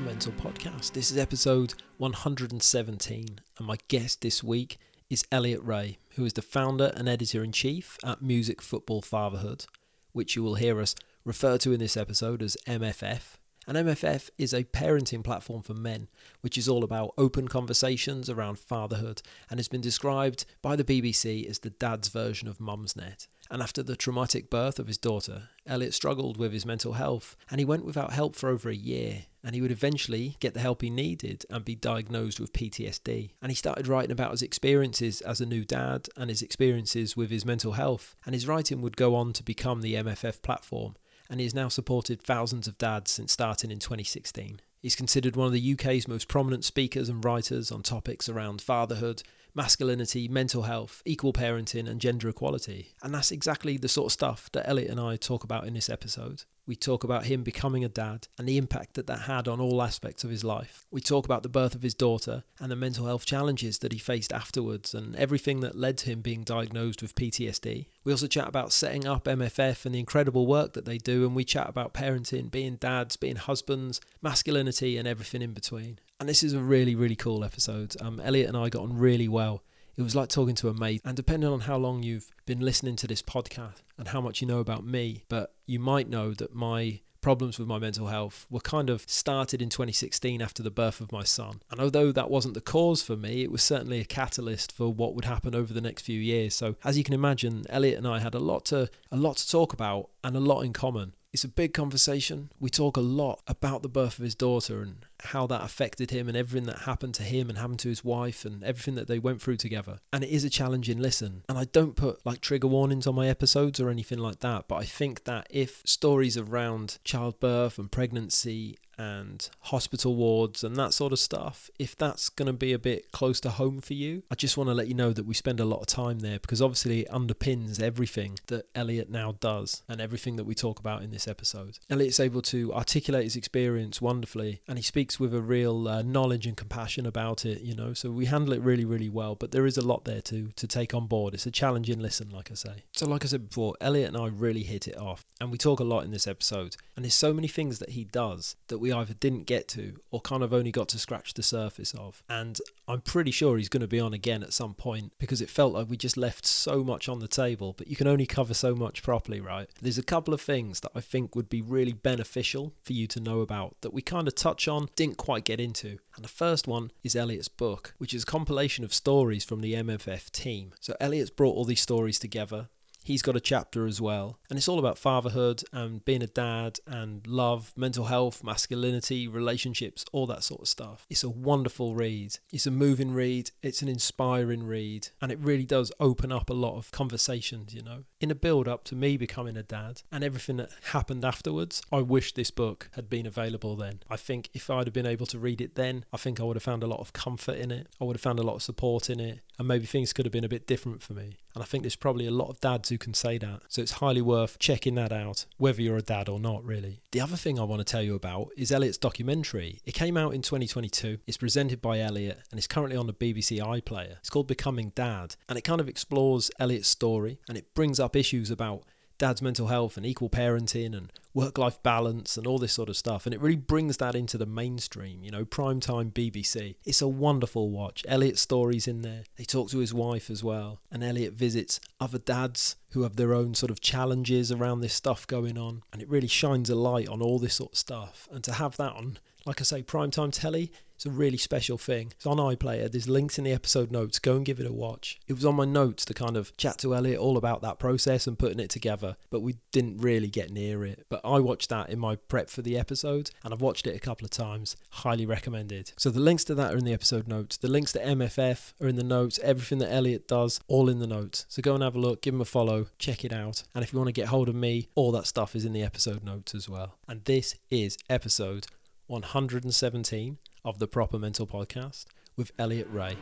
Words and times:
Mental 0.00 0.32
Podcast. 0.32 0.92
This 0.92 1.10
is 1.10 1.18
episode 1.18 1.74
117, 1.98 3.40
and 3.58 3.66
my 3.66 3.76
guest 3.88 4.22
this 4.22 4.42
week 4.42 4.78
is 5.08 5.24
Elliott 5.30 5.62
Rae, 5.62 5.98
who 6.16 6.24
is 6.24 6.32
the 6.32 6.42
founder 6.42 6.92
and 6.96 7.08
editor 7.08 7.44
in 7.44 7.52
chief 7.52 7.96
at 8.04 8.20
Music 8.20 8.60
Football 8.60 9.02
Fatherhood, 9.02 9.66
which 10.12 10.34
you 10.34 10.42
will 10.42 10.56
hear 10.56 10.80
us 10.80 10.94
refer 11.24 11.58
to 11.58 11.72
in 11.72 11.78
this 11.78 11.96
episode 11.96 12.42
as 12.42 12.56
MFF. 12.66 13.36
And 13.66 13.78
MFF 13.78 14.30
is 14.36 14.52
a 14.52 14.64
parenting 14.64 15.22
platform 15.22 15.62
for 15.62 15.74
men, 15.74 16.08
which 16.40 16.58
is 16.58 16.68
all 16.68 16.84
about 16.84 17.14
open 17.16 17.48
conversations 17.48 18.28
around 18.28 18.58
fatherhood 18.58 19.22
and 19.48 19.58
has 19.58 19.68
been 19.68 19.80
described 19.80 20.44
by 20.60 20.76
the 20.76 20.84
BBC 20.84 21.48
as 21.48 21.60
the 21.60 21.70
dad's 21.70 22.08
version 22.08 22.48
of 22.48 22.58
Mumsnet. 22.58 23.26
And 23.54 23.62
after 23.62 23.84
the 23.84 23.94
traumatic 23.94 24.50
birth 24.50 24.80
of 24.80 24.88
his 24.88 24.98
daughter, 24.98 25.50
Elliott 25.64 25.94
struggled 25.94 26.38
with 26.38 26.52
his 26.52 26.66
mental 26.66 26.94
health 26.94 27.36
and 27.48 27.60
he 27.60 27.64
went 27.64 27.84
without 27.84 28.12
help 28.12 28.34
for 28.34 28.48
over 28.48 28.68
a 28.68 28.74
year. 28.74 29.26
And 29.44 29.54
he 29.54 29.62
would 29.62 29.70
eventually 29.70 30.36
get 30.40 30.54
the 30.54 30.60
help 30.60 30.82
he 30.82 30.90
needed 30.90 31.46
and 31.48 31.64
be 31.64 31.76
diagnosed 31.76 32.40
with 32.40 32.52
PTSD. 32.52 33.30
And 33.40 33.52
he 33.52 33.54
started 33.54 33.86
writing 33.86 34.10
about 34.10 34.32
his 34.32 34.42
experiences 34.42 35.20
as 35.20 35.40
a 35.40 35.46
new 35.46 35.64
dad 35.64 36.08
and 36.16 36.30
his 36.30 36.42
experiences 36.42 37.16
with 37.16 37.30
his 37.30 37.46
mental 37.46 37.74
health. 37.74 38.16
And 38.26 38.34
his 38.34 38.48
writing 38.48 38.82
would 38.82 38.96
go 38.96 39.14
on 39.14 39.32
to 39.34 39.44
become 39.44 39.82
the 39.82 39.94
MFF 39.94 40.42
platform. 40.42 40.96
And 41.30 41.38
he 41.38 41.46
has 41.46 41.54
now 41.54 41.68
supported 41.68 42.20
thousands 42.20 42.66
of 42.66 42.76
dads 42.76 43.12
since 43.12 43.30
starting 43.30 43.70
in 43.70 43.78
2016. 43.78 44.62
He's 44.80 44.96
considered 44.96 45.36
one 45.36 45.46
of 45.46 45.52
the 45.52 45.72
UK's 45.74 46.08
most 46.08 46.26
prominent 46.26 46.64
speakers 46.64 47.08
and 47.08 47.24
writers 47.24 47.70
on 47.70 47.82
topics 47.82 48.28
around 48.28 48.60
fatherhood, 48.60 49.22
masculinity, 49.54 50.28
mental 50.28 50.62
health, 50.62 51.02
equal 51.04 51.32
parenting, 51.32 51.88
and 51.88 52.00
gender 52.00 52.28
equality. 52.28 52.94
And 53.02 53.14
that's 53.14 53.30
exactly 53.30 53.76
the 53.76 53.88
sort 53.88 54.06
of 54.06 54.12
stuff 54.12 54.50
that 54.52 54.68
Elliott 54.68 54.90
and 54.90 55.00
I 55.00 55.16
talk 55.16 55.44
about 55.44 55.66
in 55.66 55.74
this 55.74 55.88
episode. 55.88 56.42
We 56.66 56.76
talk 56.76 57.04
about 57.04 57.26
him 57.26 57.42
becoming 57.42 57.84
a 57.84 57.88
dad 57.88 58.28
and 58.38 58.48
the 58.48 58.56
impact 58.56 58.94
that 58.94 59.06
that 59.06 59.20
had 59.20 59.48
on 59.48 59.60
all 59.60 59.82
aspects 59.82 60.24
of 60.24 60.30
his 60.30 60.44
life. 60.44 60.86
We 60.90 61.00
talk 61.00 61.26
about 61.26 61.42
the 61.42 61.48
birth 61.48 61.74
of 61.74 61.82
his 61.82 61.94
daughter 61.94 62.44
and 62.58 62.70
the 62.70 62.76
mental 62.76 63.06
health 63.06 63.26
challenges 63.26 63.80
that 63.80 63.92
he 63.92 63.98
faced 63.98 64.32
afterwards 64.32 64.94
and 64.94 65.14
everything 65.16 65.60
that 65.60 65.76
led 65.76 65.98
to 65.98 66.06
him 66.06 66.22
being 66.22 66.42
diagnosed 66.42 67.02
with 67.02 67.14
PTSD. 67.14 67.86
We 68.04 68.12
also 68.12 68.26
chat 68.26 68.48
about 68.48 68.72
setting 68.72 69.06
up 69.06 69.24
MFF 69.24 69.84
and 69.84 69.94
the 69.94 69.98
incredible 69.98 70.46
work 70.46 70.72
that 70.72 70.84
they 70.86 70.98
do, 70.98 71.26
and 71.26 71.34
we 71.34 71.44
chat 71.44 71.68
about 71.68 71.94
parenting, 71.94 72.50
being 72.50 72.76
dads, 72.76 73.16
being 73.16 73.36
husbands, 73.36 74.00
masculinity, 74.22 74.96
and 74.96 75.06
everything 75.06 75.42
in 75.42 75.52
between. 75.52 75.98
And 76.18 76.28
this 76.28 76.42
is 76.42 76.54
a 76.54 76.60
really, 76.60 76.94
really 76.94 77.16
cool 77.16 77.44
episode. 77.44 77.94
Um, 78.00 78.20
Elliott 78.20 78.48
and 78.48 78.56
I 78.56 78.68
got 78.68 78.82
on 78.82 78.96
really 78.96 79.28
well. 79.28 79.62
It 79.96 80.02
was 80.02 80.16
like 80.16 80.28
talking 80.28 80.54
to 80.56 80.68
a 80.68 80.74
mate. 80.74 81.02
And 81.04 81.16
depending 81.16 81.50
on 81.50 81.60
how 81.60 81.76
long 81.76 82.02
you've 82.02 82.32
been 82.46 82.60
listening 82.60 82.96
to 82.96 83.06
this 83.06 83.22
podcast 83.22 83.82
and 83.96 84.08
how 84.08 84.20
much 84.20 84.40
you 84.40 84.46
know 84.46 84.58
about 84.58 84.84
me, 84.84 85.24
but 85.28 85.54
you 85.66 85.78
might 85.78 86.08
know 86.08 86.34
that 86.34 86.54
my 86.54 87.00
problems 87.24 87.58
with 87.58 87.66
my 87.66 87.78
mental 87.78 88.08
health 88.08 88.46
were 88.50 88.60
kind 88.60 88.90
of 88.90 89.02
started 89.08 89.62
in 89.62 89.70
2016 89.70 90.42
after 90.42 90.62
the 90.62 90.70
birth 90.70 91.00
of 91.00 91.10
my 91.10 91.24
son. 91.24 91.60
And 91.70 91.80
although 91.80 92.12
that 92.12 92.28
wasn't 92.28 92.52
the 92.52 92.60
cause 92.60 93.02
for 93.02 93.16
me, 93.16 93.42
it 93.42 93.50
was 93.50 93.62
certainly 93.62 93.98
a 93.98 94.04
catalyst 94.04 94.70
for 94.70 94.92
what 94.92 95.14
would 95.14 95.24
happen 95.24 95.54
over 95.54 95.72
the 95.72 95.80
next 95.80 96.02
few 96.02 96.20
years. 96.20 96.54
So 96.54 96.76
as 96.84 96.98
you 96.98 97.02
can 97.02 97.14
imagine, 97.14 97.64
Elliott 97.70 97.96
and 97.96 98.06
I 98.06 98.18
had 98.18 98.34
a 98.34 98.38
lot 98.38 98.66
to 98.66 98.90
a 99.10 99.16
lot 99.16 99.38
to 99.38 99.50
talk 99.50 99.72
about 99.72 100.10
and 100.22 100.36
a 100.36 100.40
lot 100.40 100.60
in 100.60 100.74
common. 100.74 101.14
It's 101.32 101.44
a 101.44 101.48
big 101.48 101.72
conversation. 101.72 102.50
We 102.60 102.68
talk 102.68 102.98
a 102.98 103.00
lot 103.00 103.40
about 103.46 103.82
the 103.82 103.88
birth 103.88 104.18
of 104.18 104.24
his 104.24 104.34
daughter 104.34 104.82
and 104.82 105.06
how 105.26 105.46
that 105.46 105.62
affected 105.62 106.10
him 106.10 106.28
and 106.28 106.36
everything 106.36 106.66
that 106.66 106.80
happened 106.80 107.14
to 107.14 107.22
him 107.22 107.48
and 107.48 107.58
happened 107.58 107.80
to 107.80 107.88
his 107.88 108.04
wife 108.04 108.44
and 108.44 108.62
everything 108.64 108.94
that 108.94 109.08
they 109.08 109.18
went 109.18 109.40
through 109.40 109.56
together. 109.56 109.98
And 110.12 110.24
it 110.24 110.30
is 110.30 110.44
a 110.44 110.50
challenging 110.50 110.98
listen. 110.98 111.44
And 111.48 111.58
I 111.58 111.64
don't 111.64 111.96
put 111.96 112.24
like 112.24 112.40
trigger 112.40 112.68
warnings 112.68 113.06
on 113.06 113.14
my 113.14 113.28
episodes 113.28 113.80
or 113.80 113.90
anything 113.90 114.18
like 114.18 114.40
that, 114.40 114.68
but 114.68 114.76
I 114.76 114.84
think 114.84 115.24
that 115.24 115.46
if 115.50 115.82
stories 115.84 116.36
around 116.36 116.98
childbirth 117.04 117.78
and 117.78 117.90
pregnancy 117.90 118.78
and 118.98 119.48
hospital 119.60 120.14
wards 120.14 120.62
and 120.62 120.76
that 120.76 120.94
sort 120.94 121.12
of 121.12 121.18
stuff, 121.18 121.70
if 121.78 121.96
that's 121.96 122.28
going 122.28 122.46
to 122.46 122.52
be 122.52 122.72
a 122.72 122.78
bit 122.78 123.10
close 123.12 123.40
to 123.40 123.50
home 123.50 123.80
for 123.80 123.94
you, 123.94 124.22
I 124.30 124.34
just 124.34 124.56
want 124.56 124.68
to 124.68 124.74
let 124.74 124.88
you 124.88 124.94
know 124.94 125.12
that 125.12 125.26
we 125.26 125.34
spend 125.34 125.60
a 125.60 125.64
lot 125.64 125.80
of 125.80 125.86
time 125.86 126.20
there 126.20 126.38
because 126.38 126.62
obviously 126.62 127.00
it 127.00 127.10
underpins 127.10 127.80
everything 127.80 128.38
that 128.46 128.66
Elliott 128.74 129.10
now 129.10 129.36
does 129.40 129.82
and 129.88 130.00
everything 130.00 130.36
that 130.36 130.44
we 130.44 130.54
talk 130.54 130.78
about 130.78 131.02
in 131.02 131.10
this 131.10 131.28
episode. 131.28 131.78
Elliott's 131.90 132.20
able 132.20 132.42
to 132.42 132.72
articulate 132.72 133.24
his 133.24 133.36
experience 133.36 134.00
wonderfully 134.00 134.62
and 134.68 134.78
he 134.78 134.82
speaks 134.82 135.13
with 135.18 135.34
a 135.34 135.40
real 135.42 135.88
uh, 135.88 136.02
knowledge 136.02 136.46
and 136.46 136.56
compassion 136.56 137.06
about 137.06 137.44
it, 137.44 137.60
you 137.60 137.74
know, 137.74 137.92
so 137.92 138.10
we 138.10 138.26
handle 138.26 138.52
it 138.52 138.60
really, 138.60 138.84
really 138.84 139.08
well, 139.08 139.34
but 139.34 139.52
there 139.52 139.66
is 139.66 139.76
a 139.76 139.86
lot 139.86 140.04
there 140.04 140.20
to, 140.22 140.50
to 140.56 140.66
take 140.66 140.94
on 140.94 141.06
board. 141.06 141.34
It's 141.34 141.46
a 141.46 141.50
challenging 141.50 142.00
listen, 142.00 142.30
like 142.30 142.50
I 142.50 142.54
say. 142.54 142.84
So, 142.92 143.06
like 143.06 143.24
I 143.24 143.28
said 143.28 143.48
before, 143.48 143.74
Elliott 143.80 144.14
and 144.14 144.16
I 144.16 144.28
really 144.28 144.62
hit 144.62 144.88
it 144.88 144.98
off 144.98 145.24
and 145.40 145.50
we 145.50 145.58
talk 145.58 145.80
a 145.80 145.84
lot 145.84 146.04
in 146.04 146.10
this 146.10 146.26
episode, 146.26 146.76
and 146.96 147.04
there's 147.04 147.14
so 147.14 147.34
many 147.34 147.48
things 147.48 147.78
that 147.78 147.90
he 147.90 148.04
does 148.04 148.56
that 148.68 148.78
we 148.78 148.92
either 148.92 149.14
didn't 149.14 149.44
get 149.44 149.68
to 149.68 150.00
or 150.10 150.20
kind 150.20 150.42
of 150.42 150.52
only 150.52 150.70
got 150.70 150.88
to 150.88 150.98
scratch 150.98 151.34
the 151.34 151.42
surface 151.42 151.92
of. 151.94 152.22
And 152.28 152.58
I'm 152.88 153.00
pretty 153.00 153.30
sure 153.30 153.56
he's 153.56 153.68
going 153.68 153.80
to 153.80 153.86
be 153.86 154.00
on 154.00 154.14
again 154.14 154.42
at 154.42 154.52
some 154.52 154.74
point 154.74 155.12
because 155.18 155.40
it 155.40 155.50
felt 155.50 155.74
like 155.74 155.88
we 155.88 155.96
just 155.96 156.16
left 156.16 156.46
so 156.46 156.84
much 156.84 157.08
on 157.08 157.18
the 157.18 157.28
table, 157.28 157.74
but 157.76 157.88
you 157.88 157.96
can 157.96 158.06
only 158.06 158.26
cover 158.26 158.54
so 158.54 158.74
much 158.74 159.02
properly, 159.02 159.40
right? 159.40 159.68
There's 159.82 159.98
a 159.98 160.02
couple 160.02 160.32
of 160.32 160.40
things 160.40 160.80
that 160.80 160.92
I 160.94 161.00
think 161.00 161.34
would 161.34 161.48
be 161.48 161.62
really 161.62 161.92
beneficial 161.92 162.72
for 162.82 162.92
you 162.92 163.06
to 163.08 163.20
know 163.20 163.40
about 163.40 163.76
that 163.82 163.92
we 163.92 164.02
kind 164.02 164.28
of 164.28 164.34
touch 164.34 164.68
on, 164.68 164.88
didn't 164.96 165.16
quite 165.16 165.44
get 165.44 165.60
into. 165.60 165.98
And 166.16 166.24
the 166.24 166.28
first 166.28 166.66
one 166.66 166.90
is 167.02 167.16
Elliott's 167.16 167.48
book, 167.48 167.94
which 167.98 168.14
is 168.14 168.22
a 168.22 168.26
compilation 168.26 168.84
of 168.84 168.94
stories 168.94 169.44
from 169.44 169.60
the 169.60 169.74
MFF 169.74 170.30
team. 170.30 170.72
So 170.80 170.94
Elliott's 171.00 171.30
brought 171.30 171.54
all 171.54 171.64
these 171.64 171.80
stories 171.80 172.18
together 172.18 172.68
He's 173.04 173.20
got 173.20 173.36
a 173.36 173.40
chapter 173.40 173.86
as 173.86 174.00
well, 174.00 174.38
and 174.48 174.58
it's 174.58 174.66
all 174.66 174.78
about 174.78 174.96
fatherhood 174.96 175.62
and 175.74 176.02
being 176.06 176.22
a 176.22 176.26
dad 176.26 176.80
and 176.86 177.24
love, 177.26 177.74
mental 177.76 178.06
health, 178.06 178.42
masculinity, 178.42 179.28
relationships, 179.28 180.06
all 180.10 180.26
that 180.28 180.42
sort 180.42 180.62
of 180.62 180.68
stuff. 180.68 181.06
It's 181.10 181.22
a 181.22 181.28
wonderful 181.28 181.94
read. 181.94 182.38
It's 182.50 182.66
a 182.66 182.70
moving 182.70 183.12
read, 183.12 183.50
it's 183.62 183.82
an 183.82 183.88
inspiring 183.88 184.64
read, 184.64 185.08
and 185.20 185.30
it 185.30 185.38
really 185.38 185.66
does 185.66 185.92
open 186.00 186.32
up 186.32 186.48
a 186.48 186.54
lot 186.54 186.78
of 186.78 186.90
conversations, 186.92 187.74
you 187.74 187.82
know. 187.82 188.04
In 188.24 188.30
a 188.30 188.34
build 188.34 188.66
up 188.66 188.84
to 188.84 188.94
me 188.94 189.18
becoming 189.18 189.54
a 189.54 189.62
dad 189.62 190.00
and 190.10 190.24
everything 190.24 190.56
that 190.56 190.70
happened 190.92 191.26
afterwards, 191.26 191.82
I 191.92 192.00
wish 192.00 192.32
this 192.32 192.50
book 192.50 192.88
had 192.92 193.10
been 193.10 193.26
available 193.26 193.76
then. 193.76 194.00
I 194.08 194.16
think 194.16 194.48
if 194.54 194.70
I'd 194.70 194.86
have 194.86 194.94
been 194.94 195.04
able 195.04 195.26
to 195.26 195.38
read 195.38 195.60
it 195.60 195.74
then, 195.74 196.06
I 196.10 196.16
think 196.16 196.40
I 196.40 196.44
would 196.44 196.56
have 196.56 196.62
found 196.62 196.82
a 196.82 196.86
lot 196.86 197.00
of 197.00 197.12
comfort 197.12 197.58
in 197.58 197.70
it. 197.70 197.86
I 198.00 198.04
would 198.04 198.16
have 198.16 198.22
found 198.22 198.38
a 198.38 198.42
lot 198.42 198.54
of 198.54 198.62
support 198.62 199.10
in 199.10 199.20
it, 199.20 199.40
and 199.58 199.68
maybe 199.68 199.84
things 199.84 200.14
could 200.14 200.24
have 200.24 200.32
been 200.32 200.42
a 200.42 200.48
bit 200.48 200.66
different 200.66 201.02
for 201.02 201.12
me. 201.12 201.36
And 201.54 201.62
I 201.62 201.66
think 201.66 201.84
there's 201.84 201.96
probably 201.96 202.26
a 202.26 202.32
lot 202.32 202.48
of 202.48 202.60
dads 202.60 202.88
who 202.88 202.98
can 202.98 203.14
say 203.14 203.38
that. 203.38 203.62
So 203.68 203.80
it's 203.80 203.92
highly 203.92 204.20
worth 204.20 204.58
checking 204.58 204.96
that 204.96 205.12
out, 205.12 205.46
whether 205.56 205.80
you're 205.80 205.96
a 205.96 206.02
dad 206.02 206.28
or 206.28 206.40
not, 206.40 206.64
really. 206.64 207.00
The 207.12 207.20
other 207.20 207.36
thing 207.36 207.60
I 207.60 207.64
want 207.64 207.78
to 207.78 207.84
tell 207.84 208.02
you 208.02 208.16
about 208.16 208.48
is 208.56 208.72
Elliott's 208.72 208.98
documentary. 208.98 209.80
It 209.84 209.94
came 209.94 210.16
out 210.16 210.34
in 210.34 210.42
2022. 210.42 211.18
It's 211.26 211.36
presented 211.36 211.80
by 211.80 212.00
Elliott 212.00 212.40
and 212.50 212.58
it's 212.58 212.66
currently 212.66 212.96
on 212.96 213.06
the 213.06 213.14
BBC 213.14 213.60
iPlayer. 213.60 214.16
It's 214.18 214.30
called 214.30 214.48
Becoming 214.48 214.90
Dad. 214.96 215.36
And 215.48 215.56
it 215.56 215.62
kind 215.62 215.80
of 215.80 215.88
explores 215.88 216.50
Elliott's 216.58 216.88
story 216.88 217.38
and 217.48 217.56
it 217.56 217.72
brings 217.74 218.00
up 218.00 218.13
issues 218.16 218.50
about 218.50 218.84
dad's 219.18 219.42
mental 219.42 219.68
health 219.68 219.96
and 219.96 220.04
equal 220.04 220.28
parenting 220.28 220.96
and 220.96 221.12
work 221.32 221.58
life 221.58 221.82
balance 221.82 222.36
and 222.36 222.46
all 222.46 222.58
this 222.58 222.72
sort 222.72 222.88
of 222.88 222.96
stuff. 222.96 223.26
And 223.26 223.34
it 223.34 223.40
really 223.40 223.56
brings 223.56 223.96
that 223.98 224.14
into 224.14 224.38
the 224.38 224.46
mainstream, 224.46 225.24
you 225.24 225.30
know, 225.30 225.44
primetime 225.44 226.12
BBC. 226.12 226.76
It's 226.84 227.02
a 227.02 227.08
wonderful 227.08 227.70
watch. 227.70 228.04
Elliott's 228.08 228.40
stories 228.40 228.86
in 228.86 229.02
there. 229.02 229.24
They 229.36 229.44
talk 229.44 229.70
to 229.70 229.78
his 229.78 229.94
wife 229.94 230.30
as 230.30 230.42
well. 230.44 230.80
And 230.90 231.02
Elliott 231.02 231.34
visits 231.34 231.80
other 232.00 232.18
dads 232.18 232.76
who 232.90 233.02
have 233.02 233.16
their 233.16 233.34
own 233.34 233.54
sort 233.54 233.70
of 233.70 233.80
challenges 233.80 234.52
around 234.52 234.80
this 234.80 234.94
stuff 234.94 235.26
going 235.26 235.58
on. 235.58 235.82
And 235.92 236.00
it 236.00 236.08
really 236.08 236.28
shines 236.28 236.70
a 236.70 236.76
light 236.76 237.08
on 237.08 237.20
all 237.20 237.38
this 237.38 237.54
sort 237.54 237.72
of 237.72 237.78
stuff. 237.78 238.28
And 238.30 238.44
to 238.44 238.52
have 238.52 238.76
that 238.76 238.92
on 238.92 239.18
like 239.46 239.60
I 239.60 239.64
say, 239.64 239.82
primetime 239.82 240.32
telly 240.32 240.72
it's 240.94 241.06
a 241.06 241.10
really 241.10 241.36
special 241.36 241.76
thing. 241.76 242.12
It's 242.16 242.26
on 242.26 242.36
iPlayer. 242.38 242.90
There's 242.90 243.08
links 243.08 243.38
in 243.38 243.44
the 243.44 243.52
episode 243.52 243.90
notes. 243.90 244.18
Go 244.18 244.36
and 244.36 244.44
give 244.44 244.60
it 244.60 244.66
a 244.66 244.72
watch. 244.72 245.18
It 245.26 245.32
was 245.32 245.44
on 245.44 245.56
my 245.56 245.64
notes 245.64 246.04
to 246.06 246.14
kind 246.14 246.36
of 246.36 246.56
chat 246.56 246.78
to 246.78 246.94
Elliott 246.94 247.18
all 247.18 247.36
about 247.36 247.62
that 247.62 247.78
process 247.78 248.26
and 248.26 248.38
putting 248.38 248.60
it 248.60 248.70
together, 248.70 249.16
but 249.30 249.40
we 249.40 249.56
didn't 249.72 249.98
really 249.98 250.28
get 250.28 250.50
near 250.50 250.84
it. 250.84 251.04
But 251.08 251.20
I 251.24 251.40
watched 251.40 251.68
that 251.70 251.90
in 251.90 251.98
my 251.98 252.16
prep 252.16 252.48
for 252.48 252.62
the 252.62 252.78
episode 252.78 253.30
and 253.42 253.52
I've 253.52 253.60
watched 253.60 253.86
it 253.86 253.96
a 253.96 254.00
couple 254.00 254.24
of 254.24 254.30
times. 254.30 254.76
Highly 254.90 255.26
recommended. 255.26 255.92
So 255.98 256.10
the 256.10 256.20
links 256.20 256.44
to 256.44 256.54
that 256.54 256.74
are 256.74 256.78
in 256.78 256.84
the 256.84 256.92
episode 256.92 257.26
notes. 257.26 257.56
The 257.56 257.68
links 257.68 257.92
to 257.92 258.00
MFF 258.00 258.72
are 258.80 258.88
in 258.88 258.96
the 258.96 259.04
notes. 259.04 259.40
Everything 259.42 259.78
that 259.78 259.92
Elliott 259.92 260.28
does, 260.28 260.60
all 260.68 260.88
in 260.88 261.00
the 261.00 261.06
notes. 261.06 261.44
So 261.48 261.60
go 261.60 261.74
and 261.74 261.82
have 261.82 261.96
a 261.96 262.00
look, 262.00 262.22
give 262.22 262.34
him 262.34 262.40
a 262.40 262.46
follow, 262.46 262.86
check 262.98 263.24
it 263.24 263.32
out. 263.32 263.64
And 263.74 263.82
if 263.82 263.92
you 263.92 263.98
want 263.98 264.08
to 264.08 264.12
get 264.12 264.28
hold 264.28 264.48
of 264.48 264.54
me, 264.54 264.88
all 264.94 265.12
that 265.12 265.26
stuff 265.26 265.56
is 265.56 265.64
in 265.64 265.72
the 265.72 265.82
episode 265.82 266.22
notes 266.22 266.54
as 266.54 266.68
well. 266.68 266.98
And 267.08 267.24
this 267.24 267.56
is 267.70 267.98
episode 268.08 268.68
117 269.06 270.38
of 270.64 270.78
the 270.78 270.86
Proper 270.86 271.18
Mental 271.18 271.46
Podcast 271.46 272.06
with 272.36 272.52
Elliott 272.58 272.88
Rae. 272.90 273.16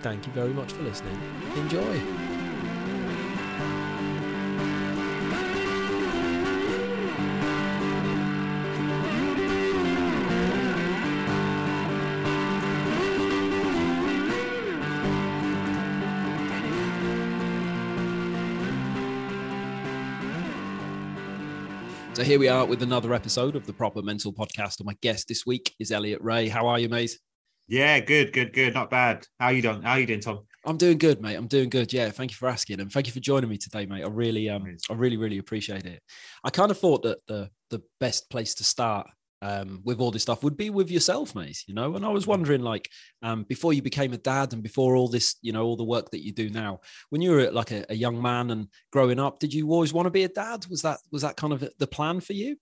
Thank 0.00 0.26
you 0.26 0.32
very 0.32 0.52
much 0.52 0.72
for 0.72 0.82
listening. 0.82 1.20
Enjoy. 1.56 2.25
So 22.16 22.24
here 22.24 22.38
we 22.38 22.48
are 22.48 22.64
with 22.64 22.82
another 22.82 23.12
episode 23.12 23.56
of 23.56 23.66
the 23.66 23.74
Proper 23.74 24.00
Mental 24.00 24.32
Podcast. 24.32 24.80
And 24.80 24.86
my 24.86 24.96
guest 25.02 25.28
this 25.28 25.44
week 25.44 25.74
is 25.78 25.92
Elliott 25.92 26.22
Rae. 26.22 26.48
How 26.48 26.66
are 26.66 26.78
you, 26.78 26.88
mate? 26.88 27.18
Yeah, 27.68 28.00
good, 28.00 28.32
good, 28.32 28.54
good. 28.54 28.72
Not 28.72 28.88
bad. 28.88 29.26
How 29.38 29.50
you 29.50 29.60
doing? 29.60 29.82
How 29.82 29.96
you 29.96 30.06
doing, 30.06 30.20
Tom? 30.20 30.46
I'm 30.64 30.78
doing 30.78 30.96
good, 30.96 31.20
mate. 31.20 31.34
I'm 31.34 31.46
doing 31.46 31.68
good. 31.68 31.92
Yeah, 31.92 32.08
thank 32.08 32.30
you 32.30 32.36
for 32.38 32.48
asking, 32.48 32.80
and 32.80 32.90
thank 32.90 33.06
you 33.06 33.12
for 33.12 33.20
joining 33.20 33.50
me 33.50 33.58
today, 33.58 33.84
mate. 33.84 34.02
I 34.02 34.08
really, 34.08 34.48
um, 34.48 34.64
I 34.88 34.94
really, 34.94 35.18
really 35.18 35.36
appreciate 35.36 35.84
it. 35.84 36.00
I 36.42 36.48
kind 36.48 36.70
of 36.70 36.78
thought 36.78 37.02
that 37.02 37.18
the 37.28 37.50
the 37.68 37.82
best 38.00 38.30
place 38.30 38.54
to 38.54 38.64
start 38.64 39.08
um, 39.46 39.80
with 39.84 40.00
all 40.00 40.10
this 40.10 40.22
stuff 40.22 40.42
would 40.42 40.56
be 40.56 40.70
with 40.70 40.90
yourself, 40.90 41.34
mate. 41.36 41.62
You 41.68 41.74
know, 41.74 41.94
and 41.94 42.04
I 42.04 42.08
was 42.08 42.26
wondering, 42.26 42.62
like, 42.62 42.90
um, 43.22 43.44
before 43.44 43.72
you 43.72 43.80
became 43.80 44.12
a 44.12 44.18
dad 44.18 44.52
and 44.52 44.62
before 44.62 44.96
all 44.96 45.08
this, 45.08 45.36
you 45.40 45.52
know, 45.52 45.64
all 45.64 45.76
the 45.76 45.84
work 45.84 46.10
that 46.10 46.24
you 46.24 46.32
do 46.32 46.50
now, 46.50 46.80
when 47.10 47.22
you 47.22 47.30
were 47.30 47.50
like 47.52 47.70
a, 47.70 47.86
a 47.88 47.94
young 47.94 48.20
man 48.20 48.50
and 48.50 48.66
growing 48.90 49.20
up, 49.20 49.38
did 49.38 49.54
you 49.54 49.70
always 49.70 49.92
want 49.92 50.06
to 50.06 50.10
be 50.10 50.24
a 50.24 50.28
dad? 50.28 50.66
Was 50.68 50.82
that 50.82 50.98
was 51.12 51.22
that 51.22 51.36
kind 51.36 51.52
of 51.52 51.68
the 51.78 51.86
plan 51.86 52.18
for 52.18 52.32
you? 52.32 52.56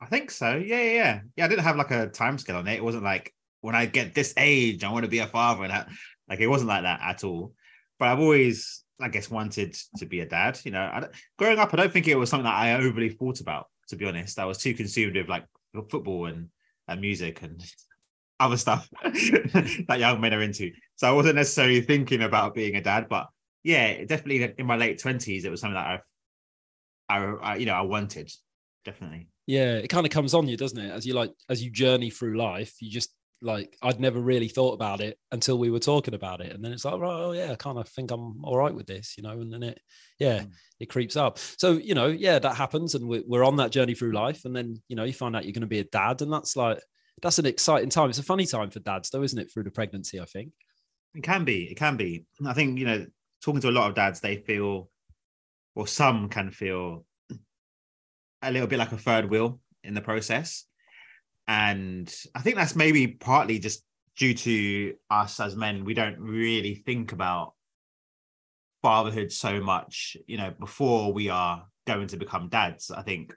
I 0.00 0.06
think 0.06 0.30
so. 0.30 0.56
Yeah, 0.56 0.82
yeah, 0.82 0.92
yeah. 0.92 1.20
Yeah, 1.36 1.44
I 1.44 1.48
didn't 1.48 1.64
have 1.64 1.76
like 1.76 1.90
a 1.90 2.08
time 2.08 2.38
scale 2.38 2.56
on 2.56 2.66
it. 2.68 2.76
It 2.76 2.84
wasn't 2.84 3.04
like 3.04 3.34
when 3.60 3.74
I 3.74 3.84
get 3.84 4.14
this 4.14 4.32
age, 4.38 4.84
I 4.84 4.90
want 4.90 5.04
to 5.04 5.10
be 5.10 5.18
a 5.18 5.26
father, 5.26 5.62
and 5.62 5.72
that, 5.72 5.88
like 6.28 6.40
it 6.40 6.48
wasn't 6.48 6.70
like 6.70 6.84
that 6.84 7.00
at 7.02 7.22
all. 7.22 7.52
But 7.98 8.08
I've 8.08 8.20
always, 8.20 8.82
I 8.98 9.08
guess, 9.08 9.30
wanted 9.30 9.76
to 9.98 10.06
be 10.06 10.20
a 10.20 10.26
dad. 10.26 10.58
You 10.64 10.70
know, 10.70 10.80
I, 10.80 11.06
growing 11.38 11.58
up, 11.58 11.74
I 11.74 11.76
don't 11.76 11.92
think 11.92 12.08
it 12.08 12.16
was 12.16 12.30
something 12.30 12.44
that 12.44 12.56
I 12.56 12.74
overly 12.82 13.10
thought 13.10 13.40
about. 13.40 13.66
To 13.88 13.96
be 13.96 14.06
honest, 14.06 14.38
I 14.38 14.46
was 14.46 14.56
too 14.56 14.72
consumed 14.72 15.16
with 15.16 15.28
like 15.28 15.44
football 15.90 16.26
and, 16.26 16.48
and 16.88 17.00
music 17.00 17.42
and 17.42 17.62
other 18.40 18.56
stuff 18.56 18.88
that 19.02 19.96
young 19.98 20.20
men 20.20 20.34
are 20.34 20.42
into. 20.42 20.70
So 20.96 21.08
I 21.08 21.12
wasn't 21.12 21.36
necessarily 21.36 21.80
thinking 21.80 22.22
about 22.22 22.54
being 22.54 22.76
a 22.76 22.82
dad, 22.82 23.08
but 23.08 23.28
yeah, 23.64 24.04
definitely 24.04 24.54
in 24.58 24.66
my 24.66 24.76
late 24.76 24.98
twenties, 24.98 25.44
it 25.44 25.50
was 25.50 25.60
something 25.60 25.74
that 25.74 26.02
I, 27.08 27.16
I, 27.16 27.34
I, 27.34 27.56
you 27.56 27.66
know, 27.66 27.74
I 27.74 27.82
wanted 27.82 28.30
definitely. 28.84 29.28
Yeah, 29.46 29.74
it 29.74 29.88
kind 29.88 30.06
of 30.06 30.12
comes 30.12 30.34
on 30.34 30.48
you, 30.48 30.56
doesn't 30.56 30.78
it? 30.78 30.90
As 30.90 31.06
you 31.06 31.14
like, 31.14 31.30
as 31.48 31.62
you 31.62 31.70
journey 31.70 32.10
through 32.10 32.38
life, 32.38 32.74
you 32.80 32.90
just 32.90 33.12
like 33.42 33.76
I'd 33.82 34.00
never 34.00 34.20
really 34.20 34.48
thought 34.48 34.74
about 34.74 35.00
it 35.00 35.18
until 35.32 35.58
we 35.58 35.70
were 35.70 35.80
talking 35.80 36.14
about 36.14 36.40
it, 36.40 36.52
and 36.52 36.64
then 36.64 36.72
it's 36.72 36.84
like, 36.84 36.98
right, 36.98 37.20
oh 37.20 37.32
yeah, 37.32 37.52
I 37.52 37.56
kind 37.56 37.76
of 37.76 37.88
think 37.88 38.10
I'm 38.10 38.44
all 38.44 38.56
right 38.56 38.74
with 38.74 38.86
this, 38.86 39.14
you 39.16 39.22
know, 39.22 39.32
and 39.32 39.52
then 39.52 39.62
it, 39.64 39.80
yeah, 40.18 40.40
mm. 40.40 40.50
it 40.78 40.86
creeps 40.86 41.16
up. 41.16 41.38
So 41.38 41.72
you 41.72 41.94
know, 41.94 42.06
yeah, 42.06 42.38
that 42.38 42.56
happens, 42.56 42.94
and 42.94 43.06
we're 43.08 43.44
on 43.44 43.56
that 43.56 43.72
journey 43.72 43.94
through 43.94 44.12
life, 44.12 44.44
and 44.44 44.54
then 44.54 44.80
you 44.88 44.96
know, 44.96 45.04
you 45.04 45.12
find 45.12 45.34
out 45.34 45.44
you're 45.44 45.52
going 45.52 45.62
to 45.62 45.66
be 45.66 45.80
a 45.80 45.84
dad, 45.84 46.22
and 46.22 46.32
that's 46.32 46.56
like 46.56 46.80
that's 47.20 47.38
an 47.38 47.46
exciting 47.46 47.90
time. 47.90 48.10
It's 48.10 48.18
a 48.18 48.22
funny 48.22 48.46
time 48.46 48.70
for 48.70 48.80
dads, 48.80 49.10
though, 49.10 49.22
isn't 49.22 49.38
it? 49.38 49.52
Through 49.52 49.64
the 49.64 49.70
pregnancy, 49.70 50.20
I 50.20 50.24
think 50.24 50.52
it 51.14 51.22
can 51.22 51.44
be. 51.44 51.64
It 51.64 51.76
can 51.76 51.96
be. 51.96 52.26
I 52.46 52.52
think 52.52 52.78
you 52.78 52.86
know, 52.86 53.06
talking 53.44 53.60
to 53.60 53.70
a 53.70 53.72
lot 53.72 53.88
of 53.88 53.96
dads, 53.96 54.20
they 54.20 54.36
feel, 54.36 54.88
or 55.74 55.86
some 55.86 56.28
can 56.28 56.50
feel, 56.50 57.04
a 58.42 58.52
little 58.52 58.68
bit 58.68 58.78
like 58.78 58.92
a 58.92 58.98
third 58.98 59.28
wheel 59.28 59.60
in 59.82 59.94
the 59.94 60.00
process 60.00 60.64
and 61.48 62.12
I 62.34 62.40
think 62.40 62.56
that's 62.56 62.76
maybe 62.76 63.08
partly 63.08 63.58
just 63.58 63.84
due 64.16 64.34
to 64.34 64.94
us 65.10 65.40
as 65.40 65.56
men. 65.56 65.84
We 65.84 65.94
don't 65.94 66.18
really 66.18 66.74
think 66.74 67.12
about 67.12 67.54
fatherhood 68.82 69.32
so 69.32 69.60
much, 69.60 70.16
you 70.26 70.36
know, 70.36 70.52
before 70.58 71.12
we 71.12 71.28
are 71.28 71.66
going 71.86 72.08
to 72.08 72.16
become 72.16 72.48
dads. 72.48 72.90
I 72.90 73.02
think, 73.02 73.34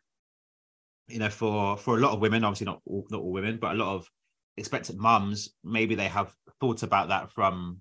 you 1.08 1.20
know, 1.20 1.30
for 1.30 1.78
for 1.78 1.98
a 1.98 2.00
lot 2.00 2.14
of 2.14 2.22
women, 2.22 2.44
obviously 2.44 2.66
not 2.66 2.82
all, 2.86 3.06
not 3.10 3.22
all 3.22 3.32
women, 3.32 3.58
but 3.60 3.72
a 3.72 3.78
lot 3.78 3.96
of 3.96 4.10
expectant 4.58 5.00
mums, 5.00 5.50
maybe 5.64 5.96
they 5.96 6.08
have 6.08 6.34
thought 6.60 6.84
about 6.84 7.10
that 7.10 7.32
from 7.32 7.80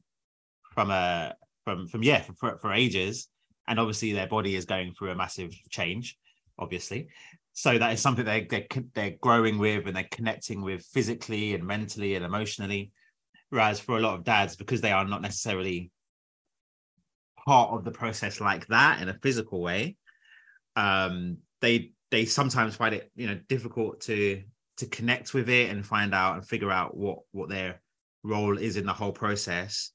from 0.73 0.91
a 0.91 1.35
from 1.65 1.87
from 1.87 2.03
yeah 2.03 2.23
for, 2.39 2.59
for 2.59 2.73
ages, 2.73 3.29
and 3.69 3.79
obviously 3.79 4.13
their 4.13 4.27
body 4.27 4.57
is 4.57 4.65
going 4.65 4.95
through 4.95 5.11
a 5.11 5.17
massive 5.17 5.53
change, 5.71 6.17
obviously 6.59 7.09
so 7.55 7.79
that 7.79 7.93
is 7.93 8.01
something 8.01 8.25
they 8.25 8.47
they're, 8.51 8.67
they're 8.95 9.17
growing 9.21 9.59
with 9.59 9.87
and 9.87 9.97
they're 9.97 10.09
connecting 10.11 10.61
with 10.61 10.85
physically 10.93 11.55
and 11.55 11.65
mentally 11.65 12.17
and 12.17 12.25
emotionally. 12.25 12.91
Whereas 13.51 13.79
for 13.79 13.97
a 13.97 14.01
lot 14.01 14.15
of 14.15 14.25
dads 14.25 14.57
because 14.57 14.81
they 14.81 14.91
are 14.91 15.07
not 15.07 15.23
necessarily 15.23 15.93
part 17.47 17.71
of 17.71 17.85
the 17.85 17.93
process 17.93 18.41
like 18.41 18.67
that 18.67 19.01
in 19.01 19.09
a 19.09 19.19
physical 19.23 19.61
way 19.61 19.97
um 20.77 21.37
they 21.61 21.93
they 22.11 22.25
sometimes 22.25 22.75
find 22.75 22.95
it 22.95 23.11
you 23.15 23.27
know 23.27 23.39
difficult 23.49 24.01
to 24.01 24.43
to 24.79 24.87
connect 24.87 25.35
with 25.35 25.49
it 25.49 25.71
and 25.71 25.87
find 25.87 26.15
out 26.15 26.35
and 26.35 26.47
figure 26.47 26.71
out 26.71 26.97
what 26.97 27.19
what 27.33 27.49
their 27.49 27.81
role 28.25 28.59
is 28.59 28.77
in 28.77 28.87
the 28.87 28.93
whole 28.93 29.13
process. 29.13 29.91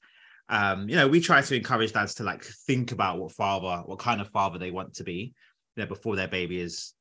Um 0.48 0.88
you 0.88 0.96
know 0.96 1.08
we 1.08 1.20
try 1.20 1.42
to 1.42 1.56
encourage 1.56 1.92
dads 1.92 2.14
to 2.14 2.22
like 2.22 2.42
think 2.66 2.92
about 2.92 3.18
what 3.18 3.32
father 3.32 3.82
what 3.84 3.98
kind 3.98 4.20
of 4.20 4.28
father 4.28 4.58
they 4.58 4.70
want 4.70 4.94
to 4.94 5.04
be 5.04 5.34
you 5.76 5.82
know 5.82 5.86
before 5.86 6.16
their 6.16 6.28
baby 6.28 6.60
is 6.60 6.94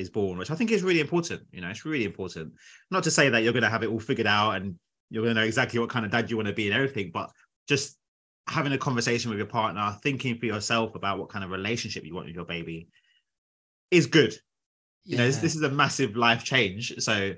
is 0.00 0.10
born, 0.10 0.38
which 0.38 0.50
I 0.50 0.54
think 0.54 0.70
is 0.70 0.82
really 0.82 1.00
important. 1.00 1.42
You 1.52 1.60
know, 1.60 1.68
it's 1.68 1.84
really 1.84 2.04
important. 2.04 2.52
Not 2.90 3.04
to 3.04 3.10
say 3.10 3.28
that 3.28 3.42
you're 3.42 3.52
going 3.52 3.62
to 3.62 3.70
have 3.70 3.82
it 3.82 3.88
all 3.88 4.00
figured 4.00 4.26
out 4.26 4.56
and 4.56 4.76
you're 5.10 5.22
going 5.22 5.34
to 5.34 5.40
know 5.40 5.46
exactly 5.46 5.78
what 5.78 5.90
kind 5.90 6.04
of 6.04 6.10
dad 6.10 6.30
you 6.30 6.36
want 6.36 6.48
to 6.48 6.54
be 6.54 6.66
and 6.66 6.74
everything, 6.74 7.10
but 7.12 7.30
just 7.68 7.96
having 8.48 8.72
a 8.72 8.78
conversation 8.78 9.30
with 9.30 9.38
your 9.38 9.46
partner, 9.46 9.96
thinking 10.02 10.38
for 10.38 10.46
yourself 10.46 10.94
about 10.94 11.18
what 11.18 11.28
kind 11.28 11.44
of 11.44 11.50
relationship 11.50 12.04
you 12.04 12.14
want 12.14 12.26
with 12.26 12.34
your 12.34 12.44
baby 12.44 12.88
is 13.90 14.06
good. 14.06 14.32
Yeah. 15.04 15.12
You 15.12 15.16
know, 15.18 15.26
this, 15.26 15.36
this 15.38 15.56
is 15.56 15.62
a 15.62 15.70
massive 15.70 16.16
life 16.16 16.44
change. 16.44 16.94
So 16.98 17.34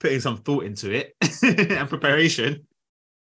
putting 0.00 0.20
some 0.20 0.38
thought 0.38 0.64
into 0.64 0.90
it 0.92 1.14
and 1.42 1.88
preparation 1.88 2.66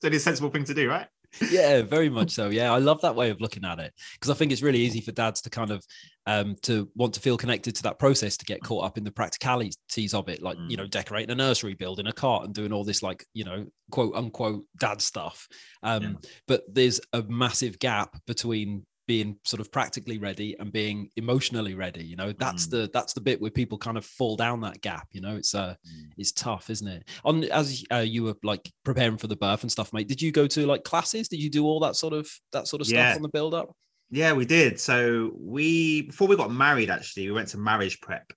is 0.03 0.15
a 0.15 0.19
sensible 0.19 0.49
thing 0.49 0.63
to 0.65 0.73
do, 0.73 0.89
right? 0.89 1.07
Yeah, 1.49 1.81
very 1.81 2.09
much 2.09 2.31
so. 2.31 2.49
Yeah, 2.49 2.73
I 2.73 2.79
love 2.79 3.01
that 3.01 3.15
way 3.15 3.29
of 3.29 3.41
looking 3.41 3.65
at 3.65 3.79
it 3.79 3.93
because 4.13 4.29
I 4.29 4.33
think 4.33 4.51
it's 4.51 4.61
really 4.61 4.79
easy 4.79 5.01
for 5.01 5.11
dads 5.11 5.41
to 5.41 5.49
kind 5.49 5.71
of 5.71 5.83
um, 6.27 6.55
to 6.63 6.89
want 6.95 7.13
to 7.15 7.19
feel 7.19 7.37
connected 7.37 7.75
to 7.75 7.83
that 7.83 7.99
process 7.99 8.37
to 8.37 8.45
get 8.45 8.63
caught 8.63 8.85
up 8.85 8.97
in 8.97 9.03
the 9.03 9.11
practicalities 9.11 9.77
of 10.13 10.29
it, 10.29 10.41
like 10.41 10.57
mm. 10.57 10.69
you 10.69 10.77
know, 10.77 10.85
mm. 10.85 10.91
decorating 10.91 11.31
a 11.31 11.35
nursery, 11.35 11.73
building 11.73 12.07
a 12.07 12.13
cart, 12.13 12.45
and 12.45 12.53
doing 12.53 12.73
all 12.73 12.83
this 12.83 13.01
like 13.01 13.25
you 13.33 13.43
know, 13.43 13.65
quote 13.91 14.15
unquote 14.15 14.65
dad 14.79 15.01
stuff. 15.01 15.47
Um, 15.83 16.03
yeah. 16.03 16.29
But 16.47 16.63
there's 16.71 17.01
a 17.13 17.23
massive 17.23 17.79
gap 17.79 18.17
between 18.27 18.85
being 19.11 19.35
sort 19.43 19.59
of 19.59 19.69
practically 19.73 20.17
ready 20.17 20.55
and 20.57 20.71
being 20.71 21.09
emotionally 21.17 21.75
ready 21.75 22.01
you 22.01 22.15
know? 22.15 22.31
That's 22.31 22.67
mm. 22.67 22.71
the 22.71 22.89
that's 22.93 23.11
the 23.11 23.19
bit 23.19 23.41
where 23.41 23.51
people 23.51 23.77
kind 23.77 23.97
of 23.97 24.05
fall 24.05 24.37
down 24.37 24.61
that 24.61 24.79
gap 24.79 25.09
you 25.11 25.19
know? 25.19 25.35
It's 25.35 25.53
uh 25.53 25.75
mm. 25.85 26.05
it's 26.17 26.31
tough 26.31 26.69
isn't 26.69 26.87
it? 26.87 27.09
On 27.25 27.43
as 27.43 27.83
uh, 27.91 27.97
you 27.97 28.23
were 28.23 28.35
like 28.41 28.71
preparing 28.85 29.17
for 29.17 29.27
the 29.27 29.35
birth 29.35 29.63
and 29.63 29.71
stuff 29.71 29.91
mate 29.91 30.07
did 30.07 30.21
you 30.21 30.31
go 30.31 30.47
to 30.47 30.65
like 30.65 30.85
classes? 30.85 31.27
Did 31.27 31.43
you 31.43 31.49
do 31.49 31.65
all 31.65 31.81
that 31.81 31.97
sort 31.97 32.13
of 32.13 32.31
that 32.53 32.69
sort 32.69 32.81
of 32.81 32.87
yeah. 32.87 33.09
stuff 33.09 33.17
on 33.17 33.21
the 33.23 33.27
build 33.27 33.53
up? 33.53 33.75
Yeah 34.09 34.31
we 34.31 34.45
did. 34.45 34.79
So 34.79 35.31
we 35.35 36.03
before 36.03 36.29
we 36.29 36.37
got 36.37 36.53
married 36.53 36.89
actually 36.89 37.27
we 37.27 37.33
went 37.33 37.49
to 37.49 37.57
marriage 37.57 37.99
prep 37.99 38.31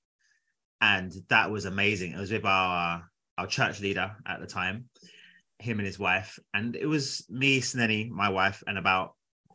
and 0.81 1.13
that 1.29 1.53
was 1.53 1.67
amazing. 1.67 2.15
It 2.15 2.19
was 2.19 2.33
with 2.33 2.45
our 2.45 3.09
our 3.39 3.47
church 3.47 3.81
leader 3.81 4.11
at 4.27 4.41
the 4.41 4.49
time 4.49 4.89
him 5.61 5.79
and 5.79 5.87
his 5.87 6.01
wife 6.01 6.37
and 6.53 6.75
it 6.75 6.87
was 6.87 7.25
me 7.31 7.61
Snenny, 7.61 8.11
my 8.11 8.29
wife 8.29 8.65
and 8.67 8.77
about 8.77 9.15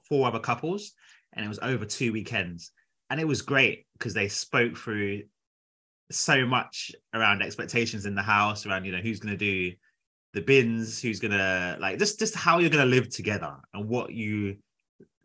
four 0.09 0.27
other 0.27 0.39
couples 0.39 0.93
and 1.33 1.45
it 1.45 1.49
was 1.49 1.59
over 1.61 1.85
two 1.85 2.11
weekends. 2.13 2.71
And 3.09 3.19
it 3.19 3.27
was 3.27 3.41
great 3.41 3.85
because 3.93 4.13
they 4.13 4.27
spoke 4.27 4.77
through 4.77 5.23
so 6.11 6.45
much 6.45 6.91
around 7.13 7.41
expectations 7.41 8.05
in 8.05 8.15
the 8.15 8.21
house, 8.21 8.65
around, 8.65 8.85
you 8.85 8.91
know, 8.91 8.99
who's 8.99 9.19
going 9.19 9.37
to 9.37 9.37
do 9.37 9.75
the 10.33 10.41
bins, 10.41 11.01
who's 11.01 11.19
going 11.19 11.31
to 11.31 11.77
like 11.79 11.97
just, 11.97 12.19
just 12.19 12.35
how 12.35 12.59
you're 12.59 12.69
going 12.69 12.83
to 12.83 12.95
live 12.95 13.09
together 13.09 13.55
and 13.73 13.89
what 13.89 14.11
you 14.11 14.57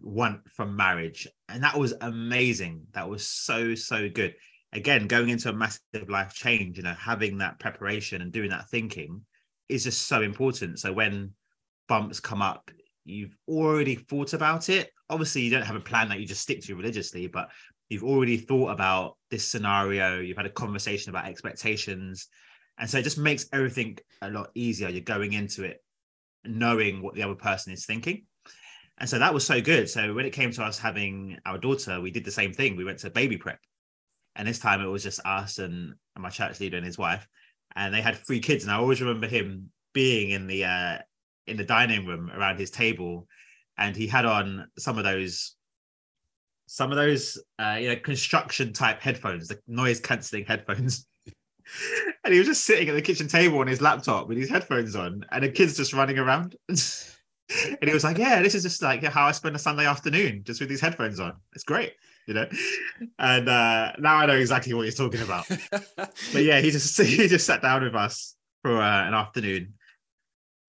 want 0.00 0.49
from 0.50 0.76
marriage. 0.76 1.28
And 1.49 1.62
that 1.62 1.78
was 1.78 1.94
amazing. 2.00 2.87
That 2.92 3.08
was 3.08 3.26
so, 3.26 3.75
so 3.75 4.08
good. 4.08 4.34
again, 4.75 5.06
going 5.06 5.28
into 5.28 5.49
a 5.49 5.52
massive 5.52 6.08
life 6.08 6.34
change, 6.34 6.76
you 6.76 6.82
know, 6.82 6.94
having 6.94 7.38
that 7.38 7.58
preparation 7.61 8.20
and 8.20 8.32
doing 8.32 8.50
that 8.50 8.68
thinking 8.68 9.23
is 9.68 9.84
just 9.84 10.06
so 10.06 10.20
important. 10.20 10.78
So 10.80 10.92
when 10.92 11.32
bumps 11.88 12.20
come 12.20 12.42
up, 12.42 12.70
you've 13.04 13.37
already 13.49 13.94
thought 13.94 14.32
about 14.32 14.68
it. 14.68 14.90
Obviously, 15.11 15.42
you 15.42 15.50
don't 15.50 15.62
have 15.66 15.76
a 15.76 15.80
plan 15.80 16.08
that 16.08 16.20
you 16.20 16.26
just 16.26 16.42
stick 16.42 16.62
to 16.62 16.75
religiously, 16.75 17.26
but 17.26 17.50
you've 17.88 18.04
already 18.04 18.37
thought 18.37 18.70
about 18.70 19.16
this 19.30 19.46
scenario, 19.46 20.20
you've 20.20 20.37
had 20.37 20.46
a 20.46 20.50
conversation 20.50 21.11
about 21.11 21.26
expectations. 21.26 22.28
And 22.78 22.88
so 22.88 22.99
it 22.99 23.02
just 23.02 23.18
makes 23.18 23.46
everything 23.52 23.99
a 24.23 24.30
lot 24.30 24.50
easier. 24.54 24.88
You're 24.88 25.02
going 25.02 25.32
into 25.32 25.64
it 25.64 25.82
knowing 26.44 27.02
what 27.02 27.14
the 27.14 27.23
other 27.23 27.34
person 27.34 27.73
is 27.73 27.87
thinking. 27.87 28.25
And 28.99 29.08
so 29.08 29.18
that 29.18 29.34
was 29.34 29.46
so 29.46 29.61
good. 29.61 29.88
So 29.90 30.14
when 30.14 30.26
it 30.26 30.32
came 30.32 30.50
to 30.52 30.62
us 30.62 30.78
having 30.78 31.38
our 31.46 31.58
daughter, 31.58 32.00
we 32.00 32.11
did 32.11 32.25
the 32.25 32.30
same 32.30 32.52
thing. 32.52 32.76
We 32.76 32.84
went 32.84 33.00
to 33.00 33.11
baby 33.11 33.37
prep. 33.37 33.58
And 34.37 34.46
this 34.46 34.58
time 34.58 34.80
it 34.80 34.87
was 34.87 35.02
just 35.02 35.20
us 35.25 35.58
and, 35.58 35.94
and 36.14 36.23
my 36.23 36.30
church 36.30 36.61
leader 36.61 36.76
and 36.76 36.87
his 36.87 36.99
wife. 36.99 37.26
And 37.76 37.92
they 37.92 38.00
had 38.00 38.16
three 38.16 38.40
kids. 38.40 38.64
And 38.64 38.73
I 38.73 38.76
always 38.76 39.00
remember 39.00 39.26
him 39.26 39.70
being 39.92 40.30
in 40.30 40.46
the 40.46 40.64
uh 40.64 40.99
in 41.46 41.56
the 41.56 41.64
dining 41.64 42.06
room 42.06 42.30
around 42.34 42.58
his 42.58 42.70
table. 42.70 43.26
And 43.78 43.96
he 43.96 44.06
had 44.06 44.24
on 44.24 44.68
some 44.78 44.98
of 44.98 45.04
those 45.04 45.56
some 46.66 46.90
of 46.90 46.96
those 46.96 47.38
uh, 47.58 47.76
you 47.80 47.88
know 47.88 47.96
construction 47.96 48.72
type 48.72 49.00
headphones, 49.00 49.48
the 49.48 49.58
noise 49.66 50.00
cancelling 50.00 50.44
headphones. 50.44 51.06
and 52.24 52.32
he 52.32 52.38
was 52.38 52.48
just 52.48 52.64
sitting 52.64 52.88
at 52.88 52.94
the 52.94 53.02
kitchen 53.02 53.28
table 53.28 53.58
on 53.58 53.66
his 53.66 53.80
laptop 53.80 54.28
with 54.28 54.38
his 54.38 54.50
headphones 54.50 54.96
on, 54.96 55.24
and 55.30 55.44
the 55.44 55.48
kids 55.48 55.76
just 55.76 55.92
running 55.92 56.18
around. 56.18 56.56
and 56.68 56.78
he 57.82 57.92
was 57.92 58.04
like, 58.04 58.18
"Yeah, 58.18 58.42
this 58.42 58.54
is 58.54 58.62
just 58.62 58.82
like 58.82 59.02
how 59.04 59.26
I 59.26 59.32
spend 59.32 59.56
a 59.56 59.58
Sunday 59.58 59.86
afternoon, 59.86 60.42
just 60.44 60.60
with 60.60 60.68
these 60.68 60.80
headphones 60.80 61.20
on. 61.20 61.34
It's 61.54 61.64
great." 61.64 61.94
You 62.26 62.34
know, 62.34 62.48
and 63.18 63.48
uh, 63.48 63.92
now 63.98 64.16
I 64.16 64.26
know 64.26 64.36
exactly 64.36 64.72
what 64.72 64.86
he's 64.86 64.94
talking 64.94 65.20
about. 65.20 65.46
but 65.96 66.42
yeah, 66.42 66.60
he 66.60 66.70
just 66.70 67.00
he 67.00 67.28
just 67.28 67.46
sat 67.46 67.62
down 67.62 67.84
with 67.84 67.94
us 67.94 68.34
for 68.62 68.80
uh, 68.80 69.06
an 69.06 69.12
afternoon, 69.12 69.74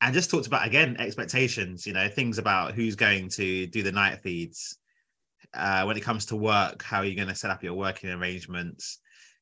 and 0.02 0.14
just 0.14 0.30
talked 0.30 0.48
about 0.48 0.68
again 0.68 0.98
expectations. 1.00 1.86
You 1.86 1.94
know, 1.94 2.08
things 2.08 2.38
about 2.38 2.74
who's 2.74 2.96
going 2.96 3.30
to 3.30 3.68
do 3.68 3.84
the 3.84 3.92
night 3.92 4.22
feeds, 4.22 4.78
uh, 5.54 5.84
when 5.84 5.98
it 5.98 6.04
comes 6.04 6.26
to 6.28 6.36
work, 6.36 6.84
how 6.84 7.00
are 7.00 7.06
you 7.06 7.16
going 7.16 7.28
to 7.28 7.36
set 7.36 7.52
up 7.52 7.64
your 7.64 7.74
working 7.74 8.10
arrangements? 8.10 9.00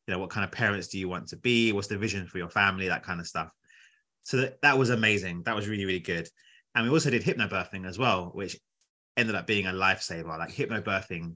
You 0.08 0.14
know, 0.14 0.20
what 0.20 0.30
kind 0.30 0.44
of 0.44 0.52
parents 0.52 0.88
do 0.88 1.00
you 1.00 1.08
want 1.08 1.28
to 1.30 1.38
be? 1.38 1.72
What's 1.72 1.88
the 1.88 1.98
vision 1.98 2.28
for 2.28 2.38
your 2.38 2.50
family? 2.50 2.88
That 2.88 3.04
kind 3.04 3.20
of 3.20 3.28
stuff. 3.28 3.52
So 4.24 4.38
that, 4.38 4.62
that 4.62 4.78
was 4.78 4.90
amazing. 4.90 5.44
That 5.44 5.56
was 5.56 5.68
really, 5.68 5.86
really 5.86 6.00
good. 6.00 6.28
And 6.76 6.86
we 6.86 6.92
also 6.92 7.10
did 7.10 7.24
hypnobirthing 7.24 7.88
as 7.88 7.98
well, 7.98 8.32
which 8.34 8.58
ended 9.18 9.36
up 9.36 9.48
being 9.48 9.68
a 9.68 9.72
lifesaver. 9.72 10.38
Like 10.38 10.54
hypnobirthing 10.54 11.36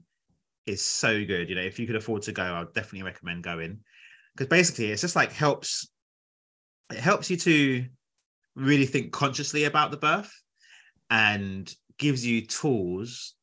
is 0.66 0.82
so 0.82 1.24
good. 1.24 1.48
You 1.48 1.54
know, 1.54 1.62
if 1.62 1.78
you 1.78 1.86
could 1.86 1.96
afford 1.96 2.22
to 2.22 2.32
go, 2.32 2.42
I 2.42 2.60
would 2.60 2.74
definitely 2.74 3.04
recommend 3.04 3.42
going. 3.42 3.80
Because 4.34 4.48
basically 4.48 4.86
it's 4.86 5.02
just 5.02 5.16
like 5.16 5.32
helps 5.32 5.88
it 6.90 6.98
helps 6.98 7.30
you 7.30 7.36
to 7.36 7.86
really 8.58 8.86
think 8.86 9.12
consciously 9.12 9.64
about 9.64 9.90
the 9.90 9.96
birth 9.96 10.32
and 11.10 11.72
gives 11.98 12.26
you 12.26 12.46
tools 12.46 13.34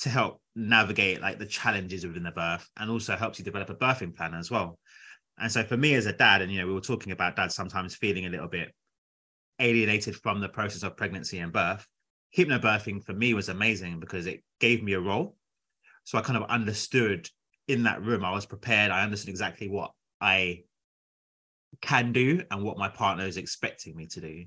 to 0.00 0.08
help 0.08 0.40
navigate 0.54 1.20
like 1.20 1.38
the 1.38 1.46
challenges 1.46 2.06
within 2.06 2.22
the 2.22 2.30
birth 2.30 2.68
and 2.76 2.90
also 2.90 3.16
helps 3.16 3.38
you 3.38 3.44
develop 3.44 3.70
a 3.70 3.74
birthing 3.74 4.14
plan 4.14 4.34
as 4.34 4.50
well. 4.50 4.78
And 5.38 5.50
so 5.50 5.62
for 5.64 5.76
me 5.76 5.94
as 5.94 6.06
a 6.06 6.12
dad, 6.12 6.42
and 6.42 6.50
you 6.52 6.60
know, 6.60 6.66
we 6.66 6.72
were 6.72 6.80
talking 6.80 7.12
about 7.12 7.36
dads 7.36 7.54
sometimes 7.54 7.94
feeling 7.94 8.26
a 8.26 8.30
little 8.30 8.48
bit 8.48 8.72
alienated 9.60 10.16
from 10.16 10.40
the 10.40 10.48
process 10.48 10.82
of 10.82 10.96
pregnancy 10.96 11.38
and 11.38 11.52
birth. 11.52 11.86
Hypnobirthing 12.36 13.04
for 13.04 13.12
me 13.12 13.34
was 13.34 13.48
amazing 13.48 14.00
because 14.00 14.26
it 14.26 14.42
gave 14.60 14.82
me 14.82 14.92
a 14.92 15.00
role. 15.00 15.36
So 16.04 16.18
I 16.18 16.22
kind 16.22 16.42
of 16.42 16.48
understood 16.50 17.28
in 17.66 17.82
that 17.84 18.02
room, 18.02 18.24
I 18.24 18.32
was 18.32 18.46
prepared. 18.46 18.90
I 18.90 19.02
understood 19.02 19.28
exactly 19.28 19.68
what 19.68 19.92
I 20.20 20.62
can 21.80 22.12
do 22.12 22.42
and 22.50 22.62
what 22.62 22.78
my 22.78 22.88
partner 22.88 23.24
is 23.24 23.36
expecting 23.36 23.96
me 23.96 24.06
to 24.06 24.20
do. 24.20 24.44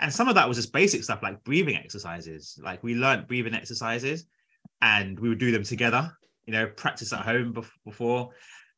And 0.00 0.12
some 0.12 0.28
of 0.28 0.36
that 0.36 0.46
was 0.46 0.56
just 0.56 0.72
basic 0.72 1.02
stuff 1.02 1.22
like 1.22 1.42
breathing 1.44 1.76
exercises. 1.76 2.58
Like 2.62 2.82
we 2.82 2.94
learned 2.94 3.26
breathing 3.26 3.54
exercises 3.54 4.26
and 4.80 5.18
we 5.18 5.28
would 5.28 5.38
do 5.38 5.50
them 5.50 5.64
together, 5.64 6.12
you 6.46 6.52
know, 6.52 6.66
practice 6.66 7.12
at 7.12 7.22
home 7.22 7.60
before. 7.84 8.30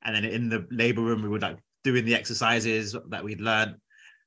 And 0.02 0.16
then 0.16 0.24
in 0.24 0.48
the 0.48 0.66
labor 0.70 1.02
room, 1.02 1.22
we 1.22 1.28
would 1.28 1.42
like 1.42 1.58
doing 1.84 2.04
the 2.04 2.14
exercises 2.14 2.96
that 3.08 3.22
we'd 3.22 3.40
learned. 3.40 3.76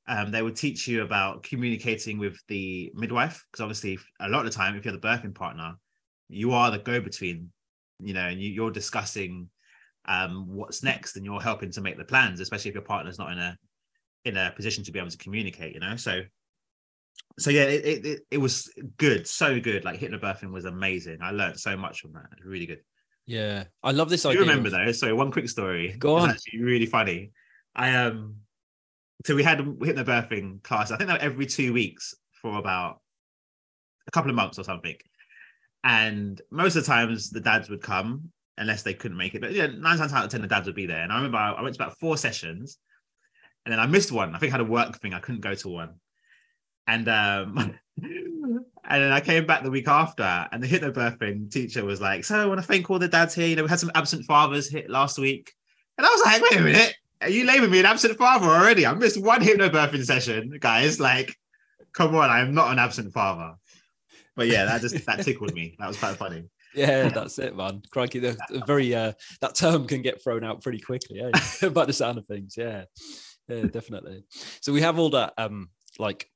Um, 0.07 0.31
they 0.31 0.41
would 0.41 0.55
teach 0.55 0.87
you 0.87 1.01
about 1.01 1.43
communicating 1.43 2.19
with 2.19 2.37
the 2.47 2.91
midwife, 2.93 3.45
because 3.49 3.63
obviously, 3.63 3.97
a 4.19 4.27
lot 4.27 4.45
of 4.45 4.51
the 4.51 4.57
time, 4.57 4.75
if 4.75 4.83
you're 4.83 4.91
the 4.91 4.99
birthing 4.99 5.33
partner, 5.33 5.75
you 6.27 6.51
are 6.51 6.71
the 6.71 6.79
go 6.79 6.99
between, 6.99 7.51
you 7.99 8.13
know, 8.13 8.27
and 8.27 8.39
you, 8.39 8.65
are 8.65 8.71
discussing 8.71 9.49
um, 10.05 10.47
what's 10.47 10.83
next 10.83 11.15
and 11.15 11.25
you're 11.25 11.41
helping 11.41 11.71
to 11.71 11.81
make 11.81 11.97
the 11.97 12.05
plans, 12.05 12.39
especially 12.39 12.69
if 12.69 12.75
your 12.75 12.83
partner's 12.83 13.19
not 13.19 13.31
in 13.31 13.39
a 13.39 13.57
in 14.25 14.37
a 14.37 14.51
position 14.55 14.83
to 14.83 14.91
be 14.91 14.99
able 14.99 15.09
to 15.09 15.17
communicate, 15.17 15.73
you 15.73 15.79
know. 15.79 15.95
So 15.95 16.21
so 17.39 17.49
yeah, 17.49 17.63
it, 17.63 18.05
it 18.05 18.21
it 18.31 18.37
was 18.37 18.71
good, 18.97 19.27
so 19.27 19.59
good. 19.59 19.85
Like 19.85 19.99
hypnobirthing 19.99 20.51
was 20.51 20.65
amazing. 20.65 21.19
I 21.21 21.31
learned 21.31 21.59
so 21.59 21.75
much 21.75 22.01
from 22.01 22.13
that. 22.13 22.25
really 22.43 22.65
good. 22.65 22.81
Yeah, 23.25 23.65
I 23.81 23.91
love 23.91 24.09
this 24.09 24.23
Do 24.23 24.29
idea. 24.29 24.41
You 24.41 24.47
remember 24.47 24.69
though? 24.69 24.91
Sorry, 24.91 25.13
one 25.13 25.31
quick 25.31 25.49
story. 25.49 25.95
Go 25.97 26.15
on. 26.15 26.29
It's 26.29 26.45
actually 26.45 26.63
really 26.63 26.85
funny. 26.85 27.31
I 27.75 27.95
um, 27.95 28.35
so 29.25 29.35
we 29.35 29.43
had 29.43 29.59
hypnobirthing 29.59 30.63
class. 30.63 30.91
I 30.91 30.97
think 30.97 31.09
that 31.09 31.21
every 31.21 31.45
two 31.45 31.73
weeks 31.73 32.13
for 32.41 32.59
about 32.59 32.99
a 34.07 34.11
couple 34.11 34.29
of 34.29 34.35
months 34.35 34.59
or 34.59 34.63
something. 34.63 34.95
And 35.83 36.41
most 36.51 36.75
of 36.75 36.85
the 36.85 36.91
times 36.91 37.29
the 37.29 37.41
dads 37.41 37.69
would 37.69 37.81
come 37.81 38.31
unless 38.57 38.83
they 38.83 38.93
couldn't 38.93 39.17
make 39.17 39.35
it. 39.35 39.41
But 39.41 39.53
yeah, 39.53 39.67
nine 39.67 39.97
times 39.97 40.13
out 40.13 40.25
of 40.25 40.31
ten 40.31 40.41
the 40.41 40.47
dads 40.47 40.67
would 40.67 40.75
be 40.75 40.85
there. 40.85 41.01
And 41.01 41.11
I 41.11 41.17
remember 41.17 41.37
I 41.37 41.61
went 41.61 41.75
to 41.75 41.83
about 41.83 41.97
four 41.99 42.17
sessions, 42.17 42.77
and 43.65 43.71
then 43.71 43.79
I 43.79 43.87
missed 43.87 44.11
one. 44.11 44.35
I 44.35 44.39
think 44.39 44.51
I 44.51 44.57
had 44.57 44.65
a 44.65 44.69
work 44.69 44.99
thing. 44.99 45.13
I 45.13 45.19
couldn't 45.19 45.41
go 45.41 45.55
to 45.55 45.69
one 45.69 45.95
and 46.87 47.07
um 47.07 47.75
and 48.01 48.65
then 49.01 49.11
I 49.11 49.21
came 49.21 49.45
back 49.45 49.63
the 49.63 49.69
week 49.71 49.87
after, 49.87 50.47
and 50.51 50.61
the 50.61 50.67
hypnobirthing 50.67 51.51
teacher 51.51 51.85
was 51.85 52.01
like, 52.01 52.25
"So 52.25 52.37
I 52.37 52.45
want 52.45 52.59
to 52.59 52.65
thank 52.65 52.89
all 52.89 52.99
the 52.99 53.07
dads 53.07 53.35
here. 53.35 53.47
You 53.47 53.55
know, 53.55 53.63
we 53.63 53.69
had 53.69 53.79
some 53.79 53.91
absent 53.95 54.25
fathers 54.25 54.69
hit 54.69 54.89
last 54.89 55.17
week." 55.17 55.53
And 55.97 56.05
I 56.05 56.09
was 56.09 56.21
like, 56.25 56.41
"Wait 56.41 56.59
a 56.59 56.63
minute, 56.63 56.95
are 57.21 57.29
you 57.29 57.45
labeling 57.45 57.71
me 57.71 57.79
an 57.79 57.85
absent 57.85 58.17
father 58.17 58.47
already? 58.47 58.85
I 58.85 58.93
missed 58.93 59.21
one 59.21 59.41
hypnobirthing 59.41 60.03
session, 60.03 60.57
guys. 60.59 60.99
Like, 60.99 61.35
come 61.93 62.15
on, 62.15 62.29
I'm 62.29 62.53
not 62.53 62.71
an 62.71 62.79
absent 62.79 63.13
father." 63.13 63.55
But 64.35 64.47
yeah, 64.47 64.65
that 64.65 64.81
just 64.81 65.05
that 65.05 65.23
tickled 65.23 65.53
me. 65.53 65.75
That 65.79 65.87
was 65.87 65.97
quite 65.97 66.15
funny. 66.15 66.45
Yeah, 66.75 67.09
that's 67.09 67.39
it, 67.39 67.55
man. 67.55 67.81
Crikey, 67.91 68.19
the, 68.19 68.37
the 68.49 68.63
very 68.65 68.93
uh, 68.95 69.13
that 69.41 69.55
term 69.55 69.87
can 69.87 70.01
get 70.01 70.23
thrown 70.23 70.43
out 70.43 70.61
pretty 70.61 70.79
quickly, 70.79 71.21
eh? 71.21 71.69
by 71.69 71.85
the 71.85 71.93
sound 71.93 72.17
of 72.17 72.25
things. 72.25 72.55
Yeah, 72.57 72.85
yeah, 73.47 73.65
definitely. 73.65 74.23
So 74.61 74.73
we 74.73 74.81
have 74.81 74.99
all 74.99 75.11
that 75.11 75.33
um 75.37 75.69
like 75.99 76.29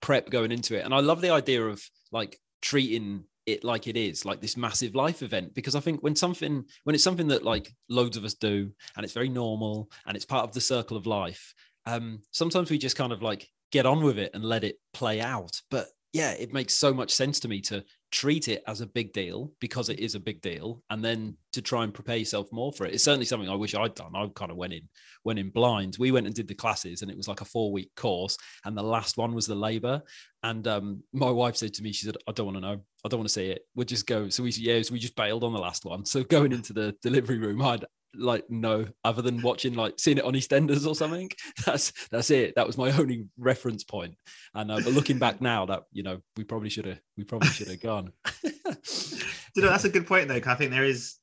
prep 0.00 0.30
going 0.30 0.52
into 0.52 0.76
it. 0.76 0.84
And 0.84 0.94
I 0.94 1.00
love 1.00 1.20
the 1.20 1.30
idea 1.30 1.64
of 1.64 1.82
like 2.12 2.38
treating 2.62 3.24
it 3.46 3.62
like 3.62 3.86
it 3.86 3.96
is 3.96 4.24
like 4.24 4.40
this 4.40 4.56
massive 4.56 4.94
life 4.94 5.22
event 5.22 5.54
because 5.54 5.74
i 5.74 5.80
think 5.80 6.02
when 6.02 6.16
something 6.16 6.64
when 6.84 6.94
it's 6.94 7.04
something 7.04 7.28
that 7.28 7.44
like 7.44 7.70
loads 7.90 8.16
of 8.16 8.24
us 8.24 8.32
do 8.32 8.70
and 8.96 9.04
it's 9.04 9.12
very 9.12 9.28
normal 9.28 9.90
and 10.06 10.16
it's 10.16 10.24
part 10.24 10.44
of 10.44 10.52
the 10.54 10.60
circle 10.60 10.96
of 10.96 11.06
life 11.06 11.54
um 11.84 12.20
sometimes 12.30 12.70
we 12.70 12.78
just 12.78 12.96
kind 12.96 13.12
of 13.12 13.22
like 13.22 13.46
get 13.70 13.84
on 13.84 14.02
with 14.02 14.18
it 14.18 14.30
and 14.32 14.42
let 14.42 14.64
it 14.64 14.76
play 14.94 15.20
out 15.20 15.60
but 15.70 15.88
yeah 16.14 16.30
it 16.30 16.54
makes 16.54 16.72
so 16.72 16.94
much 16.94 17.10
sense 17.10 17.38
to 17.40 17.48
me 17.48 17.60
to 17.60 17.84
treat 18.14 18.46
it 18.46 18.62
as 18.68 18.80
a 18.80 18.86
big 18.86 19.12
deal 19.12 19.50
because 19.60 19.88
it 19.88 19.98
is 19.98 20.14
a 20.14 20.20
big 20.20 20.40
deal 20.40 20.80
and 20.88 21.04
then 21.04 21.36
to 21.52 21.60
try 21.60 21.82
and 21.82 21.92
prepare 21.92 22.16
yourself 22.16 22.46
more 22.52 22.72
for 22.72 22.86
it. 22.86 22.94
It's 22.94 23.02
certainly 23.02 23.26
something 23.26 23.50
i 23.50 23.56
wish 23.56 23.74
i'd 23.74 23.96
done. 23.96 24.12
I 24.14 24.28
kind 24.36 24.52
of 24.52 24.56
went 24.56 24.72
in 24.72 24.88
went 25.24 25.40
in 25.40 25.50
blind. 25.50 25.96
We 25.98 26.12
went 26.12 26.26
and 26.26 26.34
did 26.34 26.46
the 26.46 26.54
classes 26.54 27.02
and 27.02 27.10
it 27.10 27.16
was 27.16 27.26
like 27.26 27.40
a 27.40 27.44
four 27.44 27.72
week 27.72 27.90
course 27.96 28.38
and 28.64 28.78
the 28.78 28.84
last 28.84 29.16
one 29.16 29.34
was 29.34 29.48
the 29.48 29.56
labor 29.56 30.00
and 30.44 30.68
um, 30.68 31.02
my 31.12 31.28
wife 31.28 31.56
said 31.56 31.74
to 31.74 31.82
me 31.82 31.90
she 31.90 32.06
said 32.06 32.16
i 32.28 32.32
don't 32.32 32.46
want 32.46 32.56
to 32.56 32.60
know. 32.60 32.80
I 33.04 33.08
don't 33.08 33.18
want 33.18 33.28
to 33.28 33.34
see 33.34 33.50
it. 33.50 33.62
We'll 33.74 33.84
just 33.84 34.06
go. 34.06 34.28
So 34.28 34.44
we 34.44 34.50
yeah 34.52 34.80
so 34.82 34.92
we 34.92 35.00
just 35.00 35.16
bailed 35.16 35.42
on 35.42 35.52
the 35.52 35.58
last 35.58 35.84
one. 35.84 36.04
So 36.04 36.22
going 36.22 36.52
into 36.52 36.72
the 36.72 36.94
delivery 37.02 37.38
room 37.38 37.62
i'd 37.62 37.84
like 38.16 38.48
no 38.48 38.86
other 39.04 39.22
than 39.22 39.42
watching 39.42 39.74
like 39.74 39.94
seeing 39.98 40.18
it 40.18 40.24
on 40.24 40.34
EastEnders 40.34 40.86
or 40.86 40.94
something. 40.94 41.30
That's 41.66 41.92
that's 42.08 42.30
it. 42.30 42.54
That 42.56 42.66
was 42.66 42.78
my 42.78 42.90
only 42.92 43.26
reference 43.38 43.84
point. 43.84 44.14
And 44.54 44.70
uh, 44.70 44.76
but 44.76 44.92
looking 44.92 45.18
back 45.18 45.40
now, 45.40 45.66
that 45.66 45.84
you 45.92 46.02
know 46.02 46.20
we 46.36 46.44
probably 46.44 46.70
should 46.70 46.86
have 46.86 47.00
we 47.16 47.24
probably 47.24 47.48
should 47.48 47.68
have 47.68 47.80
gone. 47.80 48.12
you 48.44 49.62
know 49.62 49.68
that's 49.68 49.84
a 49.84 49.90
good 49.90 50.06
point 50.06 50.28
though. 50.28 50.40
I 50.44 50.54
think 50.54 50.70
there 50.70 50.84
is, 50.84 51.16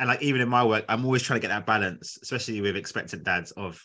and 0.00 0.08
like 0.08 0.22
even 0.22 0.40
in 0.40 0.48
my 0.48 0.64
work, 0.64 0.84
I'm 0.88 1.04
always 1.04 1.22
trying 1.22 1.40
to 1.40 1.46
get 1.46 1.54
that 1.54 1.66
balance, 1.66 2.18
especially 2.22 2.60
with 2.60 2.76
expectant 2.76 3.24
dads 3.24 3.50
of 3.52 3.80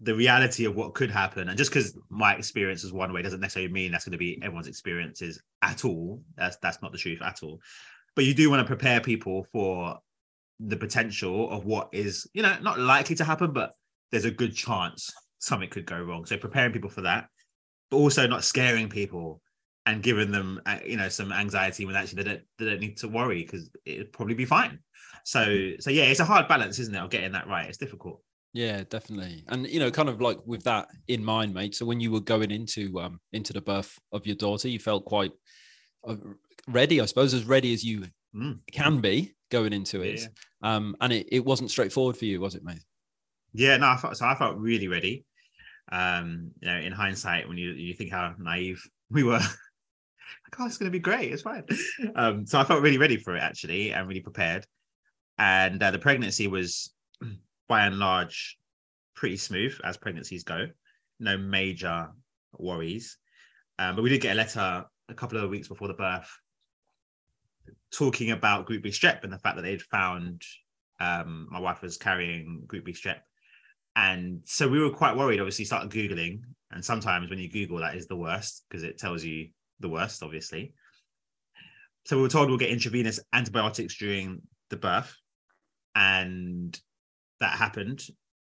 the 0.00 0.14
reality 0.14 0.64
of 0.64 0.74
what 0.74 0.94
could 0.94 1.10
happen. 1.10 1.48
And 1.48 1.58
just 1.58 1.70
because 1.70 1.96
my 2.08 2.34
experience 2.34 2.84
is 2.84 2.92
one 2.92 3.12
way 3.12 3.22
doesn't 3.22 3.40
necessarily 3.40 3.72
mean 3.72 3.92
that's 3.92 4.04
going 4.04 4.12
to 4.12 4.18
be 4.18 4.40
everyone's 4.42 4.68
experiences 4.68 5.40
at 5.62 5.84
all. 5.84 6.22
That's 6.36 6.56
that's 6.62 6.80
not 6.82 6.92
the 6.92 6.98
truth 6.98 7.20
at 7.22 7.42
all. 7.42 7.60
But 8.16 8.24
you 8.24 8.34
do 8.34 8.50
want 8.50 8.60
to 8.60 8.66
prepare 8.66 9.00
people 9.00 9.46
for 9.52 9.98
the 10.60 10.76
potential 10.76 11.50
of 11.50 11.64
what 11.64 11.88
is, 11.92 12.28
you 12.34 12.42
know, 12.42 12.56
not 12.60 12.78
likely 12.78 13.16
to 13.16 13.24
happen, 13.24 13.52
but 13.52 13.72
there's 14.12 14.24
a 14.24 14.30
good 14.30 14.54
chance 14.54 15.10
something 15.38 15.70
could 15.70 15.86
go 15.86 16.00
wrong. 16.00 16.26
So 16.26 16.36
preparing 16.36 16.72
people 16.72 16.90
for 16.90 17.00
that, 17.02 17.26
but 17.90 17.96
also 17.96 18.26
not 18.26 18.44
scaring 18.44 18.88
people 18.88 19.40
and 19.86 20.02
giving 20.02 20.30
them 20.30 20.60
uh, 20.66 20.78
you 20.84 20.96
know 20.96 21.08
some 21.08 21.32
anxiety 21.32 21.84
when 21.84 21.96
actually 21.96 22.22
they 22.22 22.30
don't 22.30 22.42
they 22.58 22.64
don't 22.66 22.80
need 22.80 22.96
to 22.98 23.08
worry 23.08 23.42
because 23.42 23.70
it'd 23.84 24.12
probably 24.12 24.34
be 24.34 24.44
fine 24.44 24.78
so 25.24 25.72
so 25.78 25.90
yeah 25.90 26.04
it's 26.04 26.20
a 26.20 26.24
hard 26.24 26.46
balance 26.48 26.78
isn't 26.78 26.94
it 26.94 26.98
of 26.98 27.10
getting 27.10 27.32
that 27.32 27.48
right 27.48 27.66
it's 27.66 27.78
difficult 27.78 28.20
yeah 28.52 28.82
definitely 28.90 29.44
and 29.48 29.66
you 29.66 29.80
know 29.80 29.90
kind 29.90 30.08
of 30.08 30.20
like 30.20 30.38
with 30.44 30.62
that 30.64 30.88
in 31.08 31.24
mind 31.24 31.54
mate 31.54 31.74
so 31.74 31.86
when 31.86 32.00
you 32.00 32.10
were 32.10 32.20
going 32.20 32.50
into 32.50 33.00
um 33.00 33.20
into 33.32 33.52
the 33.52 33.60
birth 33.60 33.98
of 34.12 34.26
your 34.26 34.36
daughter 34.36 34.68
you 34.68 34.78
felt 34.78 35.04
quite 35.04 35.32
uh, 36.06 36.16
ready 36.68 37.00
i 37.00 37.06
suppose 37.06 37.32
as 37.32 37.44
ready 37.44 37.72
as 37.72 37.82
you 37.82 38.04
mm. 38.34 38.58
can 38.72 39.00
be 39.00 39.34
going 39.50 39.72
into 39.72 40.02
it 40.02 40.20
yeah. 40.20 40.26
Um 40.62 40.96
and 41.00 41.12
it, 41.12 41.28
it 41.30 41.44
wasn't 41.44 41.70
straightforward 41.70 42.16
for 42.16 42.24
you 42.24 42.40
was 42.40 42.54
it 42.54 42.64
mate 42.64 42.84
yeah 43.52 43.76
no 43.76 43.88
I 43.88 43.96
felt, 43.96 44.16
so 44.16 44.26
i 44.26 44.34
felt 44.34 44.56
really 44.56 44.88
ready 44.88 45.24
um 45.90 46.52
you 46.60 46.68
know 46.68 46.76
in 46.76 46.92
hindsight 46.92 47.48
when 47.48 47.58
you 47.58 47.70
you 47.70 47.94
think 47.94 48.10
how 48.10 48.34
naive 48.38 48.82
we 49.10 49.24
were 49.24 49.40
like, 50.50 50.60
oh, 50.60 50.66
it's 50.66 50.78
going 50.78 50.90
to 50.90 50.96
be 50.96 50.98
great. 50.98 51.32
It's 51.32 51.42
fine. 51.42 51.64
Um, 52.14 52.46
so 52.46 52.58
I 52.58 52.64
felt 52.64 52.82
really 52.82 52.98
ready 52.98 53.16
for 53.16 53.36
it 53.36 53.42
actually 53.42 53.92
and 53.92 54.08
really 54.08 54.20
prepared. 54.20 54.66
And 55.38 55.82
uh, 55.82 55.90
the 55.90 55.98
pregnancy 55.98 56.46
was 56.46 56.92
by 57.68 57.86
and 57.86 57.98
large 57.98 58.58
pretty 59.14 59.36
smooth 59.36 59.76
as 59.84 59.96
pregnancies 59.96 60.44
go. 60.44 60.66
No 61.18 61.36
major 61.36 62.08
worries. 62.58 63.18
Um, 63.78 63.96
but 63.96 64.02
we 64.02 64.10
did 64.10 64.20
get 64.20 64.32
a 64.32 64.36
letter 64.36 64.84
a 65.08 65.14
couple 65.14 65.38
of 65.38 65.50
weeks 65.50 65.68
before 65.68 65.88
the 65.88 65.94
birth 65.94 66.30
talking 67.92 68.30
about 68.30 68.66
group 68.66 68.82
B 68.82 68.90
strep 68.90 69.24
and 69.24 69.32
the 69.32 69.38
fact 69.38 69.56
that 69.56 69.62
they'd 69.62 69.82
found 69.82 70.42
um, 71.00 71.48
my 71.50 71.58
wife 71.58 71.82
was 71.82 71.96
carrying 71.96 72.62
group 72.66 72.84
B 72.84 72.92
strep. 72.92 73.20
And 73.96 74.42
so 74.44 74.68
we 74.68 74.80
were 74.80 74.90
quite 74.90 75.16
worried, 75.16 75.40
obviously, 75.40 75.64
started 75.64 75.90
Googling. 75.90 76.42
And 76.70 76.84
sometimes 76.84 77.28
when 77.28 77.38
you 77.38 77.50
Google, 77.50 77.78
that 77.78 77.96
is 77.96 78.06
the 78.06 78.16
worst 78.16 78.64
because 78.68 78.84
it 78.84 78.98
tells 78.98 79.24
you 79.24 79.48
the 79.80 79.88
worst, 79.88 80.22
obviously. 80.22 80.74
So 82.04 82.16
we 82.16 82.22
were 82.22 82.28
told 82.28 82.48
we'll 82.48 82.58
get 82.58 82.70
intravenous 82.70 83.20
antibiotics 83.32 83.96
during 83.96 84.42
the 84.70 84.76
birth, 84.76 85.14
and 85.94 86.78
that 87.40 87.52
happened. 87.52 88.06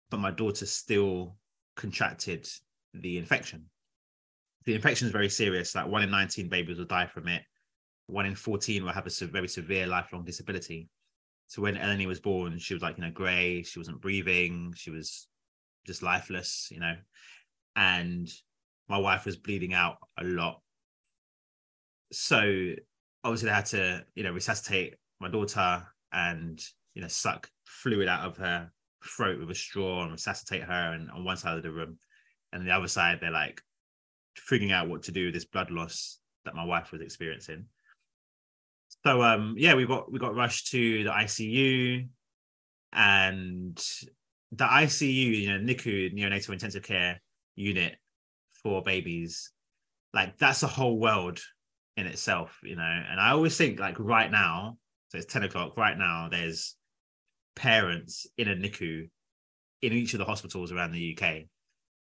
But 0.09 0.19
my 0.19 0.31
daughter 0.31 0.65
still 0.65 1.35
contracted 1.75 2.47
the 2.93 3.17
infection. 3.17 3.65
The 4.65 4.75
infection 4.75 5.07
is 5.07 5.11
very 5.11 5.29
serious. 5.29 5.75
Like 5.75 5.87
one 5.87 6.03
in 6.03 6.11
19 6.11 6.49
babies 6.49 6.77
will 6.77 6.85
die 6.85 7.07
from 7.07 7.27
it. 7.27 7.43
One 8.07 8.25
in 8.25 8.35
14 8.35 8.83
will 8.83 8.91
have 8.91 9.07
a 9.07 9.25
very 9.25 9.47
severe 9.47 9.87
lifelong 9.87 10.25
disability. 10.25 10.89
So 11.47 11.61
when 11.61 11.75
Eleni 11.75 12.07
was 12.07 12.19
born, 12.19 12.57
she 12.57 12.73
was 12.73 12.83
like, 12.83 12.97
you 12.97 13.03
know, 13.03 13.11
gray. 13.11 13.63
She 13.63 13.79
wasn't 13.79 14.01
breathing. 14.01 14.73
She 14.75 14.89
was 14.89 15.27
just 15.85 16.03
lifeless, 16.03 16.69
you 16.71 16.79
know. 16.79 16.95
And 17.75 18.29
my 18.87 18.97
wife 18.97 19.25
was 19.25 19.37
bleeding 19.37 19.73
out 19.73 19.97
a 20.17 20.23
lot 20.23 20.61
so 22.13 22.73
obviously 23.23 23.47
they 23.47 23.55
had 23.55 23.65
to 23.65 24.05
you 24.15 24.23
know 24.23 24.31
resuscitate 24.31 24.95
my 25.19 25.27
daughter 25.27 25.83
and 26.13 26.63
you 26.93 27.01
know 27.01 27.07
suck 27.07 27.49
fluid 27.65 28.07
out 28.07 28.25
of 28.25 28.37
her 28.37 28.71
throat 29.03 29.39
with 29.39 29.49
a 29.49 29.55
straw 29.55 30.03
and 30.03 30.11
resuscitate 30.11 30.63
her 30.63 30.93
and 30.93 31.09
on 31.11 31.25
one 31.25 31.35
side 31.35 31.57
of 31.57 31.63
the 31.63 31.71
room 31.71 31.97
and 32.53 32.65
the 32.65 32.71
other 32.71 32.87
side 32.87 33.17
they're 33.19 33.31
like 33.31 33.61
figuring 34.35 34.71
out 34.71 34.87
what 34.87 35.03
to 35.03 35.11
do 35.11 35.25
with 35.25 35.33
this 35.33 35.45
blood 35.45 35.71
loss 35.71 36.19
that 36.45 36.55
my 36.55 36.63
wife 36.63 36.91
was 36.91 37.01
experiencing 37.01 37.65
so 39.05 39.21
um 39.21 39.55
yeah 39.57 39.75
we 39.75 39.85
got 39.85 40.11
we 40.11 40.19
got 40.19 40.35
rushed 40.35 40.71
to 40.71 41.03
the 41.03 41.09
ICU 41.09 42.07
and 42.93 43.75
the 44.51 44.65
ICU 44.65 45.41
you 45.41 45.49
know 45.49 45.59
NICU 45.59 46.13
neonatal 46.13 46.53
intensive 46.53 46.83
care 46.83 47.21
unit 47.55 47.95
for 48.63 48.81
babies 48.81 49.51
like 50.13 50.37
that's 50.37 50.63
a 50.63 50.67
whole 50.67 50.97
world 50.97 51.39
in 51.97 52.07
itself, 52.07 52.59
you 52.63 52.75
know. 52.75 53.03
And 53.09 53.19
I 53.19 53.31
always 53.31 53.57
think 53.57 53.79
like 53.79 53.99
right 53.99 54.31
now, 54.31 54.77
so 55.09 55.17
it's 55.17 55.31
10 55.31 55.43
o'clock, 55.43 55.77
right 55.77 55.97
now, 55.97 56.27
there's 56.29 56.75
parents 57.55 58.27
in 58.37 58.47
a 58.47 58.55
NICU 58.55 59.09
in 59.81 59.93
each 59.93 60.13
of 60.13 60.19
the 60.19 60.25
hospitals 60.25 60.71
around 60.71 60.91
the 60.91 61.17
UK, 61.17 61.43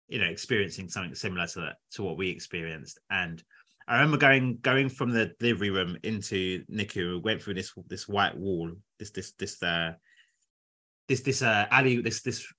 you 0.07 0.19
know, 0.19 0.25
experiencing 0.25 0.89
something 0.89 1.13
similar 1.13 1.47
to 1.47 1.73
to 1.93 2.03
what 2.03 2.17
we 2.17 2.29
experienced. 2.29 2.99
And 3.09 3.43
I 3.87 3.95
remember 3.95 4.17
going 4.17 4.59
going 4.61 4.89
from 4.89 5.11
the 5.11 5.33
delivery 5.39 5.69
room 5.69 5.97
into 6.03 6.63
NICU, 6.65 7.23
went 7.23 7.41
through 7.41 7.53
this 7.53 7.73
this 7.87 8.07
white 8.07 8.37
wall, 8.37 8.71
this 8.99 9.11
this 9.11 9.31
this 9.33 9.61
uh 9.63 9.93
this 11.07 11.21
this 11.21 11.41
uh 11.41 11.67
alley, 11.71 12.01
this 12.01 12.21
this 12.21 12.51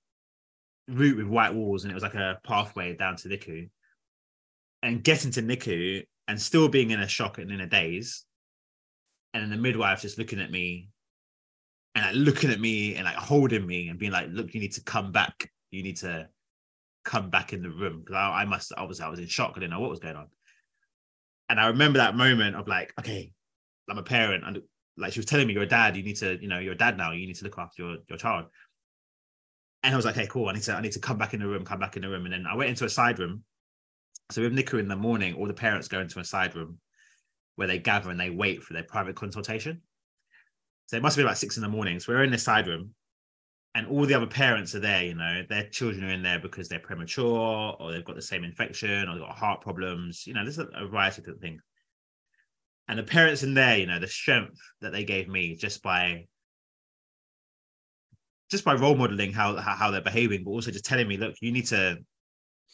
route 0.87 1.17
with 1.17 1.27
white 1.27 1.53
walls, 1.53 1.83
and 1.83 1.91
it 1.91 1.93
was 1.93 2.03
like 2.03 2.15
a 2.15 2.39
pathway 2.43 2.95
down 2.95 3.15
to 3.17 3.29
NICU. 3.29 3.69
And 4.81 5.03
getting 5.03 5.31
to 5.31 5.41
NICU 5.41 6.03
and 6.27 6.41
still 6.41 6.67
being 6.69 6.91
in 6.91 7.01
a 7.01 7.07
shock 7.07 7.37
and 7.37 7.51
in 7.51 7.61
a 7.61 7.67
daze. 7.67 8.25
And 9.33 9.51
the 9.51 9.57
midwife 9.57 10.01
just 10.01 10.17
looking 10.17 10.39
at 10.39 10.51
me 10.51 10.89
and 11.95 12.05
like 12.05 12.15
looking 12.15 12.49
at 12.49 12.59
me 12.59 12.95
and 12.95 13.05
like 13.05 13.15
holding 13.15 13.67
me 13.67 13.89
and 13.89 13.99
being 13.99 14.11
like, 14.11 14.27
look, 14.31 14.53
you 14.53 14.61
need 14.61 14.73
to 14.73 14.83
come 14.83 15.11
back. 15.11 15.51
You 15.69 15.83
need 15.83 15.97
to 15.97 16.27
come 17.03 17.29
back 17.29 17.51
in 17.51 17.61
the 17.61 17.69
room. 17.69 17.99
Because 17.99 18.15
I, 18.15 18.41
I 18.41 18.45
must 18.45 18.71
obviously 18.77 19.05
I 19.05 19.09
was 19.09 19.19
in 19.19 19.27
shock. 19.27 19.53
I 19.55 19.59
didn't 19.59 19.71
know 19.71 19.81
what 19.81 19.89
was 19.89 19.99
going 19.99 20.15
on. 20.15 20.27
And 21.49 21.59
I 21.59 21.67
remember 21.67 21.97
that 21.97 22.15
moment 22.15 22.55
of 22.55 22.67
like, 22.67 22.93
okay, 22.99 23.31
I'm 23.89 23.97
a 23.97 24.03
parent. 24.03 24.43
And 24.45 24.61
like 24.97 25.13
she 25.13 25.19
was 25.19 25.25
telling 25.25 25.47
me, 25.47 25.53
you're 25.53 25.63
a 25.63 25.67
dad, 25.67 25.97
you 25.97 26.03
need 26.03 26.17
to, 26.17 26.39
you 26.41 26.47
know, 26.47 26.59
you're 26.59 26.73
a 26.73 26.77
dad 26.77 26.97
now, 26.97 27.11
you 27.11 27.25
need 27.25 27.35
to 27.37 27.43
look 27.43 27.57
after 27.57 27.83
your, 27.83 27.97
your 28.07 28.17
child. 28.17 28.45
And 29.83 29.93
I 29.93 29.95
was 29.95 30.05
like, 30.05 30.17
okay, 30.17 30.27
cool. 30.27 30.49
I 30.49 30.53
need 30.53 30.63
to, 30.63 30.73
I 30.73 30.81
need 30.81 30.91
to 30.91 30.99
come 30.99 31.17
back 31.17 31.33
in 31.33 31.39
the 31.39 31.47
room, 31.47 31.65
come 31.65 31.79
back 31.79 31.95
in 31.95 32.03
the 32.03 32.09
room. 32.09 32.25
And 32.25 32.33
then 32.33 32.45
I 32.45 32.55
went 32.55 32.69
into 32.69 32.85
a 32.85 32.89
side 32.89 33.17
room 33.17 33.43
so 34.31 34.43
with 34.43 34.53
NICU 34.53 34.79
in 34.79 34.87
the 34.87 34.95
morning, 34.95 35.33
all 35.33 35.47
the 35.47 35.53
parents 35.53 35.87
go 35.87 35.99
into 35.99 36.19
a 36.19 36.23
side 36.23 36.55
room 36.55 36.77
where 37.55 37.67
they 37.67 37.79
gather 37.79 38.11
and 38.11 38.19
they 38.19 38.29
wait 38.29 38.63
for 38.63 38.73
their 38.73 38.83
private 38.83 39.15
consultation. 39.15 39.81
So 40.85 40.97
it 40.97 41.03
must 41.03 41.17
be 41.17 41.23
about 41.23 41.37
six 41.37 41.57
in 41.57 41.63
the 41.63 41.69
morning. 41.69 41.99
So 41.99 42.13
we're 42.13 42.23
in 42.23 42.31
the 42.31 42.37
side 42.37 42.67
room 42.67 42.91
and 43.79 43.87
all 43.87 44.05
the 44.05 44.13
other 44.13 44.27
parents 44.27 44.75
are 44.75 44.81
there, 44.81 45.05
you 45.05 45.15
know, 45.15 45.43
their 45.47 45.63
children 45.69 46.03
are 46.03 46.11
in 46.11 46.21
there 46.21 46.37
because 46.37 46.67
they're 46.67 46.79
premature 46.79 47.77
or 47.79 47.91
they've 47.93 48.03
got 48.03 48.17
the 48.17 48.21
same 48.21 48.43
infection 48.43 49.07
or 49.07 49.13
they've 49.13 49.23
got 49.23 49.37
heart 49.37 49.61
problems. 49.61 50.27
You 50.27 50.33
know, 50.33 50.43
there's 50.43 50.57
a, 50.57 50.65
variety 50.65 51.21
of 51.21 51.25
different 51.25 51.41
things. 51.41 51.61
And 52.89 52.99
the 52.99 53.03
parents 53.03 53.41
in 53.43 53.53
there, 53.53 53.77
you 53.77 53.85
know, 53.85 53.97
the 53.97 54.07
strength 54.07 54.59
that 54.81 54.91
they 54.91 55.05
gave 55.05 55.29
me 55.29 55.55
just 55.55 55.81
by 55.81 56.25
just 58.51 58.65
by 58.65 58.73
role 58.73 58.95
modeling 58.95 59.31
how, 59.31 59.55
how, 59.55 59.75
how 59.75 59.91
they're 59.91 60.01
behaving, 60.01 60.43
but 60.43 60.51
also 60.51 60.71
just 60.71 60.83
telling 60.83 61.07
me, 61.07 61.15
look, 61.15 61.35
you 61.39 61.53
need 61.53 61.67
to 61.67 61.99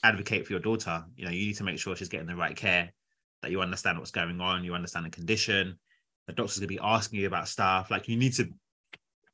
advocate 0.04 0.48
for 0.48 0.54
your 0.54 0.60
daughter. 0.62 1.04
You 1.15 1.26
know, 1.26 1.32
you 1.32 1.46
need 1.46 1.58
to 1.58 1.63
make 1.63 1.78
sure 1.78 1.96
she's 1.96 2.10
getting 2.10 2.26
the 2.26 2.36
right 2.36 2.56
care, 2.56 2.91
that 3.44 3.52
you 3.52 3.62
understand 3.62 4.00
what's 4.00 4.10
going 4.10 4.41
on, 4.41 4.63
you 4.63 4.74
understand 4.74 5.06
the 5.06 5.12
condition. 5.12 5.78
The 6.26 6.34
doctor's 6.34 6.58
gonna 6.58 6.68
be 6.68 6.80
asking 6.82 7.20
you 7.20 7.28
about 7.28 7.48
stuff. 7.48 7.91
Like 7.91 8.08
you 8.08 8.18
need 8.18 8.34
to 8.34 8.50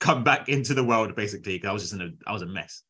come 0.02 0.24
back 0.26 0.50
into 0.50 0.74
the 0.74 0.84
world 0.84 1.16
basically. 1.16 1.54
Because 1.54 1.70
I 1.70 1.74
was 1.74 1.84
just 1.84 1.94
in 1.94 2.02
a 2.02 2.10
I 2.30 2.34
was 2.34 2.42
a 2.42 2.48
mess. 2.48 2.84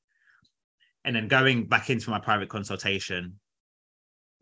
And 1.06 1.16
then 1.16 1.28
going 1.28 1.68
back 1.68 1.90
into 1.90 2.10
my 2.10 2.20
private 2.20 2.50
consultation, 2.50 3.40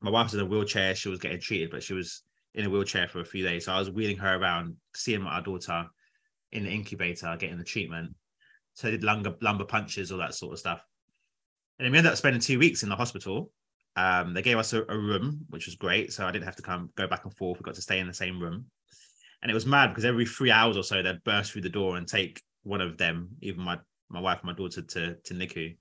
my 0.02 0.12
wife 0.12 0.28
was 0.28 0.36
in 0.36 0.40
a 0.40 0.46
wheelchair. 0.46 0.96
She 0.96 1.10
was 1.10 1.20
getting 1.20 1.40
treated, 1.42 1.72
but 1.72 1.84
she 1.84 1.94
was 1.94 2.24
in 2.54 2.66
a 2.66 2.70
wheelchair 2.70 3.08
for 3.08 3.20
a 3.20 3.26
few 3.26 3.44
days. 3.44 3.66
So 3.66 3.74
I 3.74 3.80
was 3.80 3.90
wheeling 3.90 4.18
her 4.18 4.36
around, 4.36 4.76
seeing 4.96 5.22
my 5.22 5.42
daughter 5.42 5.86
in 6.52 6.64
the 6.64 6.70
incubator, 6.70 7.36
getting 7.38 7.58
the 7.58 7.64
treatment. 7.64 8.16
So 8.74 8.88
I 8.88 8.92
did 8.92 9.04
lumbar, 9.04 9.36
lumbar 9.42 9.68
punctures, 9.68 10.12
all 10.12 10.20
that 10.20 10.36
sort 10.36 10.54
of 10.54 10.60
stuff. 10.60 10.84
And 11.78 11.86
then 11.86 11.92
we 11.92 11.98
ended 11.98 12.12
up 12.12 12.18
spending 12.18 12.42
two 12.42 12.60
weeks 12.60 12.84
in 12.84 12.90
the 12.90 12.96
hospital. 12.96 13.52
Um, 13.96 14.34
they 14.34 14.42
gave 14.42 14.58
us 14.58 14.74
a, 14.74 14.84
a, 14.84 14.98
room, 14.98 15.46
which 15.50 15.66
was 15.66 15.76
great. 15.76 16.14
So 16.14 16.26
I 16.26 16.32
didn't 16.32 16.46
have 16.46 16.56
to 16.58 16.62
come 16.62 16.90
go 16.96 17.08
back 17.08 17.26
and 17.26 17.36
forth. 17.36 17.60
We 17.60 17.64
got 17.64 17.76
to 17.76 17.82
stay 17.82 18.00
in 18.00 18.08
the 18.08 18.14
same 18.14 18.40
room. 18.40 18.66
And 19.42 19.50
it 19.50 19.54
was 19.54 19.66
mad 19.66 19.88
because 19.88 20.06
every 20.06 20.26
three 20.26 20.52
hours 20.52 20.78
or 20.78 20.84
so 20.84 21.02
they'd 21.02 21.24
burst 21.24 21.52
through 21.52 21.62
the 21.62 21.70
door 21.70 21.98
and 21.98 22.08
take 22.08 22.42
one 22.70 22.82
of 22.82 22.98
them, 22.98 23.30
even 23.42 23.62
my 23.62 23.80
my 24.10 24.20
wife 24.20 24.40
and 24.42 24.48
my 24.48 24.54
daughter 24.54 24.82
to 24.82 25.16
to 25.16 25.34
NICU. 25.34 25.76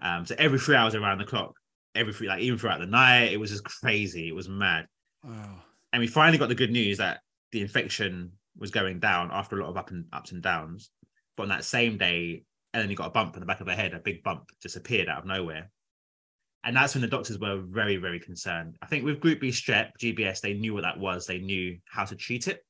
Um, 0.00 0.26
so 0.26 0.34
every 0.38 0.58
three 0.58 0.76
hours 0.76 0.94
around 0.94 1.18
the 1.18 1.24
clock, 1.24 1.54
every 1.94 2.12
three 2.12 2.28
like 2.28 2.40
even 2.40 2.58
throughout 2.58 2.80
the 2.80 2.86
night, 2.86 3.32
it 3.32 3.40
was 3.40 3.50
just 3.50 3.64
crazy. 3.64 4.28
It 4.28 4.34
was 4.34 4.48
mad. 4.48 4.86
Wow. 5.24 5.62
And 5.92 6.00
we 6.00 6.06
finally 6.06 6.38
got 6.38 6.48
the 6.48 6.54
good 6.54 6.70
news 6.70 6.98
that 6.98 7.20
the 7.52 7.62
infection 7.62 8.32
was 8.56 8.70
going 8.70 9.00
down 9.00 9.30
after 9.32 9.58
a 9.58 9.62
lot 9.62 9.70
of 9.70 9.76
up 9.76 9.90
and 9.90 10.04
ups 10.12 10.32
and 10.32 10.42
downs. 10.42 10.90
But 11.36 11.44
on 11.44 11.48
that 11.48 11.64
same 11.64 11.96
day, 11.96 12.44
he 12.74 12.94
got 12.94 13.06
a 13.06 13.10
bump 13.10 13.34
in 13.34 13.40
the 13.40 13.46
back 13.46 13.60
of 13.60 13.66
her 13.66 13.74
head. 13.74 13.94
A 13.94 13.98
big 13.98 14.22
bump 14.22 14.50
just 14.62 14.76
appeared 14.76 15.08
out 15.08 15.20
of 15.20 15.24
nowhere. 15.24 15.70
And 16.64 16.76
that's 16.76 16.94
when 16.94 17.02
the 17.02 17.08
doctors 17.08 17.38
were 17.38 17.62
very, 17.66 17.96
very 17.96 18.20
concerned. 18.20 18.76
I 18.82 18.86
think 18.86 19.04
with 19.04 19.20
Group 19.20 19.40
B 19.40 19.48
strep, 19.48 19.92
GBS, 20.00 20.40
they 20.40 20.54
knew 20.54 20.74
what 20.74 20.82
that 20.82 20.98
was. 20.98 21.26
They 21.26 21.38
knew 21.38 21.78
how 21.86 22.04
to 22.04 22.16
treat 22.16 22.46
it. 22.48 22.60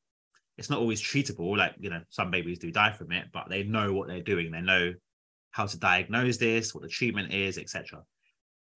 It's 0.59 0.69
not 0.69 0.81
always 0.81 1.01
treatable. 1.01 1.57
Like, 1.57 1.75
you 1.79 1.89
know, 1.89 2.01
some 2.11 2.31
babies 2.31 2.59
do 2.59 2.71
die 2.71 2.93
from 2.93 3.13
it, 3.13 3.27
but 3.33 3.49
they 3.49 3.63
know 3.63 3.93
what 3.93 4.09
they're 4.09 4.21
doing. 4.21 4.51
They 4.51 4.61
know 4.61 4.93
how 5.51 5.67
to 5.67 5.79
diagnose 5.79 6.37
this, 6.37 6.75
what 6.75 6.83
the 6.83 6.89
treatment 6.89 7.33
is, 7.33 7.59
etc. 7.59 8.03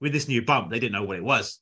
With 0.00 0.12
this 0.12 0.28
new 0.28 0.42
bump, 0.42 0.70
they 0.70 0.78
didn't 0.78 0.94
know 0.94 1.04
what 1.04 1.16
it 1.16 1.24
was. 1.24 1.60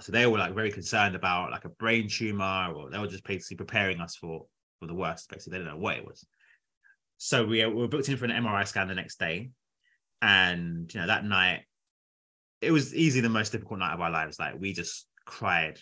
So 0.00 0.10
they 0.10 0.26
were 0.26 0.38
like 0.38 0.54
very 0.54 0.72
concerned 0.72 1.14
about 1.14 1.50
like 1.50 1.66
a 1.66 1.70
brain 1.70 2.08
tumor, 2.08 2.72
or 2.74 2.90
they 2.90 2.98
were 2.98 3.06
just 3.06 3.24
basically 3.24 3.58
preparing 3.58 4.00
us 4.00 4.16
for 4.16 4.46
for 4.80 4.86
the 4.86 4.94
worst. 4.94 5.28
Basically, 5.28 5.52
they 5.52 5.58
didn't 5.58 5.74
know 5.74 5.80
what 5.82 5.96
it 5.96 6.04
was. 6.04 6.26
So 7.18 7.44
we, 7.44 7.64
we 7.66 7.74
were 7.74 7.88
booked 7.88 8.08
in 8.08 8.16
for 8.16 8.24
an 8.24 8.32
MRI 8.32 8.66
scan 8.66 8.88
the 8.88 8.96
next 8.96 9.20
day. 9.20 9.50
And, 10.20 10.92
you 10.92 11.00
know, 11.00 11.06
that 11.06 11.24
night, 11.24 11.60
it 12.60 12.72
was 12.72 12.94
easily 12.94 13.20
the 13.20 13.28
most 13.28 13.52
difficult 13.52 13.78
night 13.78 13.94
of 13.94 14.00
our 14.00 14.10
lives. 14.10 14.40
Like 14.40 14.54
we 14.58 14.72
just 14.72 15.06
cried 15.24 15.78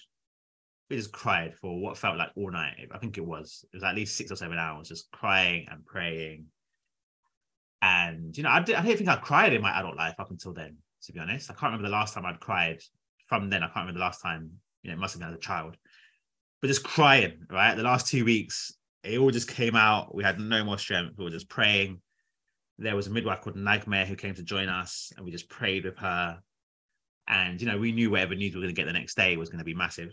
we 0.90 0.96
just 0.96 1.12
cried 1.12 1.54
for 1.54 1.80
what 1.80 1.96
felt 1.96 2.18
like 2.18 2.30
all 2.34 2.50
night. 2.50 2.88
I 2.92 2.98
think 2.98 3.16
it 3.16 3.24
was. 3.24 3.64
It 3.72 3.76
was 3.76 3.84
at 3.84 3.94
least 3.94 4.16
six 4.16 4.32
or 4.32 4.36
seven 4.36 4.58
hours, 4.58 4.88
just 4.88 5.10
crying 5.12 5.66
and 5.70 5.86
praying. 5.86 6.46
And 7.80 8.36
you 8.36 8.42
know, 8.42 8.50
I, 8.50 8.60
did, 8.60 8.74
I 8.74 8.82
don't 8.82 8.96
think 8.96 9.08
I 9.08 9.16
cried 9.16 9.52
in 9.52 9.62
my 9.62 9.78
adult 9.78 9.96
life 9.96 10.16
up 10.18 10.30
until 10.30 10.52
then. 10.52 10.76
To 11.04 11.12
be 11.12 11.20
honest, 11.20 11.48
I 11.48 11.54
can't 11.54 11.72
remember 11.72 11.88
the 11.88 11.92
last 11.92 12.12
time 12.12 12.26
I'd 12.26 12.40
cried. 12.40 12.80
From 13.26 13.48
then, 13.48 13.62
I 13.62 13.66
can't 13.66 13.76
remember 13.76 14.00
the 14.00 14.04
last 14.04 14.20
time. 14.20 14.50
You 14.82 14.90
know, 14.90 14.96
it 14.96 15.00
must 15.00 15.14
have 15.14 15.20
been 15.20 15.30
as 15.30 15.36
a 15.36 15.38
child. 15.38 15.76
But 16.60 16.68
just 16.68 16.82
crying, 16.82 17.46
right? 17.48 17.74
The 17.74 17.82
last 17.84 18.08
two 18.08 18.24
weeks, 18.24 18.74
it 19.04 19.18
all 19.18 19.30
just 19.30 19.48
came 19.48 19.76
out. 19.76 20.14
We 20.14 20.24
had 20.24 20.40
no 20.40 20.64
more 20.64 20.76
strength. 20.76 21.16
We 21.16 21.24
were 21.24 21.30
just 21.30 21.48
praying. 21.48 22.00
There 22.78 22.96
was 22.96 23.06
a 23.06 23.10
midwife 23.10 23.42
called 23.42 23.56
Nightmare 23.56 24.06
who 24.06 24.16
came 24.16 24.34
to 24.34 24.42
join 24.42 24.68
us, 24.68 25.12
and 25.16 25.24
we 25.24 25.30
just 25.30 25.48
prayed 25.48 25.84
with 25.84 25.96
her. 25.98 26.40
And 27.28 27.60
you 27.60 27.68
know, 27.68 27.78
we 27.78 27.92
knew 27.92 28.10
whatever 28.10 28.34
news 28.34 28.54
we 28.54 28.58
were 28.58 28.64
going 28.64 28.74
to 28.74 28.80
get 28.80 28.86
the 28.86 28.92
next 28.92 29.16
day 29.16 29.36
was 29.36 29.48
going 29.48 29.60
to 29.60 29.64
be 29.64 29.74
massive. 29.74 30.10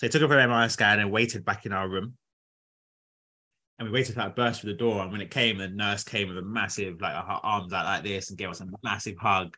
So 0.00 0.06
they 0.06 0.10
took 0.10 0.22
her 0.22 0.28
for 0.28 0.38
an 0.38 0.48
MRI 0.48 0.70
scan 0.70 0.98
and 0.98 1.12
waited 1.12 1.44
back 1.44 1.66
in 1.66 1.74
our 1.74 1.86
room. 1.86 2.14
And 3.78 3.86
we 3.86 3.92
waited 3.92 4.14
for 4.14 4.20
that 4.20 4.34
burst 4.34 4.62
through 4.62 4.72
the 4.72 4.78
door. 4.78 5.02
And 5.02 5.12
when 5.12 5.20
it 5.20 5.30
came, 5.30 5.58
the 5.58 5.68
nurse 5.68 6.04
came 6.04 6.28
with 6.28 6.38
a 6.38 6.42
massive, 6.42 7.02
like 7.02 7.12
her 7.12 7.40
arms 7.42 7.74
out 7.74 7.84
like 7.84 8.02
this 8.02 8.30
and 8.30 8.38
gave 8.38 8.48
us 8.48 8.62
a 8.62 8.68
massive 8.82 9.18
hug. 9.18 9.54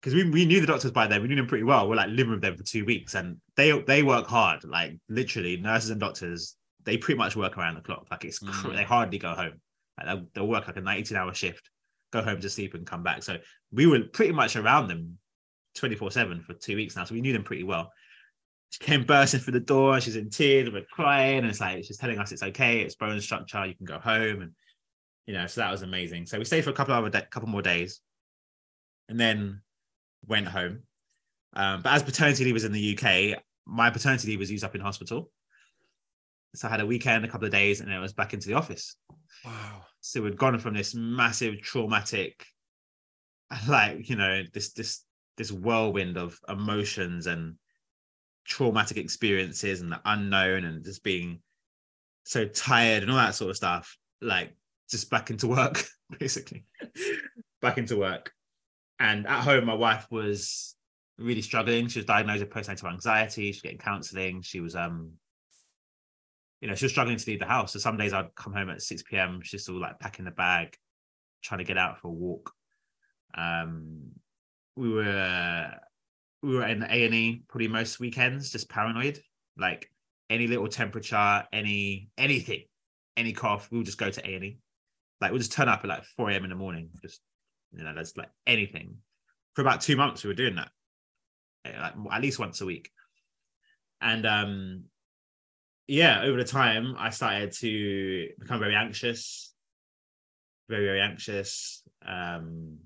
Because 0.00 0.14
we, 0.14 0.30
we 0.30 0.44
knew 0.44 0.60
the 0.60 0.68
doctors 0.68 0.92
by 0.92 1.08
then, 1.08 1.20
we 1.20 1.26
knew 1.26 1.34
them 1.34 1.48
pretty 1.48 1.64
well. 1.64 1.88
We're 1.88 1.96
like 1.96 2.10
living 2.10 2.30
with 2.30 2.42
them 2.42 2.56
for 2.56 2.62
two 2.62 2.84
weeks 2.84 3.16
and 3.16 3.38
they 3.56 3.76
they 3.82 4.04
work 4.04 4.28
hard. 4.28 4.62
Like 4.62 4.98
literally, 5.08 5.56
nurses 5.56 5.90
and 5.90 5.98
doctors, 5.98 6.54
they 6.84 6.96
pretty 6.96 7.18
much 7.18 7.34
work 7.34 7.58
around 7.58 7.74
the 7.74 7.80
clock. 7.80 8.06
Like 8.12 8.24
it's 8.24 8.38
mm. 8.38 8.76
they 8.76 8.84
hardly 8.84 9.18
go 9.18 9.34
home. 9.34 9.60
Like 9.98 10.06
they'll, 10.06 10.26
they'll 10.32 10.48
work 10.48 10.68
like 10.68 10.76
a 10.76 10.80
19 10.80 11.16
hour 11.16 11.34
shift, 11.34 11.70
go 12.12 12.22
home 12.22 12.40
to 12.40 12.50
sleep 12.50 12.74
and 12.74 12.86
come 12.86 13.02
back. 13.02 13.24
So 13.24 13.38
we 13.72 13.86
were 13.86 14.00
pretty 14.12 14.32
much 14.32 14.54
around 14.54 14.86
them 14.88 15.18
24 15.74 16.12
7 16.12 16.40
for 16.42 16.54
two 16.54 16.76
weeks 16.76 16.94
now. 16.94 17.02
So 17.02 17.14
we 17.14 17.20
knew 17.20 17.32
them 17.32 17.42
pretty 17.42 17.64
well 17.64 17.90
she 18.74 18.84
came 18.84 19.04
bursting 19.04 19.38
through 19.38 19.52
the 19.52 19.60
door. 19.60 20.00
She's 20.00 20.16
in 20.16 20.30
tears. 20.30 20.68
We're 20.68 20.82
crying, 20.82 21.38
and 21.38 21.46
it's 21.46 21.60
like 21.60 21.84
she's 21.84 21.96
telling 21.96 22.18
us 22.18 22.32
it's 22.32 22.42
okay. 22.42 22.80
It's 22.80 22.96
bone 22.96 23.20
structure. 23.20 23.64
You 23.64 23.76
can 23.76 23.86
go 23.86 24.00
home, 24.00 24.42
and 24.42 24.50
you 25.26 25.34
know, 25.34 25.46
so 25.46 25.60
that 25.60 25.70
was 25.70 25.82
amazing. 25.82 26.26
So 26.26 26.40
we 26.40 26.44
stayed 26.44 26.64
for 26.64 26.70
a 26.70 26.74
couple 26.74 26.92
of 26.92 27.12
de- 27.12 27.22
couple 27.22 27.48
more 27.48 27.62
days, 27.62 28.00
and 29.08 29.18
then 29.18 29.62
went 30.26 30.48
home. 30.48 30.80
Um, 31.52 31.82
but 31.82 31.92
as 31.92 32.02
paternity 32.02 32.44
leave 32.44 32.54
was 32.54 32.64
in 32.64 32.72
the 32.72 32.98
UK, 32.98 33.40
my 33.64 33.90
paternity 33.90 34.26
leave 34.26 34.40
was 34.40 34.50
used 34.50 34.64
up 34.64 34.74
in 34.74 34.80
hospital. 34.80 35.30
So 36.56 36.66
I 36.66 36.72
had 36.72 36.80
a 36.80 36.86
weekend, 36.86 37.24
a 37.24 37.28
couple 37.28 37.46
of 37.46 37.52
days, 37.52 37.78
and 37.78 37.88
then 37.88 37.96
I 37.96 38.00
was 38.00 38.12
back 38.12 38.34
into 38.34 38.48
the 38.48 38.54
office. 38.54 38.96
Wow. 39.44 39.82
So 40.00 40.20
we'd 40.20 40.36
gone 40.36 40.58
from 40.58 40.74
this 40.74 40.96
massive 40.96 41.60
traumatic, 41.62 42.44
like 43.68 44.08
you 44.08 44.16
know, 44.16 44.42
this 44.52 44.72
this 44.72 45.04
this 45.36 45.52
whirlwind 45.52 46.16
of 46.16 46.40
emotions 46.48 47.28
and 47.28 47.54
traumatic 48.44 48.96
experiences 48.96 49.80
and 49.80 49.90
the 49.90 50.00
unknown 50.04 50.64
and 50.64 50.84
just 50.84 51.02
being 51.02 51.40
so 52.24 52.46
tired 52.46 53.02
and 53.02 53.10
all 53.10 53.18
that 53.18 53.34
sort 53.34 53.50
of 53.50 53.56
stuff 53.56 53.96
like 54.20 54.54
just 54.90 55.10
back 55.10 55.30
into 55.30 55.46
work 55.46 55.84
basically. 56.18 56.64
Back 57.60 57.78
into 57.78 57.96
work. 57.96 58.32
And 58.98 59.26
at 59.26 59.42
home 59.42 59.64
my 59.64 59.74
wife 59.74 60.06
was 60.10 60.74
really 61.18 61.42
struggling. 61.42 61.88
She 61.88 61.98
was 61.98 62.06
diagnosed 62.06 62.40
with 62.40 62.50
postnatal 62.50 62.90
anxiety. 62.90 63.52
She's 63.52 63.62
getting 63.62 63.78
counseling. 63.78 64.42
She 64.42 64.60
was 64.60 64.74
um 64.74 65.12
you 66.60 66.68
know 66.68 66.74
she 66.74 66.86
was 66.86 66.92
struggling 66.92 67.16
to 67.16 67.30
leave 67.30 67.40
the 67.40 67.46
house. 67.46 67.72
So 67.72 67.78
some 67.78 67.96
days 67.96 68.12
i'd 68.12 68.34
come 68.34 68.52
home 68.52 68.70
at 68.70 68.82
6 68.82 69.02
p.m 69.04 69.40
she's 69.42 69.62
still 69.62 69.80
like 69.80 69.98
packing 69.98 70.24
the 70.24 70.30
bag 70.30 70.76
trying 71.42 71.58
to 71.58 71.64
get 71.64 71.78
out 71.78 71.98
for 71.98 72.08
a 72.08 72.12
walk. 72.12 72.52
Um 73.36 74.12
we 74.76 74.90
were 74.92 75.70
we 76.44 76.56
were 76.56 76.66
in 76.66 76.82
A 76.82 77.04
and 77.04 77.14
E 77.14 77.42
probably 77.48 77.68
most 77.68 77.98
weekends, 77.98 78.50
just 78.50 78.68
paranoid. 78.68 79.20
Like 79.56 79.88
any 80.28 80.46
little 80.46 80.68
temperature, 80.68 81.44
any 81.52 82.10
anything, 82.18 82.64
any 83.16 83.32
cough, 83.32 83.68
we'll 83.70 83.82
just 83.82 83.98
go 83.98 84.10
to 84.10 84.28
A 84.28 84.34
and 84.34 84.44
E. 84.44 84.58
Like 85.20 85.30
we'll 85.30 85.38
just 85.38 85.52
turn 85.52 85.68
up 85.68 85.80
at 85.82 85.88
like 85.88 86.04
4 86.16 86.30
a.m. 86.30 86.44
in 86.44 86.50
the 86.50 86.56
morning. 86.56 86.90
Just 87.02 87.20
you 87.72 87.82
know, 87.82 87.94
that's 87.94 88.16
like 88.16 88.30
anything. 88.46 88.96
For 89.54 89.62
about 89.62 89.80
two 89.80 89.96
months, 89.96 90.22
we 90.22 90.28
were 90.28 90.34
doing 90.34 90.56
that, 90.56 90.68
eh, 91.64 91.80
like 91.80 91.94
at 92.12 92.22
least 92.22 92.38
once 92.38 92.60
a 92.60 92.66
week. 92.66 92.90
And 94.00 94.26
um, 94.26 94.84
yeah, 95.86 96.22
over 96.22 96.36
the 96.36 96.44
time, 96.44 96.94
I 96.98 97.10
started 97.10 97.52
to 97.60 98.28
become 98.38 98.60
very 98.60 98.74
anxious, 98.74 99.54
very 100.68 100.84
very 100.84 101.00
anxious. 101.00 101.82
Um, 102.06 102.78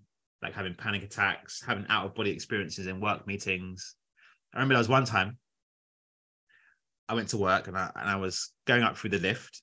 like 0.42 0.55
having 0.55 0.74
panic 0.74 1.03
attacks, 1.03 1.62
having 1.64 1.87
out 1.88 2.07
of 2.07 2.14
body 2.14 2.31
experiences 2.31 2.87
in 2.87 3.01
work 3.01 3.27
meetings. 3.27 3.94
I 4.55 4.59
remember 4.59 4.74
there 4.74 4.81
was 4.81 4.88
one 4.88 5.05
time 5.05 5.38
I 7.09 7.14
went 7.14 7.29
to 7.31 7.38
work 7.38 7.68
and 7.68 7.77
I, 7.77 7.90
and 7.96 8.09
I 8.09 8.16
was 8.16 8.53
going 8.66 8.83
up 8.83 8.96
through 8.96 9.11
the 9.11 9.18
lift 9.18 9.62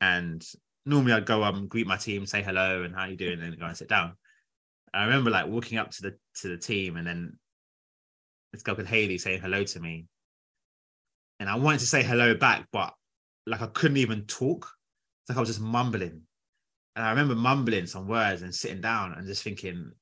and 0.00 0.44
normally 0.84 1.12
I'd 1.12 1.26
go 1.26 1.42
um 1.42 1.68
greet 1.68 1.86
my 1.86 1.96
team, 1.96 2.26
say 2.26 2.42
hello 2.42 2.82
and 2.82 2.94
how 2.94 3.06
you 3.06 3.16
doing, 3.16 3.34
and 3.34 3.42
then 3.42 3.58
go 3.58 3.66
and 3.66 3.76
sit 3.76 3.88
down. 3.88 4.14
I 4.92 5.04
remember 5.04 5.30
like 5.30 5.46
walking 5.46 5.78
up 5.78 5.90
to 5.92 6.02
the 6.02 6.16
to 6.40 6.48
the 6.48 6.56
team 6.56 6.96
and 6.96 7.06
then 7.06 7.38
this 8.52 8.62
girl 8.62 8.74
called 8.74 8.88
Haley 8.88 9.18
saying 9.18 9.40
hello 9.40 9.64
to 9.64 9.80
me. 9.80 10.06
And 11.40 11.48
I 11.48 11.56
wanted 11.56 11.80
to 11.80 11.86
say 11.86 12.02
hello 12.02 12.34
back, 12.34 12.66
but 12.72 12.94
like 13.46 13.62
I 13.62 13.66
couldn't 13.66 13.98
even 13.98 14.22
talk. 14.22 14.68
It's 15.22 15.30
like 15.30 15.36
I 15.36 15.40
was 15.40 15.48
just 15.48 15.60
mumbling. 15.60 16.22
And 16.98 17.06
I 17.06 17.10
remember 17.10 17.36
mumbling 17.36 17.86
some 17.86 18.08
words 18.08 18.42
and 18.42 18.52
sitting 18.52 18.80
down 18.80 19.12
and 19.12 19.24
just 19.24 19.44
thinking, 19.44 19.92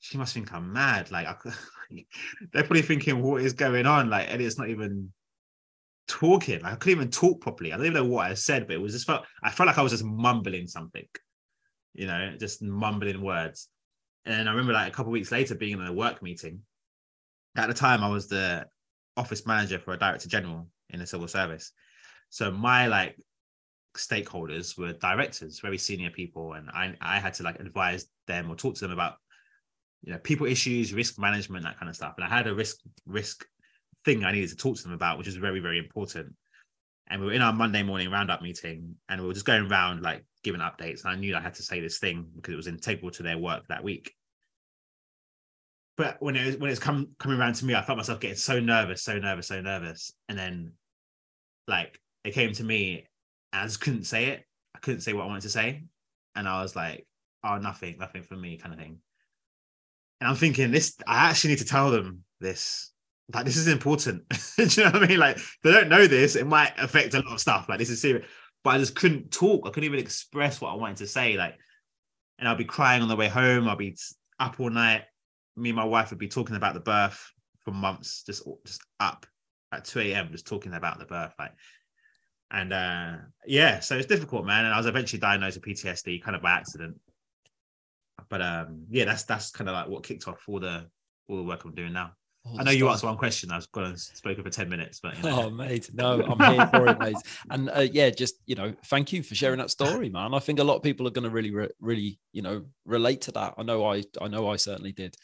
she 0.00 0.18
must 0.18 0.34
think 0.34 0.52
I'm 0.52 0.72
mad. 0.72 1.08
Like, 1.12 1.28
I, 1.28 1.36
they're 2.52 2.64
probably 2.64 2.82
thinking, 2.82 3.22
what 3.22 3.42
is 3.42 3.52
going 3.52 3.86
on? 3.86 4.10
Like, 4.10 4.28
Elliott's 4.28 4.58
not 4.58 4.68
even 4.68 5.12
talking. 6.08 6.60
Like, 6.60 6.72
I 6.72 6.74
couldn't 6.74 6.98
even 6.98 7.10
talk 7.12 7.40
properly. 7.40 7.72
I 7.72 7.76
don't 7.76 7.86
even 7.86 8.02
know 8.02 8.08
what 8.08 8.28
I 8.28 8.34
said, 8.34 8.66
but 8.66 8.74
it 8.74 8.80
was 8.80 8.92
just 8.92 9.06
felt, 9.06 9.24
I 9.40 9.50
felt 9.50 9.68
like 9.68 9.78
I 9.78 9.82
was 9.82 9.92
just 9.92 10.02
mumbling 10.02 10.66
something, 10.66 11.06
you 11.94 12.08
know, 12.08 12.34
just 12.40 12.60
mumbling 12.60 13.22
words. 13.22 13.68
And 14.24 14.48
I 14.48 14.50
remember 14.50 14.72
like 14.72 14.88
a 14.88 14.96
couple 14.96 15.12
weeks 15.12 15.30
later 15.30 15.54
being 15.54 15.78
in 15.78 15.86
a 15.86 15.92
work 15.92 16.24
meeting. 16.24 16.62
At 17.54 17.68
the 17.68 17.74
time, 17.74 18.02
I 18.02 18.08
was 18.08 18.26
the 18.26 18.66
office 19.16 19.46
manager 19.46 19.78
for 19.78 19.94
a 19.94 19.96
director 19.96 20.28
general 20.28 20.66
in 20.90 20.98
the 20.98 21.06
civil 21.06 21.28
service. 21.28 21.70
So 22.30 22.50
my 22.50 22.88
like 22.88 23.16
stakeholders 23.96 24.78
were 24.78 24.92
directors, 24.92 25.60
very 25.60 25.78
senior 25.78 26.10
people, 26.10 26.54
and 26.54 26.70
I 26.70 26.96
I 27.00 27.20
had 27.20 27.34
to 27.34 27.42
like 27.42 27.60
advise 27.60 28.06
them 28.26 28.50
or 28.50 28.56
talk 28.56 28.74
to 28.76 28.80
them 28.80 28.92
about 28.92 29.14
you 30.02 30.12
know 30.12 30.18
people 30.18 30.46
issues, 30.46 30.94
risk 30.94 31.18
management, 31.18 31.64
that 31.64 31.78
kind 31.78 31.88
of 31.88 31.96
stuff. 31.96 32.14
And 32.16 32.24
I 32.24 32.28
had 32.28 32.46
a 32.46 32.54
risk 32.54 32.76
risk 33.06 33.46
thing 34.04 34.24
I 34.24 34.32
needed 34.32 34.50
to 34.50 34.56
talk 34.56 34.76
to 34.76 34.82
them 34.82 34.92
about, 34.92 35.18
which 35.18 35.28
is 35.28 35.36
very 35.36 35.60
very 35.60 35.78
important. 35.78 36.34
And 37.08 37.20
we 37.20 37.26
were 37.26 37.32
in 37.32 37.42
our 37.42 37.52
Monday 37.52 37.82
morning 37.82 38.10
roundup 38.10 38.42
meeting, 38.42 38.96
and 39.08 39.20
we 39.20 39.26
were 39.26 39.34
just 39.34 39.46
going 39.46 39.70
around 39.70 40.02
like 40.02 40.24
giving 40.42 40.60
updates. 40.60 41.04
And 41.04 41.12
I 41.12 41.16
knew 41.16 41.36
I 41.36 41.40
had 41.40 41.54
to 41.54 41.62
say 41.62 41.80
this 41.80 41.98
thing 41.98 42.26
because 42.34 42.54
it 42.54 42.56
was 42.56 42.66
integral 42.66 43.10
to 43.12 43.22
their 43.22 43.38
work 43.38 43.66
that 43.68 43.84
week. 43.84 44.14
But 45.96 46.16
when 46.20 46.36
it 46.36 46.46
was 46.46 46.56
when 46.56 46.70
it's 46.70 46.80
come 46.80 47.10
coming 47.18 47.38
around 47.38 47.54
to 47.56 47.64
me, 47.64 47.74
I 47.74 47.82
felt 47.82 47.98
myself 47.98 48.20
getting 48.20 48.36
so 48.36 48.60
nervous, 48.60 49.02
so 49.02 49.18
nervous, 49.18 49.48
so 49.48 49.60
nervous. 49.60 50.12
And 50.28 50.38
then 50.38 50.72
like 51.68 52.00
it 52.24 52.32
came 52.32 52.52
to 52.54 52.64
me 52.64 53.06
I 53.52 53.64
just 53.64 53.80
couldn't 53.80 54.04
say 54.04 54.26
it. 54.26 54.44
I 54.74 54.78
couldn't 54.78 55.00
say 55.00 55.12
what 55.12 55.24
I 55.24 55.26
wanted 55.26 55.42
to 55.42 55.50
say. 55.50 55.84
And 56.34 56.48
I 56.48 56.62
was 56.62 56.74
like, 56.74 57.06
oh, 57.44 57.58
nothing, 57.58 57.96
nothing 57.98 58.22
for 58.22 58.36
me, 58.36 58.56
kind 58.56 58.72
of 58.72 58.80
thing. 58.80 58.98
And 60.20 60.28
I'm 60.28 60.36
thinking, 60.36 60.70
this, 60.70 60.96
I 61.06 61.30
actually 61.30 61.50
need 61.50 61.58
to 61.58 61.64
tell 61.66 61.90
them 61.90 62.24
this. 62.40 62.92
Like, 63.32 63.44
this 63.44 63.56
is 63.56 63.68
important. 63.68 64.22
Do 64.56 64.64
you 64.64 64.84
know 64.84 64.90
what 64.90 65.02
I 65.02 65.06
mean? 65.06 65.18
Like, 65.18 65.38
they 65.62 65.72
don't 65.72 65.88
know 65.88 66.06
this, 66.06 66.36
it 66.36 66.46
might 66.46 66.72
affect 66.78 67.14
a 67.14 67.18
lot 67.18 67.32
of 67.32 67.40
stuff. 67.40 67.68
Like, 67.68 67.78
this 67.78 67.90
is 67.90 68.00
serious. 68.00 68.26
But 68.64 68.70
I 68.70 68.78
just 68.78 68.94
couldn't 68.94 69.32
talk. 69.32 69.66
I 69.66 69.70
couldn't 69.70 69.88
even 69.88 69.98
express 69.98 70.60
what 70.60 70.70
I 70.70 70.76
wanted 70.76 70.98
to 70.98 71.06
say. 71.08 71.36
Like, 71.36 71.58
and 72.38 72.48
I'll 72.48 72.54
be 72.54 72.64
crying 72.64 73.02
on 73.02 73.08
the 73.08 73.16
way 73.16 73.28
home. 73.28 73.68
I'll 73.68 73.76
be 73.76 73.96
up 74.38 74.60
all 74.60 74.70
night. 74.70 75.02
Me 75.56 75.70
and 75.70 75.76
my 75.76 75.84
wife 75.84 76.10
would 76.10 76.18
be 76.18 76.28
talking 76.28 76.56
about 76.56 76.74
the 76.74 76.80
birth 76.80 77.30
for 77.64 77.72
months, 77.72 78.22
just 78.24 78.48
just 78.64 78.80
up 79.00 79.26
at 79.72 79.84
2 79.84 80.00
a.m., 80.00 80.28
just 80.30 80.46
talking 80.46 80.74
about 80.74 80.98
the 80.98 81.04
birth. 81.04 81.34
Like, 81.38 81.52
and 82.52 82.72
uh, 82.72 83.12
yeah, 83.46 83.80
so 83.80 83.96
it's 83.96 84.06
difficult, 84.06 84.44
man. 84.44 84.66
And 84.66 84.74
I 84.74 84.76
was 84.76 84.86
eventually 84.86 85.18
diagnosed 85.18 85.56
with 85.56 85.64
PTSD, 85.64 86.22
kind 86.22 86.36
of 86.36 86.42
by 86.42 86.52
accident. 86.52 87.00
But 88.28 88.42
um, 88.42 88.84
yeah, 88.90 89.06
that's 89.06 89.24
that's 89.24 89.50
kind 89.50 89.68
of 89.68 89.74
like 89.74 89.88
what 89.88 90.04
kicked 90.04 90.28
off 90.28 90.44
all 90.46 90.60
the 90.60 90.86
all 91.28 91.38
the 91.38 91.42
work 91.42 91.64
I'm 91.64 91.74
doing 91.74 91.94
now. 91.94 92.12
All 92.44 92.60
I 92.60 92.64
know 92.64 92.70
you 92.70 92.88
asked 92.88 93.04
one 93.04 93.16
question. 93.16 93.50
I 93.50 93.56
was 93.56 93.66
going 93.66 93.92
to 93.92 93.98
speak 93.98 94.42
for 94.42 94.50
ten 94.50 94.68
minutes, 94.68 95.00
but 95.02 95.16
you 95.16 95.22
know. 95.22 95.44
oh, 95.44 95.50
mate, 95.50 95.90
no, 95.94 96.22
I'm 96.22 96.54
here 96.54 96.66
for 96.66 96.88
it, 96.88 96.98
mate. 96.98 97.16
And 97.50 97.70
uh, 97.70 97.86
yeah, 97.90 98.10
just 98.10 98.34
you 98.46 98.54
know, 98.54 98.74
thank 98.86 99.12
you 99.12 99.22
for 99.22 99.34
sharing 99.34 99.58
that 99.58 99.70
story, 99.70 100.10
man. 100.10 100.34
I 100.34 100.38
think 100.38 100.58
a 100.58 100.64
lot 100.64 100.76
of 100.76 100.82
people 100.82 101.06
are 101.06 101.10
going 101.10 101.24
to 101.24 101.30
really, 101.30 101.52
re- 101.52 101.70
really, 101.80 102.18
you 102.32 102.42
know, 102.42 102.64
relate 102.84 103.22
to 103.22 103.32
that. 103.32 103.54
I 103.56 103.62
know, 103.62 103.86
I, 103.86 104.02
I 104.20 104.28
know, 104.28 104.48
I 104.48 104.56
certainly 104.56 104.92
did. 104.92 105.14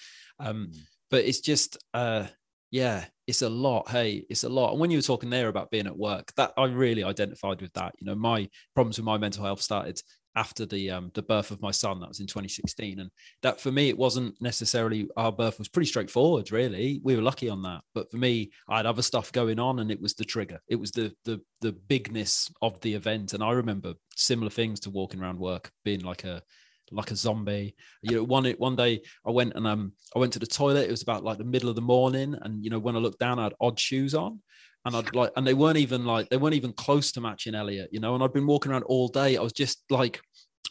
Um, 0.41 0.71
mm. 0.73 0.79
But 1.11 1.25
it's 1.25 1.41
just, 1.41 1.79
uh, 1.95 2.27
yeah, 2.71 3.07
it's 3.27 3.43
a 3.43 3.49
lot. 3.49 3.89
Hey, 3.89 4.25
it's 4.29 4.45
a 4.45 4.49
lot. 4.49 4.73
And 4.73 4.81
when 4.81 4.91
you 4.91 4.99
were 4.99 5.03
talking 5.03 5.31
there 5.31 5.49
about 5.49 5.71
being 5.71 5.87
at 5.87 5.97
work, 5.97 6.33
that 6.37 6.53
I 6.57 6.67
really 6.67 7.05
identified 7.05 7.61
with 7.61 7.73
that. 7.75 7.95
You 7.99 8.07
know, 8.07 8.15
my 8.15 8.49
problems 8.75 8.99
with 8.99 9.07
my 9.07 9.19
mental 9.19 9.45
health 9.45 9.63
started 9.63 10.01
after 10.37 10.67
the 10.67 10.91
um, 10.91 11.11
the 11.15 11.23
birth 11.23 11.51
of 11.51 11.63
my 11.63 11.71
son. 11.71 11.99
That 12.01 12.09
was 12.09 12.21
in 12.21 12.27
2016, 12.27 13.01
and 13.01 13.11
that 13.43 13.61
for 13.61 13.73
me 13.73 13.89
it 13.89 13.99
wasn't 13.99 14.41
necessarily 14.41 15.09
our 15.17 15.33
birth 15.33 15.59
was 15.59 15.69
pretty 15.69 15.89
straightforward. 15.89 16.53
Really, 16.53 17.01
we 17.03 17.17
were 17.17 17.23
lucky 17.23 17.49
on 17.49 17.63
that. 17.63 17.81
But 17.95 18.11
for 18.11 18.19
me, 18.19 18.51
I 18.69 18.77
had 18.79 18.87
other 18.87 19.03
stuff 19.03 19.33
going 19.33 19.59
on, 19.59 19.79
and 19.79 19.91
it 19.91 20.01
was 20.01 20.15
the 20.15 20.25
trigger. 20.25 20.61
It 20.69 20.77
was 20.77 20.93
the 20.93 21.13
the 21.25 21.41
the 21.61 21.73
bigness 21.73 22.51
of 22.61 22.81
the 22.81 22.95
event, 22.95 23.33
and 23.33 23.43
I 23.43 23.53
remember 23.53 23.95
similar 24.15 24.51
things 24.51 24.81
to 24.81 24.91
walking 24.91 25.21
around 25.21 25.39
work, 25.39 25.71
being 25.85 26.01
like 26.01 26.25
a 26.25 26.43
like 26.91 27.11
a 27.11 27.17
zombie. 27.17 27.75
You 28.03 28.17
know, 28.17 28.25
one 28.25 28.45
one 28.59 28.77
day 28.77 29.03
I 29.27 29.31
went 29.31 29.55
and 29.55 29.67
um 29.67 29.93
I 30.15 30.19
went 30.19 30.33
to 30.35 30.39
the 30.39 30.47
toilet. 30.47 30.89
It 30.89 30.91
was 30.91 31.03
about 31.03 31.25
like 31.25 31.39
the 31.39 31.45
middle 31.45 31.69
of 31.69 31.77
the 31.77 31.83
morning, 31.83 32.37
and 32.41 32.63
you 32.65 32.71
know 32.71 32.79
when 32.79 32.97
I 32.97 33.01
looked 33.01 33.21
down, 33.21 33.39
I 33.39 33.45
had 33.45 33.55
odd 33.61 33.79
shoes 33.79 34.15
on, 34.15 34.41
and 34.85 34.97
I'd 34.97 35.15
like, 35.15 35.33
and 35.37 35.47
they 35.47 35.55
weren't 35.55 35.77
even 35.79 36.05
like 36.05 36.29
they 36.29 36.37
weren't 36.37 36.55
even 36.55 36.73
close 36.73 37.13
to 37.13 37.21
matching 37.21 37.55
Elliott, 37.55 37.91
you 37.93 38.01
know. 38.01 38.15
And 38.15 38.23
I'd 38.23 38.33
been 38.33 38.47
walking 38.47 38.73
around 38.73 38.85
all 38.85 39.09
day. 39.09 39.37
I 39.37 39.43
was 39.43 39.53
just 39.53 39.83
like, 39.91 40.21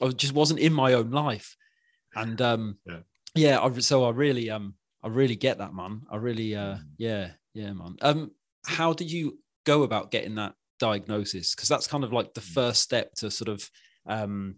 I 0.02 0.10
just 0.10 0.34
wasn't 0.34 0.60
in 0.60 0.74
my 0.74 0.94
own 0.94 1.12
life, 1.12 1.56
and 2.16 2.42
um, 2.42 2.78
yeah, 2.86 3.00
yeah 3.36 3.60
I, 3.60 3.72
so 3.80 4.06
I 4.06 4.12
really 4.12 4.50
um 4.50 4.76
I 5.04 5.10
really 5.10 5.36
get 5.36 5.60
that 5.60 5.74
man. 5.74 6.02
I 6.12 6.18
really 6.18 6.56
uh 6.56 6.76
mm. 6.76 6.84
yeah 6.98 7.32
yeah 7.54 7.74
man. 7.74 7.96
Um, 8.02 8.32
how 8.66 8.94
did 8.94 9.12
you 9.12 9.40
go 9.66 9.84
about 9.84 10.12
getting 10.12 10.36
that 10.36 10.54
diagnosis? 10.80 11.56
Because 11.56 11.70
that's 11.70 11.88
kind 11.88 12.04
of 12.04 12.14
like 12.14 12.34
the 12.34 12.42
mm. 12.42 12.54
first 12.54 12.82
step 12.82 13.14
to 13.16 13.32
sort 13.32 13.50
of 13.50 13.70
um 14.08 14.56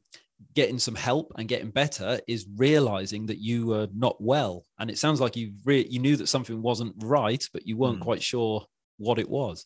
getting 0.54 0.80
some 0.80 0.95
help 0.95 1.32
and 1.38 1.47
getting 1.47 1.69
better 1.69 2.19
is 2.28 2.47
realizing 2.56 3.25
that 3.28 3.39
you 3.39 3.67
were 3.67 3.88
not 3.93 4.15
well. 4.19 4.65
And 4.80 4.89
it 4.89 4.97
sounds 4.97 5.21
like 5.21 5.36
you 5.36 5.54
re- 5.65 5.88
you 5.89 5.99
knew 5.99 6.15
that 6.17 6.28
something 6.28 6.62
wasn't 6.62 6.95
right 6.99 7.43
but 7.54 7.65
you 7.65 7.78
weren't 7.78 7.99
mm. 7.99 8.04
quite 8.04 8.23
sure 8.23 8.65
what 8.97 9.19
it 9.19 9.30
was. 9.30 9.65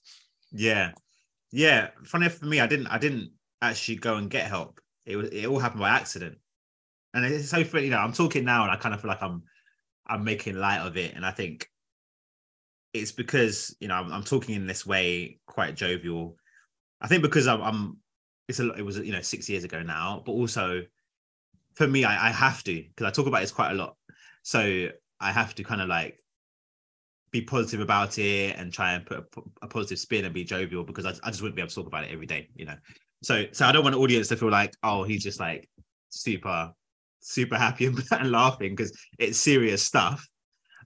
Yeah. 0.51 0.91
Yeah. 1.51 1.89
Funny 2.05 2.29
for 2.29 2.45
me 2.45 2.59
i 2.59 2.67
didn't 2.67 2.87
i 2.87 2.97
didn't 2.97 3.31
actually 3.61 3.95
go 3.97 4.15
and 4.15 4.29
get 4.29 4.47
help. 4.47 4.79
It 5.05 5.15
was 5.15 5.29
it 5.29 5.45
all 5.45 5.59
happened 5.59 5.81
by 5.81 5.89
accident. 5.89 6.37
And 7.13 7.25
it's 7.25 7.49
so 7.49 7.63
funny 7.63 7.85
you 7.85 7.91
know 7.91 7.99
i'm 7.99 8.13
talking 8.13 8.43
now 8.43 8.63
and 8.63 8.71
i 8.71 8.75
kind 8.75 8.93
of 8.93 9.01
feel 9.01 9.09
like 9.09 9.21
i'm 9.21 9.43
i'm 10.07 10.23
making 10.23 10.55
light 10.55 10.85
of 10.85 10.97
it. 10.97 11.13
And 11.15 11.25
i 11.25 11.31
think 11.31 11.67
it's 12.93 13.11
because 13.11 13.75
you 13.79 13.87
know 13.87 13.95
i'm, 13.95 14.11
I'm 14.11 14.23
talking 14.23 14.55
in 14.55 14.67
this 14.67 14.85
way 14.85 15.39
quite 15.47 15.75
jovial. 15.75 16.35
I 17.01 17.07
think 17.07 17.21
because 17.21 17.47
i'm, 17.47 17.61
I'm 17.61 17.97
it's 18.47 18.59
a 18.59 18.63
lot. 18.63 18.79
it 18.79 18.83
was 18.83 18.97
you 18.97 19.11
know 19.11 19.21
six 19.21 19.49
years 19.49 19.63
ago 19.63 19.81
now, 19.81 20.21
but 20.25 20.33
also 20.33 20.81
for 21.75 21.87
me, 21.87 22.03
I, 22.03 22.29
I 22.29 22.31
have 22.31 22.63
to 22.63 22.83
because 22.83 23.07
I 23.07 23.11
talk 23.11 23.27
about 23.27 23.41
this 23.41 23.51
quite 23.51 23.71
a 23.71 23.75
lot. 23.75 23.95
So 24.43 24.89
I 25.19 25.31
have 25.31 25.55
to 25.55 25.63
kind 25.63 25.81
of 25.81 25.87
like 25.87 26.19
be 27.31 27.41
positive 27.41 27.79
about 27.79 28.19
it 28.19 28.55
and 28.57 28.71
try 28.71 28.93
and 28.93 29.05
put 29.05 29.17
a, 29.17 29.41
a 29.63 29.67
positive 29.67 29.97
spin 29.97 30.25
and 30.25 30.33
be 30.33 30.43
jovial 30.43 30.83
because 30.83 31.05
I, 31.05 31.13
I 31.23 31.31
just 31.31 31.41
wouldn't 31.41 31.55
be 31.55 31.61
able 31.61 31.69
to 31.69 31.75
talk 31.75 31.87
about 31.87 32.03
it 32.03 32.11
every 32.11 32.27
day, 32.27 32.49
you 32.55 32.65
know. 32.65 32.75
So 33.23 33.45
so 33.51 33.65
I 33.65 33.71
don't 33.71 33.83
want 33.83 33.95
the 33.95 34.01
audience 34.01 34.27
to 34.29 34.37
feel 34.37 34.51
like 34.51 34.73
oh 34.83 35.03
he's 35.03 35.23
just 35.23 35.39
like 35.39 35.69
super 36.09 36.73
super 37.21 37.57
happy 37.57 37.85
and, 37.87 37.99
and 38.11 38.31
laughing 38.31 38.75
because 38.75 38.95
it's 39.17 39.39
serious 39.39 39.83
stuff. 39.83 40.27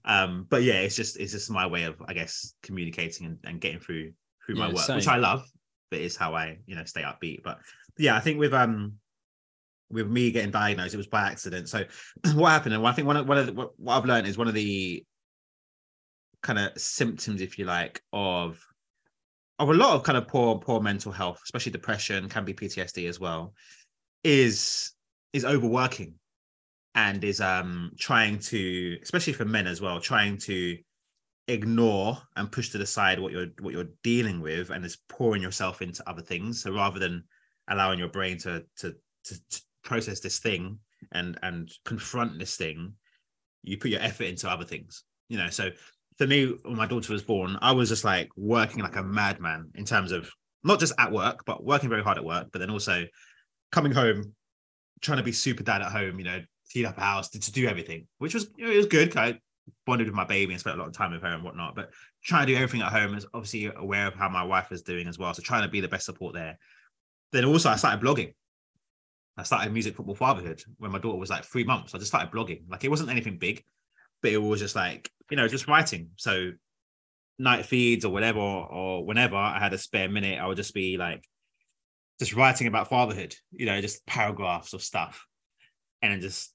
Um, 0.06 0.46
but 0.50 0.64
yeah, 0.64 0.76
it's 0.76 0.96
just 0.96 1.20
it's 1.20 1.34
just 1.34 1.52
my 1.52 1.68
way 1.68 1.84
of 1.84 2.02
I 2.08 2.14
guess 2.14 2.54
communicating 2.64 3.26
and, 3.26 3.38
and 3.44 3.60
getting 3.60 3.80
through 3.80 4.14
through 4.46 4.56
yeah, 4.56 4.68
my 4.68 4.74
work, 4.74 4.86
same. 4.86 4.96
which 4.96 5.08
I 5.08 5.18
love 5.18 5.44
but 5.90 6.00
it's 6.00 6.16
how 6.16 6.36
I, 6.36 6.58
you 6.66 6.76
know, 6.76 6.86
stay 6.86 7.02
upbeat. 7.02 7.44
But 7.44 7.60
yeah, 7.98 8.16
I 8.16 8.20
think 8.20 8.40
with 8.40 8.54
um 8.54 8.94
with 9.90 10.08
me 10.08 10.32
getting 10.32 10.52
diagnosed, 10.52 10.94
it 10.94 10.98
was 10.98 11.08
by 11.08 11.24
accident. 11.24 11.70
So 11.70 11.84
what 12.34 12.50
happened? 12.50 12.76
And 12.76 12.86
I 12.86 12.92
think 12.92 13.08
one 13.08 13.18
of 13.18 13.28
one 13.28 13.38
of 13.38 13.48
the, 13.48 13.54
what 13.78 13.98
I've 13.98 14.06
learned 14.06 14.28
is 14.28 14.38
one 14.38 14.48
of 14.48 14.54
the 14.54 15.04
kind 16.42 16.60
of 16.60 16.80
symptoms, 16.80 17.42
if 17.42 17.58
you 17.58 17.66
like, 17.66 18.02
of 18.14 18.60
of 19.60 19.70
a 19.70 19.74
lot 19.74 19.96
of 19.96 20.04
kind 20.04 20.18
of 20.18 20.28
poor 20.28 20.60
poor 20.60 20.82
mental 20.82 21.12
health, 21.12 21.40
especially 21.44 21.72
depression, 21.72 22.30
can 22.30 22.46
be 22.46 22.54
PTSD 22.54 23.08
as 23.10 23.20
well, 23.20 23.54
is 24.24 24.92
is 25.34 25.46
overworking 25.46 26.16
and 26.96 27.24
is 27.24 27.42
um 27.42 27.92
trying 27.98 28.40
to, 28.40 28.98
especially 29.02 29.34
for 29.34 29.46
men 29.46 29.68
as 29.68 29.82
well, 29.82 30.00
trying 30.00 30.38
to 30.38 30.78
ignore 31.48 32.18
and 32.36 32.52
push 32.52 32.70
to 32.70 32.78
the 32.78 32.86
side 32.86 33.20
what 33.20 33.32
you're 33.32 33.48
what 33.62 33.74
you're 33.74 33.90
dealing 34.04 34.42
with 34.42 34.70
and 34.70 34.86
is 34.86 34.98
pouring 35.10 35.42
yourself 35.42 35.82
into 35.82 36.08
other 36.10 36.22
things. 36.22 36.62
So 36.62 36.74
rather 36.74 37.00
than 37.00 37.24
allowing 37.70 38.00
your 38.00 38.10
brain 38.10 38.38
to 38.40 38.64
to 38.78 38.94
to, 39.26 39.36
to 39.50 39.62
process 39.84 40.20
this 40.20 40.40
thing 40.40 40.80
and 41.14 41.38
and 41.44 41.72
confront 41.86 42.38
this 42.38 42.58
thing 42.58 42.94
you 43.64 43.78
put 43.78 43.92
your 43.92 44.02
effort 44.02 44.26
into 44.26 44.50
other 44.50 44.66
things 44.66 45.04
you 45.30 45.38
know? 45.38 45.50
So 45.50 45.72
for 46.18 46.28
me 46.28 46.54
when 46.64 46.76
my 46.76 46.88
daughter 46.88 47.14
was 47.14 47.22
born 47.22 47.58
i 47.62 47.72
was 47.72 47.90
just 47.90 48.04
like 48.04 48.30
working 48.36 48.82
like 48.82 48.96
a 48.96 49.04
madman 49.04 49.70
in 49.76 49.86
terms 49.86 50.12
of 50.12 50.30
not 50.64 50.80
just 50.80 50.94
at 50.98 51.12
work 51.12 51.46
but 51.46 51.64
working 51.64 51.90
very 51.90 52.04
hard 52.04 52.18
at 52.18 52.26
work 52.26 52.48
but 52.52 52.60
then 52.60 52.72
also 52.72 53.06
coming 53.72 53.92
home 53.92 54.34
trying 55.02 55.20
to 55.20 55.24
be 55.24 55.32
super 55.32 55.64
dad 55.64 55.82
at 55.82 55.92
home 55.92 56.18
you 56.18 56.26
know 56.26 56.42
clean 56.72 56.86
up 56.86 56.98
a 56.98 57.02
house 57.02 57.30
to, 57.30 57.40
to 57.40 57.52
do 57.52 57.68
everything 57.68 58.08
which 58.18 58.34
was 58.34 58.50
you 58.58 58.66
know, 58.66 58.72
it 58.72 58.78
was 58.78 58.88
good 58.88 59.12
bonded 59.86 60.08
with 60.08 60.16
my 60.16 60.26
baby 60.26 60.54
and 60.54 60.60
spent 60.60 60.78
a 60.78 60.80
lot 60.80 60.88
of 60.88 60.94
time 60.94 61.12
with 61.12 61.22
her 61.22 61.28
and 61.28 61.44
whatnot. 61.44 61.76
But 61.76 61.92
trying 62.24 62.46
to 62.46 62.54
do 62.54 62.58
everything 62.58 62.82
at 62.82 62.92
home 62.92 63.16
is 63.16 63.26
obviously 63.34 63.72
aware 63.76 64.08
of 64.08 64.16
how 64.16 64.30
my 64.30 64.44
wife 64.44 64.72
is 64.72 64.82
doing 64.82 65.08
as 65.08 65.18
well. 65.18 65.34
So 65.34 65.42
trying 65.42 65.64
to 65.64 65.70
be 65.70 65.82
the 65.82 65.88
best 65.88 66.06
support 66.06 66.34
there. 66.34 66.58
Then 67.32 67.46
also 67.46 67.70
I 67.70 67.76
started 67.76 68.06
blogging. 68.06 68.34
I 69.38 69.44
started 69.44 69.72
music 69.72 69.96
football 69.96 70.16
fatherhood 70.16 70.64
when 70.78 70.92
my 70.92 71.00
daughter 71.00 71.18
was 71.18 71.30
like 71.30 71.44
three 71.44 71.64
months. 71.64 71.94
I 71.94 72.00
just 72.00 72.12
started 72.12 72.32
blogging. 72.32 72.64
Like 72.70 72.84
it 72.84 72.90
wasn't 72.90 73.10
anything 73.10 73.38
big, 73.38 73.64
but 74.22 74.32
it 74.32 74.38
was 74.38 74.60
just 74.60 74.76
like, 74.76 75.12
you 75.30 75.38
know, 75.38 75.48
just 75.48 75.68
writing. 75.68 76.10
So 76.16 76.52
night 77.38 77.66
feeds 77.66 78.04
or 78.04 78.12
whatever, 78.12 78.40
or 78.40 79.06
whenever 79.06 79.36
I 79.36 79.60
had 79.60 79.74
a 79.74 79.78
spare 79.78 80.10
minute, 80.10 80.40
I 80.40 80.48
would 80.48 80.58
just 80.58 80.74
be 80.74 80.98
like 80.98 81.24
just 82.20 82.34
writing 82.34 82.68
about 82.68 82.90
fatherhood, 82.90 83.36
you 83.52 83.68
know, 83.68 83.80
just 83.80 84.06
paragraphs 84.08 84.74
of 84.74 84.82
stuff. 84.82 85.26
And 86.02 86.12
then 86.12 86.22
just 86.22 86.52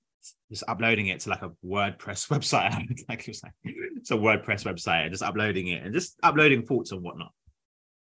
just 0.51 0.65
uploading 0.69 1.09
it 1.09 1.21
to 1.21 1.31
like 1.31 1.43
a 1.43 1.53
WordPress 1.65 2.29
website. 2.29 3.05
like 3.09 3.27
was 3.27 3.43
like 3.43 3.53
it's 3.65 4.11
a 4.11 4.17
WordPress 4.17 4.65
website 4.65 5.05
and 5.05 5.13
just 5.13 5.23
uploading 5.23 5.69
it 5.69 5.83
and 5.83 5.95
just 5.95 6.19
uploading 6.23 6.65
thoughts 6.65 6.93
and 6.93 7.03
whatnot. 7.03 7.33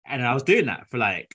And 0.06 0.24
I 0.24 0.34
was 0.34 0.42
doing 0.42 0.66
that 0.66 0.88
for 0.88 0.98
like 0.98 1.34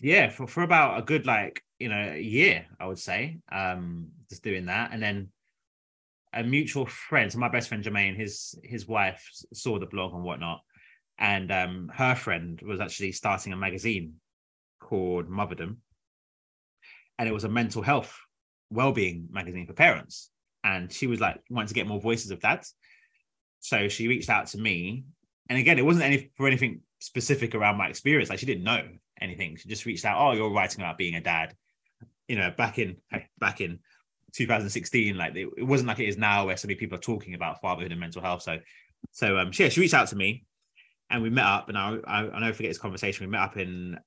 yeah, 0.00 0.30
for, 0.30 0.46
for 0.46 0.62
about 0.62 0.98
a 0.98 1.02
good 1.02 1.26
like, 1.26 1.62
you 1.78 1.88
know, 1.88 2.12
a 2.12 2.20
year, 2.20 2.66
I 2.80 2.86
would 2.86 2.98
say. 2.98 3.38
Um, 3.52 4.08
just 4.30 4.42
doing 4.42 4.66
that. 4.66 4.90
And 4.92 5.02
then 5.02 5.28
a 6.32 6.42
mutual 6.42 6.86
friend, 6.86 7.30
so 7.30 7.38
my 7.38 7.48
best 7.48 7.68
friend 7.68 7.84
Jermaine, 7.84 8.16
his 8.16 8.58
his 8.64 8.88
wife 8.88 9.24
saw 9.52 9.78
the 9.78 9.86
blog 9.86 10.14
and 10.14 10.24
whatnot. 10.24 10.62
And 11.18 11.52
um 11.52 11.92
her 11.94 12.14
friend 12.14 12.60
was 12.62 12.80
actually 12.80 13.12
starting 13.12 13.52
a 13.52 13.56
magazine 13.56 14.14
called 14.80 15.28
Motherdom. 15.28 15.76
And 17.18 17.28
it 17.28 17.32
was 17.32 17.44
a 17.44 17.48
mental 17.48 17.82
health 17.82 18.18
well-being 18.70 19.28
magazine 19.30 19.66
for 19.66 19.72
parents. 19.72 20.30
And 20.62 20.90
she 20.92 21.06
was 21.06 21.20
like 21.20 21.40
wanting 21.50 21.68
to 21.68 21.74
get 21.74 21.86
more 21.86 22.00
voices 22.00 22.30
of 22.30 22.40
dads 22.40 22.74
so 23.64 23.88
she 23.88 24.08
reached 24.08 24.28
out 24.28 24.46
to 24.48 24.58
me. 24.58 25.04
And 25.48 25.58
again 25.58 25.78
it 25.78 25.84
wasn't 25.84 26.04
any 26.04 26.30
for 26.36 26.46
anything 26.46 26.82
specific 27.00 27.54
around 27.54 27.78
my 27.78 27.88
experience. 27.88 28.28
Like 28.28 28.38
she 28.38 28.46
didn't 28.46 28.62
know 28.62 28.86
anything. 29.20 29.56
She 29.56 29.70
just 29.70 29.86
reached 29.86 30.04
out 30.04 30.18
oh 30.20 30.32
you're 30.32 30.52
writing 30.52 30.82
about 30.82 30.98
being 30.98 31.14
a 31.14 31.20
dad. 31.22 31.54
You 32.28 32.36
know 32.36 32.50
back 32.50 32.78
in 32.78 32.98
back 33.38 33.62
in 33.62 33.78
2016 34.34 35.16
like 35.16 35.34
it, 35.34 35.48
it 35.56 35.62
wasn't 35.62 35.88
like 35.88 35.98
it 35.98 36.08
is 36.08 36.18
now 36.18 36.44
where 36.44 36.58
so 36.58 36.66
many 36.66 36.74
people 36.74 36.98
are 36.98 37.00
talking 37.00 37.32
about 37.32 37.62
fatherhood 37.62 37.90
and 37.90 38.00
mental 38.00 38.20
health. 38.20 38.42
So 38.42 38.58
so 39.12 39.38
um 39.38 39.50
yeah 39.54 39.70
she 39.70 39.80
reached 39.80 39.94
out 39.94 40.08
to 40.08 40.16
me 40.16 40.44
and 41.08 41.22
we 41.22 41.30
met 41.30 41.46
up. 41.46 41.70
And 41.70 41.78
I, 41.78 41.96
I 42.06 42.28
i 42.28 42.40
never 42.40 42.52
forget 42.52 42.70
this 42.70 42.78
conversation. 42.78 43.26
We 43.26 43.30
met 43.30 43.40
up 43.40 43.56
in, 43.56 43.98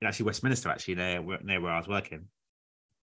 in 0.00 0.06
actually 0.06 0.26
westminster 0.26 0.68
actually 0.68 0.94
near, 0.94 1.20
near 1.42 1.60
where 1.60 1.72
i 1.72 1.78
was 1.78 1.88
working 1.88 2.28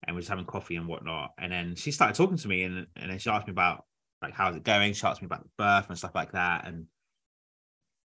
and 0.10 0.16
we 0.16 0.22
just 0.22 0.30
having 0.30 0.46
coffee 0.46 0.76
and 0.76 0.88
whatnot. 0.88 1.34
And 1.38 1.52
then 1.52 1.76
she 1.76 1.92
started 1.92 2.16
talking 2.16 2.38
to 2.38 2.48
me, 2.48 2.64
and 2.64 2.88
and 2.96 3.12
then 3.12 3.20
she 3.20 3.30
asked 3.30 3.46
me 3.46 3.52
about 3.52 3.86
like 4.24 4.34
how's 4.34 4.56
it 4.56 4.64
going. 4.64 4.94
She 4.94 5.06
asked 5.06 5.22
me 5.22 5.28
about 5.28 5.44
the 5.44 5.50
birth 5.56 5.88
and 5.88 5.98
stuff 5.98 6.16
like 6.16 6.32
that, 6.32 6.68
and 6.68 6.88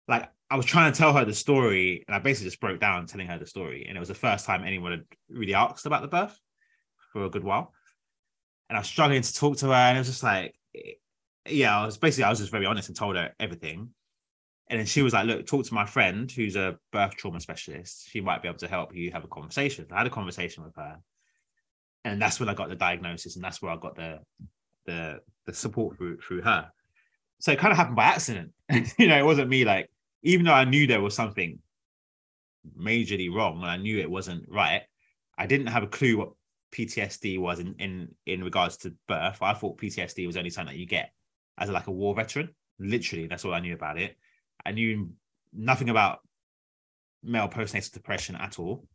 like 0.06 0.30
I 0.50 0.56
was 0.56 0.66
trying 0.66 0.92
to 0.92 0.98
tell 0.98 1.14
her 1.14 1.24
the 1.24 1.32
story, 1.32 2.04
and 2.06 2.14
I 2.14 2.18
basically 2.18 2.50
just 2.50 2.60
broke 2.60 2.80
down 2.80 3.06
telling 3.06 3.26
her 3.28 3.38
the 3.38 3.46
story. 3.46 3.86
And 3.88 3.96
it 3.96 4.00
was 4.00 4.10
the 4.10 4.14
first 4.14 4.44
time 4.44 4.62
anyone 4.62 4.92
had 4.92 5.04
really 5.30 5.54
asked 5.54 5.86
about 5.86 6.02
the 6.02 6.08
birth 6.08 6.38
for 7.14 7.24
a 7.24 7.30
good 7.30 7.42
while. 7.42 7.72
And 8.68 8.76
I 8.76 8.80
was 8.80 8.88
struggling 8.88 9.22
to 9.22 9.34
talk 9.34 9.56
to 9.58 9.68
her, 9.68 9.72
and 9.72 9.96
it 9.96 10.00
was 10.00 10.08
just 10.08 10.22
like, 10.22 10.54
yeah, 11.48 11.80
I 11.80 11.86
was 11.86 11.96
basically 11.96 12.24
I 12.24 12.30
was 12.30 12.40
just 12.40 12.52
very 12.52 12.66
honest 12.66 12.88
and 12.88 12.96
told 12.96 13.16
her 13.16 13.32
everything. 13.40 13.88
And 14.68 14.80
then 14.80 14.86
she 14.86 15.00
was 15.00 15.14
like, 15.14 15.26
look, 15.26 15.46
talk 15.46 15.64
to 15.64 15.74
my 15.74 15.86
friend 15.86 16.30
who's 16.30 16.56
a 16.56 16.76
birth 16.92 17.12
trauma 17.12 17.40
specialist. 17.40 18.10
She 18.10 18.20
might 18.20 18.42
be 18.42 18.48
able 18.48 18.58
to 18.58 18.68
help 18.68 18.94
you 18.94 19.12
have 19.12 19.24
a 19.24 19.28
conversation. 19.28 19.86
I 19.92 19.98
had 19.98 20.08
a 20.08 20.10
conversation 20.10 20.62
with 20.62 20.74
her 20.74 20.98
and 22.06 22.22
that's 22.22 22.38
when 22.38 22.48
I 22.48 22.54
got 22.54 22.68
the 22.68 22.76
diagnosis, 22.76 23.34
and 23.34 23.44
that's 23.44 23.60
where 23.60 23.72
I 23.72 23.76
got 23.76 23.96
the 23.96 24.20
the 24.86 25.20
the 25.44 25.52
support 25.52 25.96
through 25.96 26.18
through 26.20 26.42
her. 26.42 26.70
So 27.40 27.52
it 27.52 27.58
kind 27.58 27.72
of 27.72 27.76
happened 27.76 27.96
by 27.96 28.04
accident. 28.04 28.52
you 28.98 29.08
know, 29.08 29.18
it 29.18 29.24
wasn't 29.24 29.50
me 29.50 29.64
like, 29.64 29.90
even 30.22 30.46
though 30.46 30.52
I 30.52 30.64
knew 30.64 30.86
there 30.86 31.00
was 31.00 31.14
something 31.14 31.58
majorly 32.78 33.32
wrong 33.32 33.60
and 33.60 33.70
I 33.70 33.76
knew 33.76 33.98
it 33.98 34.10
wasn't 34.10 34.44
right, 34.48 34.82
I 35.36 35.46
didn't 35.46 35.66
have 35.66 35.82
a 35.82 35.88
clue 35.88 36.16
what 36.16 36.30
PTSD 36.72 37.40
was 37.40 37.58
in 37.58 37.74
in 37.78 38.14
in 38.24 38.44
regards 38.44 38.76
to 38.78 38.94
birth. 39.08 39.38
I 39.42 39.54
thought 39.54 39.78
PTSD 39.78 40.26
was 40.26 40.36
only 40.36 40.50
something 40.50 40.74
that 40.74 40.80
you 40.80 40.86
get 40.86 41.10
as 41.58 41.70
like 41.70 41.88
a 41.88 41.92
war 41.92 42.14
veteran. 42.14 42.54
Literally, 42.78 43.26
that's 43.26 43.44
all 43.44 43.54
I 43.54 43.60
knew 43.60 43.74
about 43.74 43.98
it. 43.98 44.16
I 44.64 44.70
knew 44.70 45.10
nothing 45.52 45.88
about 45.88 46.20
male 47.24 47.48
postnatal 47.48 47.92
depression 47.92 48.36
at 48.36 48.60
all. 48.60 48.86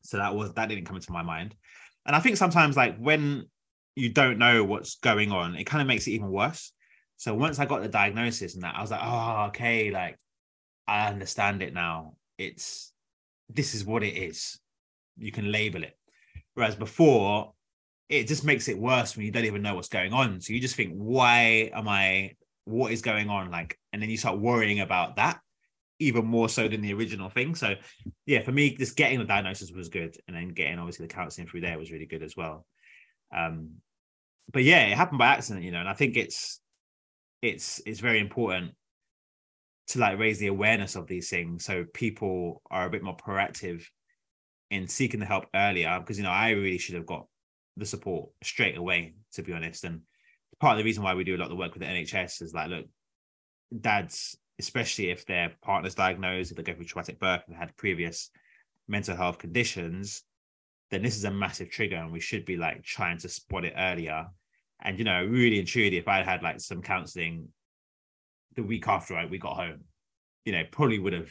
So 0.00 0.16
that 0.16 0.34
was 0.34 0.54
that 0.54 0.68
didn't 0.70 0.86
come 0.86 0.96
into 0.96 1.12
my 1.12 1.22
mind. 1.22 1.54
And 2.06 2.14
I 2.14 2.20
think 2.20 2.36
sometimes 2.36 2.76
like 2.76 2.96
when 2.98 3.46
you 3.96 4.10
don't 4.10 4.38
know 4.38 4.64
what's 4.64 4.96
going 4.96 5.32
on, 5.32 5.56
it 5.56 5.64
kind 5.64 5.82
of 5.82 5.88
makes 5.88 6.06
it 6.06 6.12
even 6.12 6.30
worse. 6.30 6.72
So 7.16 7.34
once 7.34 7.58
I 7.58 7.66
got 7.66 7.82
the 7.82 7.88
diagnosis 7.88 8.54
and 8.54 8.62
that, 8.62 8.76
I 8.76 8.80
was 8.80 8.90
like, 8.90 9.00
oh, 9.02 9.46
okay, 9.48 9.90
like 9.90 10.18
I 10.86 11.08
understand 11.08 11.62
it 11.62 11.74
now. 11.74 12.14
It's 12.38 12.92
this 13.48 13.74
is 13.74 13.84
what 13.84 14.02
it 14.02 14.16
is. 14.16 14.58
You 15.16 15.32
can 15.32 15.50
label 15.50 15.82
it. 15.82 15.98
Whereas 16.54 16.76
before, 16.76 17.52
it 18.08 18.28
just 18.28 18.44
makes 18.44 18.68
it 18.68 18.78
worse 18.78 19.16
when 19.16 19.26
you 19.26 19.32
don't 19.32 19.44
even 19.44 19.62
know 19.62 19.74
what's 19.74 19.88
going 19.88 20.12
on. 20.12 20.40
So 20.40 20.52
you 20.52 20.60
just 20.60 20.76
think, 20.76 20.92
why 20.94 21.70
am 21.74 21.88
I? 21.88 22.32
What 22.66 22.92
is 22.92 23.02
going 23.02 23.30
on? 23.30 23.50
Like, 23.50 23.78
and 23.92 24.02
then 24.02 24.10
you 24.10 24.16
start 24.16 24.38
worrying 24.38 24.80
about 24.80 25.16
that 25.16 25.40
even 25.98 26.26
more 26.26 26.48
so 26.48 26.68
than 26.68 26.80
the 26.80 26.92
original 26.92 27.30
thing. 27.30 27.54
So, 27.54 27.74
yeah, 28.26 28.42
for 28.42 28.52
me, 28.52 28.76
just 28.76 28.96
getting 28.96 29.18
the 29.18 29.24
diagnosis 29.24 29.70
was 29.70 29.88
good, 29.88 30.16
and 30.26 30.36
then 30.36 30.48
getting 30.48 30.78
obviously 30.78 31.06
the 31.06 31.14
counseling 31.14 31.46
through 31.46 31.62
there 31.62 31.78
was 31.78 31.90
really 31.92 32.06
good 32.06 32.22
as 32.22 32.36
well. 32.36 32.66
Um, 33.34 33.76
but 34.52 34.62
yeah, 34.62 34.86
it 34.86 34.96
happened 34.96 35.18
by 35.18 35.28
accident, 35.28 35.64
you 35.64 35.72
know, 35.72 35.80
and 35.80 35.88
I 35.88 35.94
think 35.94 36.16
it's 36.16 36.60
it's 37.42 37.80
it's 37.86 38.00
very 38.00 38.20
important 38.20 38.72
to 39.88 39.98
like 39.98 40.18
raise 40.18 40.38
the 40.38 40.48
awareness 40.48 40.96
of 40.96 41.06
these 41.06 41.28
things 41.30 41.64
so 41.64 41.84
people 41.94 42.62
are 42.70 42.86
a 42.86 42.90
bit 42.90 43.02
more 43.02 43.16
proactive 43.16 43.84
in 44.70 44.88
seeking 44.88 45.20
the 45.20 45.26
help 45.26 45.46
earlier 45.54 45.98
because 46.00 46.18
you 46.18 46.24
know 46.24 46.30
I 46.30 46.50
really 46.50 46.78
should 46.78 46.96
have 46.96 47.06
got 47.06 47.26
the 47.76 47.86
support 47.86 48.30
straight 48.42 48.76
away 48.76 49.14
to 49.34 49.42
be 49.42 49.52
honest 49.52 49.84
and 49.84 50.00
part 50.58 50.72
of 50.72 50.78
the 50.78 50.84
reason 50.84 51.04
why 51.04 51.14
we 51.14 51.24
do 51.24 51.36
a 51.36 51.38
lot 51.38 51.44
of 51.44 51.50
the 51.50 51.56
work 51.56 51.74
with 51.74 51.82
the 51.82 51.88
NHS 51.88 52.42
is 52.42 52.52
like 52.52 52.68
look 52.68 52.86
dads 53.80 54.36
especially 54.58 55.10
if 55.10 55.26
their 55.26 55.52
partner's 55.62 55.94
diagnosed 55.94 56.50
if 56.50 56.56
they 56.56 56.62
go 56.62 56.74
through 56.74 56.84
traumatic 56.84 57.18
birth 57.18 57.42
and 57.46 57.56
had 57.56 57.76
previous 57.76 58.30
mental 58.88 59.16
health 59.16 59.38
conditions 59.38 60.22
then 60.90 61.02
this 61.02 61.16
is 61.16 61.24
a 61.24 61.30
massive 61.30 61.68
trigger 61.70 61.96
and 61.96 62.12
we 62.12 62.20
should 62.20 62.44
be 62.44 62.56
like 62.56 62.82
trying 62.82 63.18
to 63.18 63.28
spot 63.28 63.64
it 63.64 63.74
earlier 63.76 64.26
and 64.82 64.98
you 64.98 65.04
know 65.04 65.24
really 65.24 65.58
and 65.58 65.68
truly 65.68 65.96
if 65.96 66.08
i 66.08 66.22
had 66.22 66.42
like 66.42 66.60
some 66.60 66.80
counseling 66.80 67.48
the 68.56 68.62
week 68.62 68.88
after 68.88 69.16
I, 69.16 69.26
we 69.26 69.38
got 69.38 69.56
home, 69.56 69.84
you 70.44 70.52
know, 70.52 70.62
probably 70.70 70.98
would 70.98 71.12
have 71.12 71.30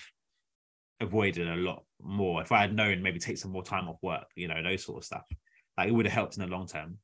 avoided 1.02 1.48
a 1.48 1.56
lot 1.56 1.84
more 2.02 2.42
if 2.42 2.52
I 2.52 2.62
had 2.62 2.74
known 2.74 3.02
maybe 3.02 3.20
take 3.20 3.38
some 3.38 3.52
more 3.52 3.64
time 3.64 3.90
off 3.90 3.98
work, 4.02 4.26
you 4.36 4.48
know, 4.48 4.62
those 4.64 4.86
sort 4.86 5.00
of 5.00 5.04
stuff. 5.04 5.26
Like 5.78 5.90
it 5.90 5.92
would 5.92 6.06
have 6.06 6.14
helped 6.14 6.38
in 6.38 6.44
the 6.44 6.56
long 6.56 6.68
term. 6.68 7.00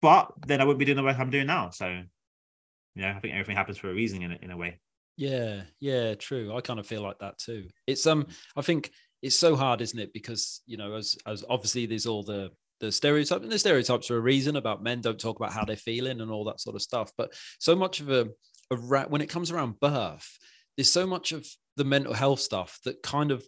But 0.00 0.32
then 0.46 0.60
I 0.60 0.64
wouldn't 0.64 0.78
be 0.78 0.84
doing 0.84 0.96
the 0.96 1.02
work 1.02 1.18
I'm 1.18 1.30
doing 1.30 1.46
now. 1.46 1.70
So, 1.70 1.88
you 1.88 3.02
know, 3.02 3.08
I 3.08 3.18
think 3.20 3.34
everything 3.34 3.56
happens 3.56 3.78
for 3.78 3.90
a 3.90 3.94
reason 3.94 4.22
in 4.22 4.32
a, 4.32 4.38
in 4.42 4.50
a 4.50 4.56
way. 4.56 4.78
Yeah, 5.16 5.62
yeah, 5.80 6.14
true. 6.14 6.54
I 6.56 6.60
kind 6.60 6.80
of 6.80 6.86
feel 6.86 7.02
like 7.02 7.18
that 7.18 7.38
too. 7.38 7.68
It's 7.86 8.06
um, 8.06 8.26
I 8.56 8.62
think 8.62 8.90
it's 9.20 9.38
so 9.38 9.56
hard, 9.56 9.80
isn't 9.80 9.98
it? 9.98 10.12
Because 10.12 10.62
you 10.66 10.76
know, 10.76 10.94
as 10.94 11.16
as 11.26 11.44
obviously 11.48 11.86
there's 11.86 12.06
all 12.06 12.22
the 12.22 12.50
the 12.80 12.90
stereotypes 12.90 13.42
and 13.42 13.52
the 13.52 13.58
stereotypes 13.58 14.10
are 14.10 14.16
a 14.16 14.20
reason 14.20 14.56
about 14.56 14.82
men 14.82 15.00
don't 15.00 15.20
talk 15.20 15.38
about 15.38 15.52
how 15.52 15.64
they're 15.64 15.76
feeling 15.76 16.20
and 16.20 16.30
all 16.30 16.44
that 16.44 16.60
sort 16.60 16.76
of 16.76 16.82
stuff. 16.82 17.12
But 17.16 17.32
so 17.58 17.76
much 17.76 18.00
of 18.00 18.10
a 18.10 18.28
around 18.70 19.10
when 19.10 19.20
it 19.20 19.28
comes 19.28 19.50
around 19.50 19.78
birth, 19.80 20.38
there's 20.76 20.92
so 20.92 21.06
much 21.06 21.32
of 21.32 21.46
the 21.76 21.84
mental 21.84 22.14
health 22.14 22.40
stuff 22.40 22.78
that 22.84 23.02
kind 23.02 23.30
of 23.30 23.46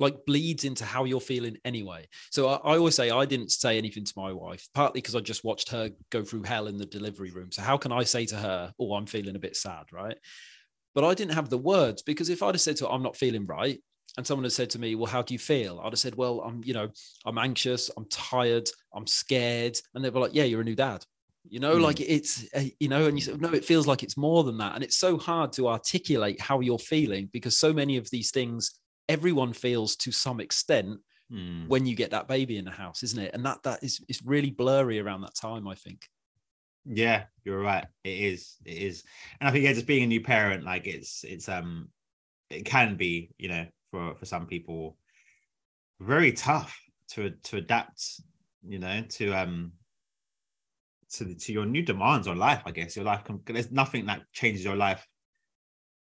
like 0.00 0.24
bleeds 0.26 0.64
into 0.64 0.84
how 0.84 1.04
you're 1.04 1.20
feeling 1.20 1.58
anyway. 1.64 2.08
So 2.30 2.48
I, 2.48 2.54
I, 2.56 2.76
always 2.78 2.94
say 2.94 3.10
I 3.10 3.26
didn't 3.26 3.52
say 3.52 3.76
anything 3.76 4.04
to 4.04 4.12
my 4.16 4.32
wife, 4.32 4.66
partly 4.74 5.00
because 5.00 5.14
I 5.14 5.20
just 5.20 5.44
watched 5.44 5.68
her 5.70 5.90
go 6.10 6.24
through 6.24 6.44
hell 6.44 6.66
in 6.66 6.78
the 6.78 6.86
delivery 6.86 7.30
room. 7.30 7.52
So 7.52 7.62
how 7.62 7.76
can 7.76 7.92
I 7.92 8.04
say 8.04 8.26
to 8.26 8.36
her, 8.36 8.72
"Oh, 8.80 8.94
I'm 8.94 9.06
feeling 9.06 9.36
a 9.36 9.40
bit 9.40 9.56
sad," 9.56 9.84
right? 9.92 10.16
But 10.94 11.04
I 11.04 11.14
didn't 11.14 11.34
have 11.34 11.48
the 11.48 11.58
words 11.58 12.02
because 12.02 12.28
if 12.28 12.42
I'd 12.42 12.54
have 12.54 12.60
said 12.60 12.76
to 12.76 12.86
her, 12.86 12.92
"I'm 12.92 13.02
not 13.02 13.16
feeling 13.16 13.46
right," 13.46 13.80
and 14.16 14.26
someone 14.26 14.44
had 14.44 14.52
said 14.52 14.70
to 14.70 14.78
me, 14.78 14.94
"Well, 14.94 15.10
how 15.10 15.22
do 15.22 15.34
you 15.34 15.38
feel?" 15.38 15.80
I'd 15.80 15.92
have 15.92 15.98
said, 15.98 16.16
"Well, 16.16 16.40
I'm, 16.40 16.62
you 16.64 16.74
know, 16.74 16.90
I'm 17.24 17.38
anxious, 17.38 17.90
I'm 17.96 18.06
tired, 18.06 18.68
I'm 18.94 19.06
scared," 19.06 19.78
and 19.94 20.04
they 20.04 20.10
were 20.10 20.20
like, 20.20 20.34
"Yeah, 20.34 20.44
you're 20.44 20.60
a 20.60 20.64
new 20.64 20.76
dad." 20.76 21.04
you 21.48 21.60
know 21.60 21.76
mm. 21.76 21.80
like 21.80 22.00
it's 22.00 22.46
uh, 22.54 22.62
you 22.78 22.88
know 22.88 23.06
and 23.06 23.18
you 23.18 23.22
say 23.22 23.34
no 23.38 23.52
it 23.52 23.64
feels 23.64 23.86
like 23.86 24.02
it's 24.02 24.16
more 24.16 24.44
than 24.44 24.58
that 24.58 24.74
and 24.74 24.84
it's 24.84 24.96
so 24.96 25.18
hard 25.18 25.52
to 25.52 25.68
articulate 25.68 26.40
how 26.40 26.60
you're 26.60 26.78
feeling 26.78 27.28
because 27.32 27.56
so 27.56 27.72
many 27.72 27.96
of 27.96 28.08
these 28.10 28.30
things 28.30 28.80
everyone 29.08 29.52
feels 29.52 29.96
to 29.96 30.12
some 30.12 30.40
extent 30.40 30.98
mm. 31.32 31.66
when 31.68 31.84
you 31.86 31.96
get 31.96 32.10
that 32.10 32.28
baby 32.28 32.58
in 32.58 32.64
the 32.64 32.70
house 32.70 33.02
isn't 33.02 33.18
it 33.18 33.34
and 33.34 33.44
that 33.44 33.62
that 33.62 33.82
is 33.82 34.00
is 34.08 34.22
really 34.24 34.50
blurry 34.50 35.00
around 35.00 35.20
that 35.20 35.34
time 35.34 35.66
i 35.66 35.74
think 35.74 36.08
yeah 36.84 37.24
you're 37.44 37.60
right 37.60 37.86
it 38.04 38.10
is 38.10 38.56
it 38.64 38.76
is 38.76 39.04
and 39.40 39.48
i 39.48 39.52
think 39.52 39.64
yeah 39.64 39.72
just 39.72 39.86
being 39.86 40.02
a 40.02 40.06
new 40.06 40.20
parent 40.20 40.64
like 40.64 40.86
it's 40.86 41.24
it's 41.24 41.48
um 41.48 41.88
it 42.50 42.64
can 42.64 42.96
be 42.96 43.30
you 43.38 43.48
know 43.48 43.66
for 43.90 44.14
for 44.16 44.24
some 44.24 44.46
people 44.46 44.96
very 46.00 46.32
tough 46.32 46.76
to 47.08 47.30
to 47.44 47.56
adapt 47.56 48.20
you 48.66 48.78
know 48.78 49.02
to 49.08 49.32
um 49.32 49.72
to 51.12 51.24
the, 51.24 51.34
to 51.34 51.52
your 51.52 51.66
new 51.66 51.82
demands 51.82 52.26
on 52.26 52.38
life. 52.38 52.62
I 52.64 52.70
guess 52.70 52.96
your 52.96 53.04
life. 53.04 53.24
can, 53.24 53.40
There's 53.44 53.70
nothing 53.70 54.06
that 54.06 54.22
changes 54.32 54.64
your 54.64 54.76
life 54.76 55.06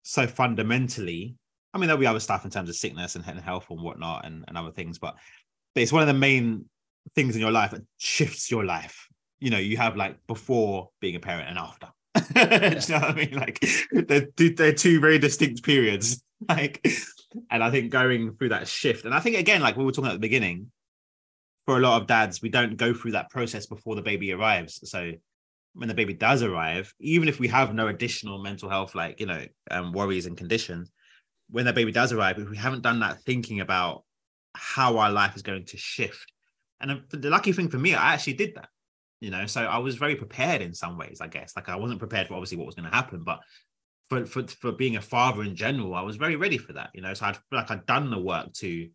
so 0.01 0.25
fundamentally. 0.27 1.35
I 1.73 1.77
mean, 1.77 1.87
there'll 1.87 1.99
be 1.99 2.07
other 2.07 2.19
stuff 2.19 2.45
in 2.45 2.51
terms 2.51 2.69
of 2.69 2.75
sickness 2.75 3.15
and 3.15 3.25
health 3.25 3.67
and 3.69 3.81
whatnot 3.81 4.25
and, 4.25 4.45
and 4.47 4.57
other 4.57 4.71
things, 4.71 4.99
but 4.99 5.15
but 5.73 5.81
it's 5.81 5.91
one 5.91 6.03
of 6.03 6.07
the 6.07 6.13
main 6.13 6.65
things 7.15 7.35
in 7.35 7.41
your 7.41 7.51
life 7.51 7.71
that 7.71 7.81
shifts 7.97 8.51
your 8.51 8.63
life. 8.63 9.07
You 9.43 9.49
know, 9.49 9.57
you 9.57 9.77
have 9.77 9.97
like 9.97 10.15
before 10.27 10.89
being 11.01 11.15
a 11.15 11.19
parent 11.19 11.49
and 11.49 11.57
after. 11.57 11.87
Yeah. 12.35 12.79
you 12.79 12.93
know 12.93 12.99
what 12.99 13.09
I 13.09 13.13
mean? 13.13 13.35
Like 13.35 13.59
they're, 13.91 14.27
they're 14.37 14.73
two 14.73 14.99
very 14.99 15.19
distinct 15.19 15.63
periods. 15.63 16.23
Like, 16.49 16.85
and 17.49 17.63
I 17.63 17.71
think 17.71 17.89
going 17.89 18.35
through 18.35 18.49
that 18.49 18.67
shift, 18.67 19.05
and 19.05 19.13
I 19.13 19.21
think 19.21 19.37
again, 19.37 19.61
like 19.61 19.77
we 19.77 19.85
were 19.85 19.93
talking 19.93 20.09
at 20.09 20.13
the 20.13 20.19
beginning, 20.19 20.71
for 21.65 21.77
a 21.77 21.79
lot 21.79 22.01
of 22.01 22.07
dads, 22.07 22.41
we 22.41 22.49
don't 22.49 22.75
go 22.75 22.93
through 22.93 23.11
that 23.11 23.29
process 23.29 23.65
before 23.65 23.95
the 23.95 24.01
baby 24.01 24.33
arrives. 24.33 24.81
So 24.89 25.13
when 25.73 25.87
the 25.87 25.93
baby 25.93 26.13
does 26.13 26.43
arrive, 26.43 26.93
even 26.99 27.29
if 27.29 27.39
we 27.39 27.47
have 27.47 27.73
no 27.73 27.87
additional 27.87 28.43
mental 28.43 28.69
health, 28.69 28.93
like, 28.93 29.19
you 29.21 29.25
know, 29.25 29.45
um, 29.71 29.93
worries 29.93 30.25
and 30.25 30.37
conditions, 30.37 30.91
when 31.49 31.65
the 31.65 31.73
baby 31.73 31.91
does 31.91 32.11
arrive, 32.11 32.37
if 32.39 32.49
we 32.49 32.57
haven't 32.57 32.83
done 32.83 32.99
that 32.99 33.21
thinking 33.21 33.61
about 33.61 34.03
how 34.53 34.97
our 34.97 35.11
life 35.11 35.35
is 35.35 35.41
going 35.41 35.65
to 35.65 35.77
shift. 35.77 36.31
And 36.79 37.03
the 37.09 37.29
lucky 37.29 37.53
thing 37.53 37.69
for 37.69 37.79
me, 37.79 37.95
I 37.95 38.13
actually 38.13 38.33
did 38.33 38.55
that, 38.55 38.67
you 39.23 39.29
know, 39.29 39.45
so 39.45 39.61
I 39.61 39.77
was 39.77 39.95
very 39.95 40.17
prepared 40.17 40.61
in 40.61 40.73
some 40.73 40.97
ways, 40.97 41.19
I 41.21 41.27
guess. 41.27 41.53
Like 41.55 41.69
I 41.69 41.77
wasn't 41.77 41.99
prepared 41.99 42.27
for 42.27 42.33
obviously 42.33 42.57
what 42.57 42.65
was 42.65 42.75
going 42.75 42.89
to 42.89 42.95
happen, 42.95 43.23
but 43.23 43.39
for, 44.09 44.25
for, 44.25 44.45
for 44.47 44.73
being 44.73 44.97
a 44.97 45.01
father 45.01 45.43
in 45.43 45.55
general, 45.55 45.95
I 45.95 46.01
was 46.01 46.17
very 46.17 46.35
ready 46.35 46.57
for 46.57 46.73
that, 46.73 46.89
you 46.93 47.01
know, 47.01 47.13
so 47.13 47.27
I 47.27 47.31
feel 47.31 47.41
like 47.53 47.71
I'd 47.71 47.85
done 47.85 48.11
the 48.11 48.19
work 48.19 48.51
to 48.55 48.89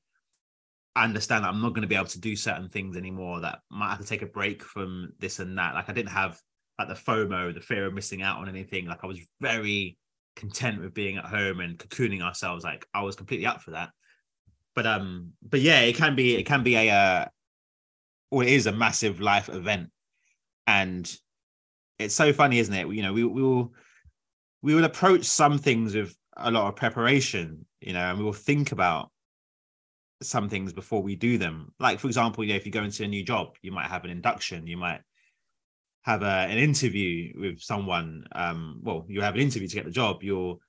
understand 0.94 1.44
that 1.44 1.48
I'm 1.48 1.62
not 1.62 1.70
going 1.70 1.80
to 1.80 1.88
be 1.88 1.94
able 1.94 2.08
to 2.08 2.20
do 2.20 2.36
certain 2.36 2.68
things 2.68 2.94
anymore. 2.94 3.40
That 3.40 3.60
might 3.70 3.88
have 3.88 4.00
to 4.00 4.04
take 4.04 4.20
a 4.20 4.26
break 4.26 4.62
from 4.62 5.14
this 5.18 5.38
and 5.38 5.56
that. 5.56 5.72
Like 5.72 5.88
I 5.88 5.94
didn't 5.94 6.10
have 6.10 6.38
like 6.78 6.88
the 6.88 6.94
FOMO, 6.94 7.54
the 7.54 7.62
fear 7.62 7.86
of 7.86 7.94
missing 7.94 8.20
out 8.20 8.36
on 8.36 8.50
anything. 8.50 8.84
Like 8.84 9.04
I 9.04 9.06
was 9.06 9.20
very 9.40 9.96
content 10.36 10.82
with 10.82 10.92
being 10.92 11.16
at 11.16 11.24
home 11.24 11.60
and 11.60 11.78
cocooning 11.78 12.20
ourselves. 12.20 12.64
Like 12.64 12.86
I 12.92 13.02
was 13.02 13.16
completely 13.16 13.46
up 13.46 13.62
for 13.62 13.70
that. 13.70 13.92
But 14.74 14.86
um, 14.86 15.32
but 15.42 15.62
yeah, 15.62 15.80
it 15.80 15.96
can 15.96 16.14
be 16.14 16.36
it 16.36 16.44
can 16.44 16.62
be 16.62 16.76
a 16.76 16.90
uh, 16.90 17.24
or 18.30 18.42
it 18.42 18.50
is 18.50 18.66
a 18.66 18.72
massive 18.72 19.20
life 19.22 19.48
event, 19.48 19.88
and 20.68 21.10
it's 21.98 22.14
so 22.14 22.32
funny, 22.32 22.58
isn't 22.58 22.74
it? 22.74 22.86
You 22.88 23.02
know, 23.02 23.12
we 23.14 23.24
we 23.24 23.42
will 23.42 23.72
we 24.62 24.74
will 24.74 24.84
approach 24.84 25.24
some 25.24 25.58
things 25.58 25.94
with 25.94 26.14
a 26.36 26.50
lot 26.50 26.68
of 26.68 26.76
preparation, 26.76 27.64
you 27.80 27.94
know, 27.94 28.00
and 28.00 28.18
we 28.18 28.24
will 28.24 28.34
think 28.34 28.70
about 28.70 29.10
some 30.22 30.48
things 30.48 30.72
before 30.72 31.02
we 31.02 31.16
do 31.16 31.38
them. 31.38 31.72
Like, 31.80 31.98
for 31.98 32.06
example, 32.06 32.44
you 32.44 32.50
know, 32.50 32.56
if 32.56 32.66
you 32.66 32.72
go 32.72 32.84
into 32.84 33.02
a 33.02 33.08
new 33.08 33.24
job, 33.24 33.56
you 33.62 33.72
might 33.72 33.86
have 33.86 34.04
an 34.04 34.10
induction, 34.10 34.66
you 34.66 34.76
might 34.76 35.00
have 36.02 36.22
a, 36.22 36.26
an 36.26 36.58
interview 36.58 37.32
with 37.40 37.60
someone. 37.60 38.24
Um, 38.32 38.80
well, 38.82 39.06
you 39.08 39.22
have 39.22 39.36
an 39.36 39.40
interview 39.40 39.68
to 39.68 39.74
get 39.74 39.86
the 39.86 39.90
job. 39.90 40.22
You'll 40.22 40.60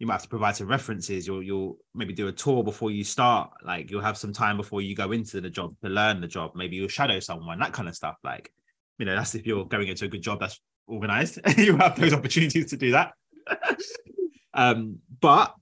you 0.00 0.08
might 0.08 0.14
have 0.14 0.22
to 0.22 0.28
provide 0.28 0.56
some 0.56 0.66
references. 0.66 1.24
You'll 1.24 1.42
you'll 1.44 1.76
maybe 1.94 2.12
do 2.12 2.26
a 2.26 2.32
tour 2.32 2.64
before 2.64 2.90
you 2.90 3.04
start. 3.04 3.50
Like 3.64 3.92
you'll 3.92 4.02
have 4.02 4.18
some 4.18 4.32
time 4.32 4.56
before 4.56 4.82
you 4.82 4.96
go 4.96 5.12
into 5.12 5.40
the 5.40 5.50
job 5.50 5.70
to 5.84 5.88
learn 5.88 6.20
the 6.20 6.26
job. 6.26 6.50
Maybe 6.56 6.74
you'll 6.74 6.88
shadow 6.88 7.20
someone, 7.20 7.60
that 7.60 7.72
kind 7.72 7.88
of 7.88 7.94
stuff. 7.94 8.16
Like, 8.24 8.52
you 8.98 9.06
know, 9.06 9.14
that's 9.14 9.34
if 9.34 9.46
you're 9.46 9.64
going 9.64 9.88
into 9.88 10.04
a 10.04 10.08
good 10.08 10.22
job 10.22 10.40
that's 10.40 10.60
organized. 10.86 11.38
you 11.56 11.76
have 11.76 11.98
those 11.98 12.12
opportunities 12.12 12.70
to 12.70 12.76
do 12.76 12.92
that. 12.92 13.12
um, 14.54 14.98
but 15.20 15.54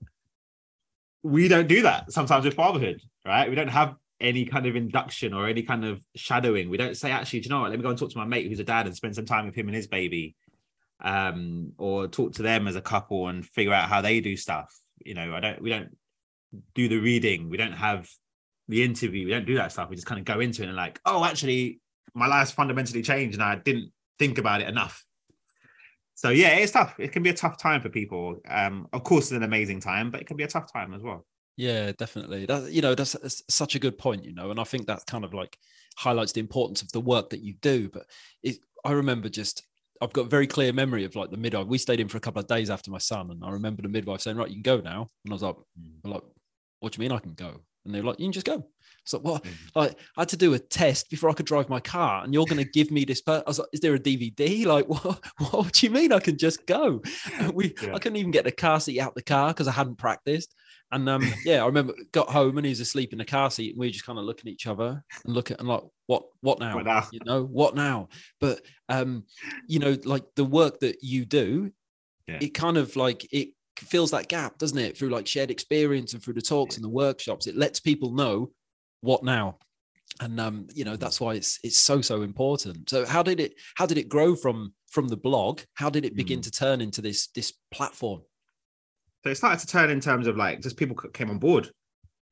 we 1.23 1.47
don't 1.47 1.67
do 1.67 1.83
that 1.83 2.11
sometimes 2.11 2.45
with 2.45 2.53
fatherhood, 2.53 3.01
right? 3.25 3.49
We 3.49 3.55
don't 3.55 3.67
have 3.67 3.95
any 4.19 4.45
kind 4.45 4.65
of 4.65 4.75
induction 4.75 5.33
or 5.33 5.47
any 5.47 5.63
kind 5.63 5.83
of 5.83 6.01
shadowing. 6.15 6.69
We 6.69 6.77
don't 6.77 6.95
say, 6.95 7.11
actually, 7.11 7.41
do 7.41 7.45
you 7.45 7.49
know 7.49 7.61
what? 7.61 7.71
Let 7.71 7.79
me 7.79 7.83
go 7.83 7.89
and 7.89 7.97
talk 7.97 8.11
to 8.11 8.17
my 8.17 8.25
mate 8.25 8.47
who's 8.47 8.59
a 8.59 8.63
dad 8.63 8.85
and 8.85 8.95
spend 8.95 9.15
some 9.15 9.25
time 9.25 9.45
with 9.45 9.55
him 9.55 9.67
and 9.67 9.75
his 9.75 9.87
baby, 9.87 10.35
um, 11.01 11.73
or 11.77 12.07
talk 12.07 12.33
to 12.33 12.41
them 12.41 12.67
as 12.67 12.75
a 12.75 12.81
couple 12.81 13.27
and 13.27 13.45
figure 13.45 13.73
out 13.73 13.89
how 13.89 14.01
they 14.01 14.19
do 14.19 14.37
stuff. 14.37 14.73
You 15.03 15.15
know, 15.15 15.33
I 15.35 15.39
don't. 15.39 15.61
We 15.61 15.69
don't 15.69 15.95
do 16.73 16.87
the 16.87 16.97
reading. 16.97 17.49
We 17.49 17.57
don't 17.57 17.73
have 17.73 18.09
the 18.67 18.83
interview. 18.83 19.25
We 19.25 19.31
don't 19.31 19.45
do 19.45 19.55
that 19.55 19.71
stuff. 19.71 19.89
We 19.89 19.95
just 19.95 20.07
kind 20.07 20.19
of 20.19 20.25
go 20.25 20.39
into 20.39 20.63
it 20.63 20.67
and 20.67 20.77
like, 20.77 20.99
oh, 21.05 21.25
actually, 21.25 21.79
my 22.13 22.27
life's 22.27 22.51
fundamentally 22.51 23.01
changed, 23.01 23.35
and 23.35 23.43
I 23.43 23.55
didn't 23.55 23.91
think 24.19 24.37
about 24.37 24.61
it 24.61 24.69
enough 24.69 25.05
so 26.15 26.29
yeah, 26.29 26.55
it's 26.55 26.71
tough. 26.71 26.95
It 26.97 27.11
can 27.11 27.23
be 27.23 27.29
a 27.29 27.33
tough 27.33 27.57
time 27.57 27.81
for 27.81 27.89
people. 27.89 28.39
Um, 28.47 28.87
of 28.93 29.03
course, 29.03 29.25
it's 29.25 29.33
an 29.33 29.43
amazing 29.43 29.81
time, 29.81 30.11
but 30.11 30.21
it 30.21 30.27
can 30.27 30.37
be 30.37 30.43
a 30.43 30.47
tough 30.47 30.71
time 30.71 30.93
as 30.93 31.03
well. 31.03 31.25
Yeah, 31.57 31.91
definitely. 31.91 32.45
That 32.45 32.71
you 32.71 32.81
know, 32.81 32.95
that's, 32.95 33.13
that's 33.13 33.43
such 33.49 33.75
a 33.75 33.79
good 33.79 33.97
point, 33.97 34.23
you 34.23 34.33
know, 34.33 34.49
and 34.49 34.59
I 34.59 34.63
think 34.63 34.87
that 34.87 35.05
kind 35.05 35.25
of 35.25 35.33
like 35.33 35.57
highlights 35.97 36.31
the 36.31 36.39
importance 36.39 36.81
of 36.81 36.91
the 36.93 37.01
work 37.01 37.29
that 37.29 37.41
you 37.41 37.55
do. 37.61 37.89
But 37.89 38.05
it, 38.43 38.57
I 38.85 38.93
remember 38.93 39.27
just 39.27 39.63
I've 40.01 40.13
got 40.13 40.25
a 40.25 40.29
very 40.29 40.47
clear 40.47 40.71
memory 40.71 41.03
of 41.03 41.17
like 41.17 41.31
the 41.31 41.37
midwife. 41.37 41.67
We 41.67 41.77
stayed 41.77 41.99
in 41.99 42.07
for 42.07 42.17
a 42.17 42.21
couple 42.21 42.39
of 42.39 42.47
days 42.47 42.69
after 42.69 42.91
my 42.91 42.97
son, 42.97 43.29
and 43.29 43.43
I 43.43 43.51
remember 43.51 43.81
the 43.81 43.89
midwife 43.89 44.21
saying, 44.21 44.37
"Right, 44.37 44.49
you 44.49 44.55
can 44.55 44.63
go 44.63 44.79
now." 44.79 45.09
And 45.25 45.33
I 45.33 45.35
was 45.35 45.43
like, 45.43 45.55
mm. 45.79 45.95
"Like, 46.05 46.23
what 46.79 46.93
do 46.93 46.97
you 46.97 47.01
mean 47.01 47.15
I 47.15 47.19
can 47.19 47.33
go?" 47.33 47.59
And 47.85 47.93
they're 47.93 48.03
like, 48.03 48.19
"You 48.19 48.25
can 48.25 48.33
just 48.33 48.45
go." 48.45 48.67
So 49.05 49.19
what? 49.19 49.43
Mm. 49.43 49.53
Like, 49.75 49.99
I 50.17 50.21
had 50.21 50.29
to 50.29 50.37
do 50.37 50.53
a 50.55 50.59
test 50.59 51.09
before 51.09 51.29
I 51.29 51.33
could 51.33 51.45
drive 51.45 51.69
my 51.69 51.79
car, 51.79 52.23
and 52.23 52.33
you're 52.33 52.45
going 52.45 52.63
to 52.63 52.69
give 52.69 52.89
me 52.91 53.05
this. 53.05 53.21
Per-? 53.21 53.43
I 53.45 53.49
was 53.49 53.59
like, 53.59 53.69
"Is 53.71 53.79
there 53.79 53.93
a 53.93 53.99
DVD?" 53.99 54.65
Like, 54.65 54.87
what? 54.89 55.23
What 55.37 55.73
do 55.73 55.85
you 55.85 55.91
mean 55.91 56.11
I 56.11 56.19
can 56.19 56.37
just 56.37 56.65
go? 56.65 57.01
we, 57.53 57.75
yeah. 57.81 57.93
I 57.93 57.99
couldn't 57.99 58.17
even 58.17 58.31
get 58.31 58.45
the 58.45 58.51
car 58.51 58.79
seat 58.79 58.99
out 58.99 59.15
the 59.15 59.21
car 59.21 59.49
because 59.49 59.67
I 59.67 59.71
hadn't 59.71 59.97
practiced. 59.97 60.55
And 60.91 61.09
um, 61.09 61.23
yeah, 61.45 61.63
I 61.63 61.65
remember 61.65 61.93
got 62.11 62.29
home 62.29 62.57
and 62.57 62.65
he 62.65 62.71
was 62.71 62.79
asleep 62.79 63.11
in 63.11 63.19
the 63.19 63.25
car 63.25 63.51
seat, 63.51 63.71
and 63.71 63.79
we 63.79 63.87
were 63.87 63.91
just 63.91 64.05
kind 64.05 64.19
of 64.19 64.25
looking 64.25 64.49
at 64.49 64.53
each 64.53 64.67
other 64.67 65.03
and 65.23 65.33
looking 65.33 65.57
and 65.59 65.67
like, 65.67 65.83
what, 66.07 66.23
what 66.41 66.59
now? 66.59 66.75
What 66.75 66.85
now? 66.85 67.07
You 67.11 67.19
know, 67.25 67.43
what 67.43 67.75
now? 67.75 68.09
But 68.39 68.61
um, 68.89 69.25
you 69.67 69.79
know, 69.79 69.97
like 70.03 70.23
the 70.35 70.45
work 70.45 70.79
that 70.79 70.97
you 71.01 71.25
do, 71.25 71.71
yeah. 72.27 72.39
it 72.41 72.53
kind 72.53 72.77
of 72.77 72.95
like 72.95 73.27
it 73.31 73.49
fills 73.79 74.11
that 74.11 74.29
gap, 74.29 74.57
doesn't 74.57 74.77
it? 74.77 74.97
Through 74.97 75.09
like 75.09 75.27
shared 75.27 75.51
experience 75.51 76.13
and 76.13 76.23
through 76.23 76.35
the 76.35 76.41
talks 76.41 76.75
and 76.75 76.83
the 76.83 76.89
workshops, 76.89 77.47
it 77.47 77.55
lets 77.55 77.79
people 77.79 78.11
know 78.11 78.51
what 79.01 79.23
now. 79.23 79.57
And 80.21 80.39
um, 80.39 80.67
you 80.73 80.85
know, 80.85 80.95
that's 80.95 81.19
why 81.19 81.33
it's 81.33 81.59
it's 81.63 81.79
so 81.79 82.01
so 82.01 82.21
important. 82.21 82.89
So 82.89 83.05
how 83.05 83.23
did 83.23 83.39
it 83.39 83.55
how 83.75 83.85
did 83.85 83.97
it 83.97 84.09
grow 84.09 84.35
from 84.35 84.73
from 84.89 85.07
the 85.07 85.17
blog? 85.17 85.61
How 85.73 85.89
did 85.89 86.05
it 86.05 86.15
begin 86.15 86.39
mm. 86.39 86.43
to 86.43 86.51
turn 86.51 86.79
into 86.81 87.01
this 87.01 87.27
this 87.27 87.53
platform? 87.71 88.21
So 89.23 89.31
it 89.31 89.35
started 89.35 89.59
to 89.59 89.67
turn 89.67 89.89
in 89.89 89.99
terms 89.99 90.27
of 90.27 90.37
like 90.37 90.61
just 90.61 90.77
people 90.77 90.95
came 90.95 91.29
on 91.29 91.39
board. 91.39 91.69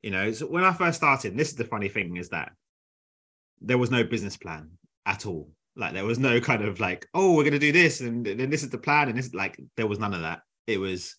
You 0.02 0.10
know, 0.10 0.32
so 0.32 0.46
when 0.46 0.64
I 0.64 0.72
first 0.72 0.98
started, 0.98 1.36
this 1.36 1.48
is 1.48 1.56
the 1.56 1.64
funny 1.64 1.88
thing 1.88 2.16
is 2.16 2.28
that 2.28 2.52
there 3.60 3.78
was 3.78 3.90
no 3.90 4.04
business 4.04 4.36
plan 4.36 4.70
at 5.06 5.26
all. 5.26 5.50
Like 5.76 5.92
there 5.92 6.04
was 6.04 6.18
no 6.18 6.40
kind 6.40 6.62
of 6.62 6.78
like, 6.78 7.06
oh, 7.14 7.34
we're 7.34 7.44
gonna 7.44 7.58
do 7.58 7.72
this, 7.72 8.00
and 8.00 8.24
then 8.24 8.50
this 8.50 8.62
is 8.62 8.70
the 8.70 8.78
plan, 8.78 9.08
and 9.08 9.18
this 9.18 9.34
like 9.34 9.58
there 9.76 9.86
was 9.86 9.98
none 9.98 10.14
of 10.14 10.20
that. 10.20 10.40
It 10.66 10.78
was, 10.78 11.16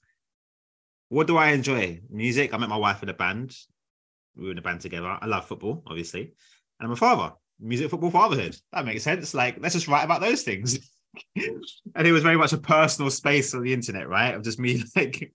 what 1.10 1.28
do 1.28 1.38
I 1.38 1.52
enjoy? 1.52 2.02
Music. 2.10 2.54
I 2.54 2.58
met 2.58 2.70
my 2.70 2.78
wife 2.78 3.04
in 3.04 3.10
a 3.10 3.14
band. 3.14 3.56
We 4.36 4.46
were 4.46 4.52
in 4.52 4.58
a 4.58 4.62
band 4.62 4.82
together. 4.82 5.18
I 5.20 5.26
love 5.26 5.46
football, 5.46 5.84
obviously, 5.88 6.22
and 6.22 6.88
I'm 6.88 6.92
a 6.92 6.96
father. 6.96 7.34
Music, 7.60 7.90
football, 7.90 8.12
fatherhood. 8.12 8.58
That 8.74 8.86
makes 8.86 9.04
sense. 9.04 9.34
Like 9.34 9.58
let's 9.60 9.76
just 9.76 9.88
write 9.88 10.04
about 10.04 10.22
those 10.22 10.44
things. 10.44 10.80
and 11.36 12.08
it 12.08 12.12
was 12.12 12.24
very 12.24 12.38
much 12.38 12.54
a 12.54 12.58
personal 12.58 13.10
space 13.10 13.54
on 13.54 13.64
the 13.64 13.74
internet, 13.74 14.10
right? 14.10 14.36
Of 14.36 14.44
just 14.44 14.60
me 14.60 14.84
like 14.96 15.32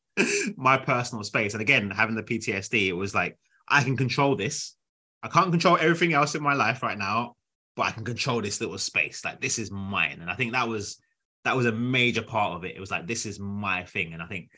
my 0.57 0.77
personal 0.77 1.25
space. 1.25 1.55
And 1.55 1.63
again, 1.63 1.91
having 1.91 2.15
the 2.15 2.23
PTSD, 2.23 2.89
it 2.89 2.93
was 2.93 3.15
like 3.15 3.39
I 3.69 3.83
can 3.83 3.97
control 3.97 4.37
this. 4.37 4.75
I 5.23 5.29
can't 5.29 5.51
control 5.51 5.79
everything 5.81 6.13
else 6.15 6.35
in 6.35 6.43
my 6.43 6.55
life 6.55 6.83
right 6.83 6.99
now, 6.99 7.37
but 7.77 7.87
I 7.87 7.91
can 7.93 8.05
control 8.05 8.41
this 8.41 8.61
little 8.61 8.79
space. 8.79 9.25
Like 9.25 9.41
this 9.41 9.59
is 9.59 9.71
mine. 9.71 10.19
And 10.21 10.31
I 10.31 10.35
think 10.35 10.53
that 10.53 10.69
was 10.69 10.99
that 11.45 11.57
was 11.57 11.67
a 11.67 11.73
major 11.73 12.23
part 12.23 12.57
of 12.57 12.65
it. 12.65 12.77
It 12.77 12.81
was 12.81 12.91
like 12.91 13.07
this 13.07 13.25
is 13.25 13.39
my 13.39 13.85
thing. 13.85 14.13
And 14.13 14.23
I 14.23 14.27
think 14.27 14.51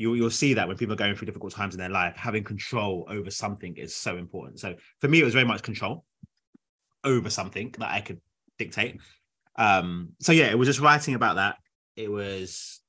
you, 0.00 0.14
you'll 0.14 0.30
see 0.30 0.54
that 0.54 0.66
when 0.66 0.78
people 0.78 0.94
are 0.94 0.96
going 0.96 1.14
through 1.14 1.26
difficult 1.26 1.52
times 1.52 1.74
in 1.74 1.78
their 1.78 1.90
life, 1.90 2.16
having 2.16 2.42
control 2.42 3.06
over 3.10 3.30
something 3.30 3.76
is 3.76 3.94
so 3.94 4.16
important. 4.16 4.58
So 4.58 4.74
for 5.00 5.08
me, 5.08 5.20
it 5.20 5.24
was 5.24 5.34
very 5.34 5.44
much 5.44 5.62
control 5.62 6.06
over 7.04 7.28
something 7.28 7.74
that 7.78 7.90
I 7.90 8.00
could 8.00 8.18
dictate. 8.58 8.98
Um, 9.56 10.12
so 10.18 10.32
yeah, 10.32 10.46
it 10.46 10.58
was 10.58 10.68
just 10.68 10.80
writing 10.80 11.14
about 11.14 11.36
that. 11.36 11.56
It 11.96 12.10
was 12.10 12.80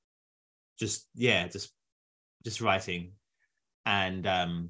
just 0.79 1.05
yeah, 1.13 1.49
just 1.49 1.73
just 2.45 2.61
writing, 2.61 3.11
and 3.85 4.25
um, 4.25 4.69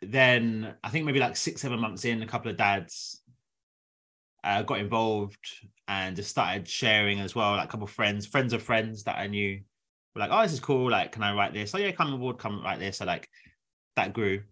then 0.00 0.74
I 0.82 0.88
think 0.88 1.04
maybe 1.04 1.20
like 1.20 1.36
six 1.36 1.60
seven 1.60 1.80
months 1.80 2.06
in, 2.06 2.22
a 2.22 2.26
couple 2.26 2.50
of 2.50 2.56
dads 2.56 3.20
uh, 4.42 4.62
got 4.62 4.78
involved 4.78 5.46
and 5.86 6.16
just 6.16 6.30
started 6.30 6.66
sharing 6.66 7.20
as 7.20 7.34
well. 7.34 7.56
Like 7.56 7.68
a 7.68 7.70
couple 7.70 7.84
of 7.84 7.90
friends, 7.90 8.24
friends 8.24 8.54
of 8.54 8.62
friends 8.62 9.04
that 9.04 9.18
I 9.18 9.26
knew 9.26 9.60
were 10.16 10.20
like, 10.20 10.30
"Oh, 10.32 10.42
this 10.42 10.52
is 10.52 10.60
cool. 10.60 10.90
Like, 10.90 11.12
can 11.12 11.22
I 11.22 11.34
write 11.34 11.52
this? 11.52 11.74
Oh 11.74 11.78
yeah, 11.78 11.92
come 11.92 12.12
aboard, 12.12 12.38
come 12.38 12.62
write 12.62 12.80
this." 12.80 12.98
So 12.98 13.04
like 13.04 13.28
that 13.96 14.12
grew. 14.12 14.42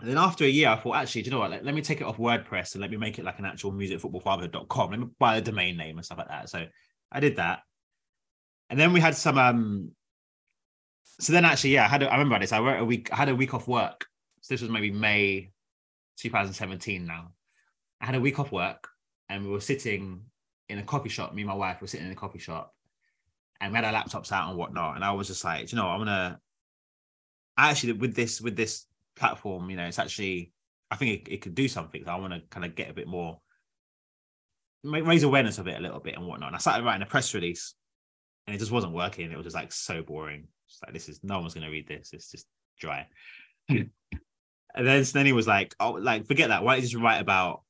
And 0.00 0.10
then 0.10 0.18
after 0.18 0.44
a 0.44 0.48
year, 0.48 0.68
I 0.68 0.76
thought, 0.76 0.96
actually, 0.96 1.22
do 1.22 1.26
you 1.26 1.30
know 1.32 1.38
what? 1.38 1.50
Let, 1.50 1.64
let 1.64 1.74
me 1.74 1.80
take 1.80 2.00
it 2.00 2.04
off 2.04 2.16
WordPress 2.16 2.74
and 2.74 2.80
let 2.80 2.90
me 2.90 2.96
make 2.96 3.18
it 3.18 3.24
like 3.24 3.38
an 3.38 3.44
actual 3.44 3.72
musicfootballfather.com. 3.72 4.90
Let 4.90 5.00
me 5.00 5.06
buy 5.20 5.36
a 5.36 5.40
domain 5.40 5.76
name 5.76 5.96
and 5.96 6.04
stuff 6.04 6.18
like 6.18 6.28
that. 6.28 6.48
So 6.48 6.66
I 7.12 7.20
did 7.20 7.36
that. 7.36 7.60
And 8.70 8.80
then 8.80 8.92
we 8.92 9.00
had 9.00 9.14
some 9.14 9.38
um 9.38 9.92
so 11.20 11.32
then 11.32 11.44
actually, 11.44 11.70
yeah, 11.70 11.84
I 11.84 11.88
had 11.88 12.02
a, 12.02 12.12
I 12.12 12.16
remember 12.16 12.40
this. 12.40 12.52
I 12.52 12.58
wrote 12.58 12.80
a 12.80 12.84
week, 12.84 13.12
I 13.12 13.16
had 13.16 13.28
a 13.28 13.36
week 13.36 13.54
off 13.54 13.68
work. 13.68 14.06
So 14.40 14.54
this 14.54 14.62
was 14.62 14.70
maybe 14.70 14.90
May 14.90 15.52
2017 16.18 17.06
now. 17.06 17.32
I 18.00 18.06
had 18.06 18.16
a 18.16 18.20
week 18.20 18.40
off 18.40 18.50
work 18.50 18.88
and 19.28 19.44
we 19.44 19.50
were 19.50 19.60
sitting 19.60 20.22
in 20.68 20.78
a 20.78 20.82
coffee 20.82 21.08
shop. 21.08 21.32
Me 21.32 21.42
and 21.42 21.48
my 21.48 21.54
wife 21.54 21.80
were 21.80 21.86
sitting 21.86 22.06
in 22.06 22.12
a 22.12 22.16
coffee 22.16 22.40
shop 22.40 22.74
and 23.60 23.72
we 23.72 23.76
had 23.76 23.84
our 23.84 23.92
laptops 23.92 24.32
out 24.32 24.48
and 24.48 24.58
whatnot. 24.58 24.96
And 24.96 25.04
I 25.04 25.12
was 25.12 25.28
just 25.28 25.44
like, 25.44 25.70
you 25.72 25.76
know, 25.76 25.88
I'm 25.88 26.00
gonna 26.00 26.38
actually 27.56 27.92
with 27.92 28.14
this 28.14 28.40
with 28.40 28.56
this 28.56 28.86
platform, 29.16 29.70
you 29.70 29.76
know, 29.76 29.86
it's 29.86 29.98
actually 29.98 30.52
I 30.90 30.96
think 30.96 31.22
it, 31.22 31.32
it 31.32 31.40
could 31.42 31.54
do 31.54 31.68
something. 31.68 32.04
So 32.04 32.10
I 32.10 32.16
want 32.16 32.32
to 32.34 32.42
kind 32.50 32.64
of 32.64 32.74
get 32.74 32.90
a 32.90 32.94
bit 32.94 33.06
more 33.06 33.40
raise 34.82 35.22
awareness 35.22 35.58
of 35.58 35.66
it 35.66 35.78
a 35.78 35.82
little 35.82 36.00
bit 36.00 36.16
and 36.16 36.26
whatnot. 36.26 36.48
And 36.48 36.56
I 36.56 36.58
started 36.58 36.84
writing 36.84 37.02
a 37.02 37.06
press 37.06 37.32
release 37.34 37.74
and 38.46 38.54
it 38.54 38.58
just 38.58 38.72
wasn't 38.72 38.92
working. 38.92 39.30
It 39.32 39.36
was 39.36 39.44
just 39.44 39.56
like 39.56 39.72
so 39.72 40.02
boring. 40.02 40.48
Just 40.68 40.82
like 40.84 40.92
this 40.92 41.08
is 41.08 41.20
no 41.22 41.40
one's 41.40 41.54
gonna 41.54 41.70
read 41.70 41.88
this. 41.88 42.12
It's 42.12 42.30
just 42.30 42.46
dry. 42.78 43.06
and 43.68 43.90
then 44.74 45.26
he 45.26 45.32
was 45.32 45.46
like, 45.46 45.74
Oh, 45.80 45.92
like 45.92 46.26
forget 46.26 46.48
that. 46.48 46.62
Why 46.62 46.74
don't 46.74 46.82
you 46.82 46.88
just 46.88 47.02
write 47.02 47.20
about 47.20 47.62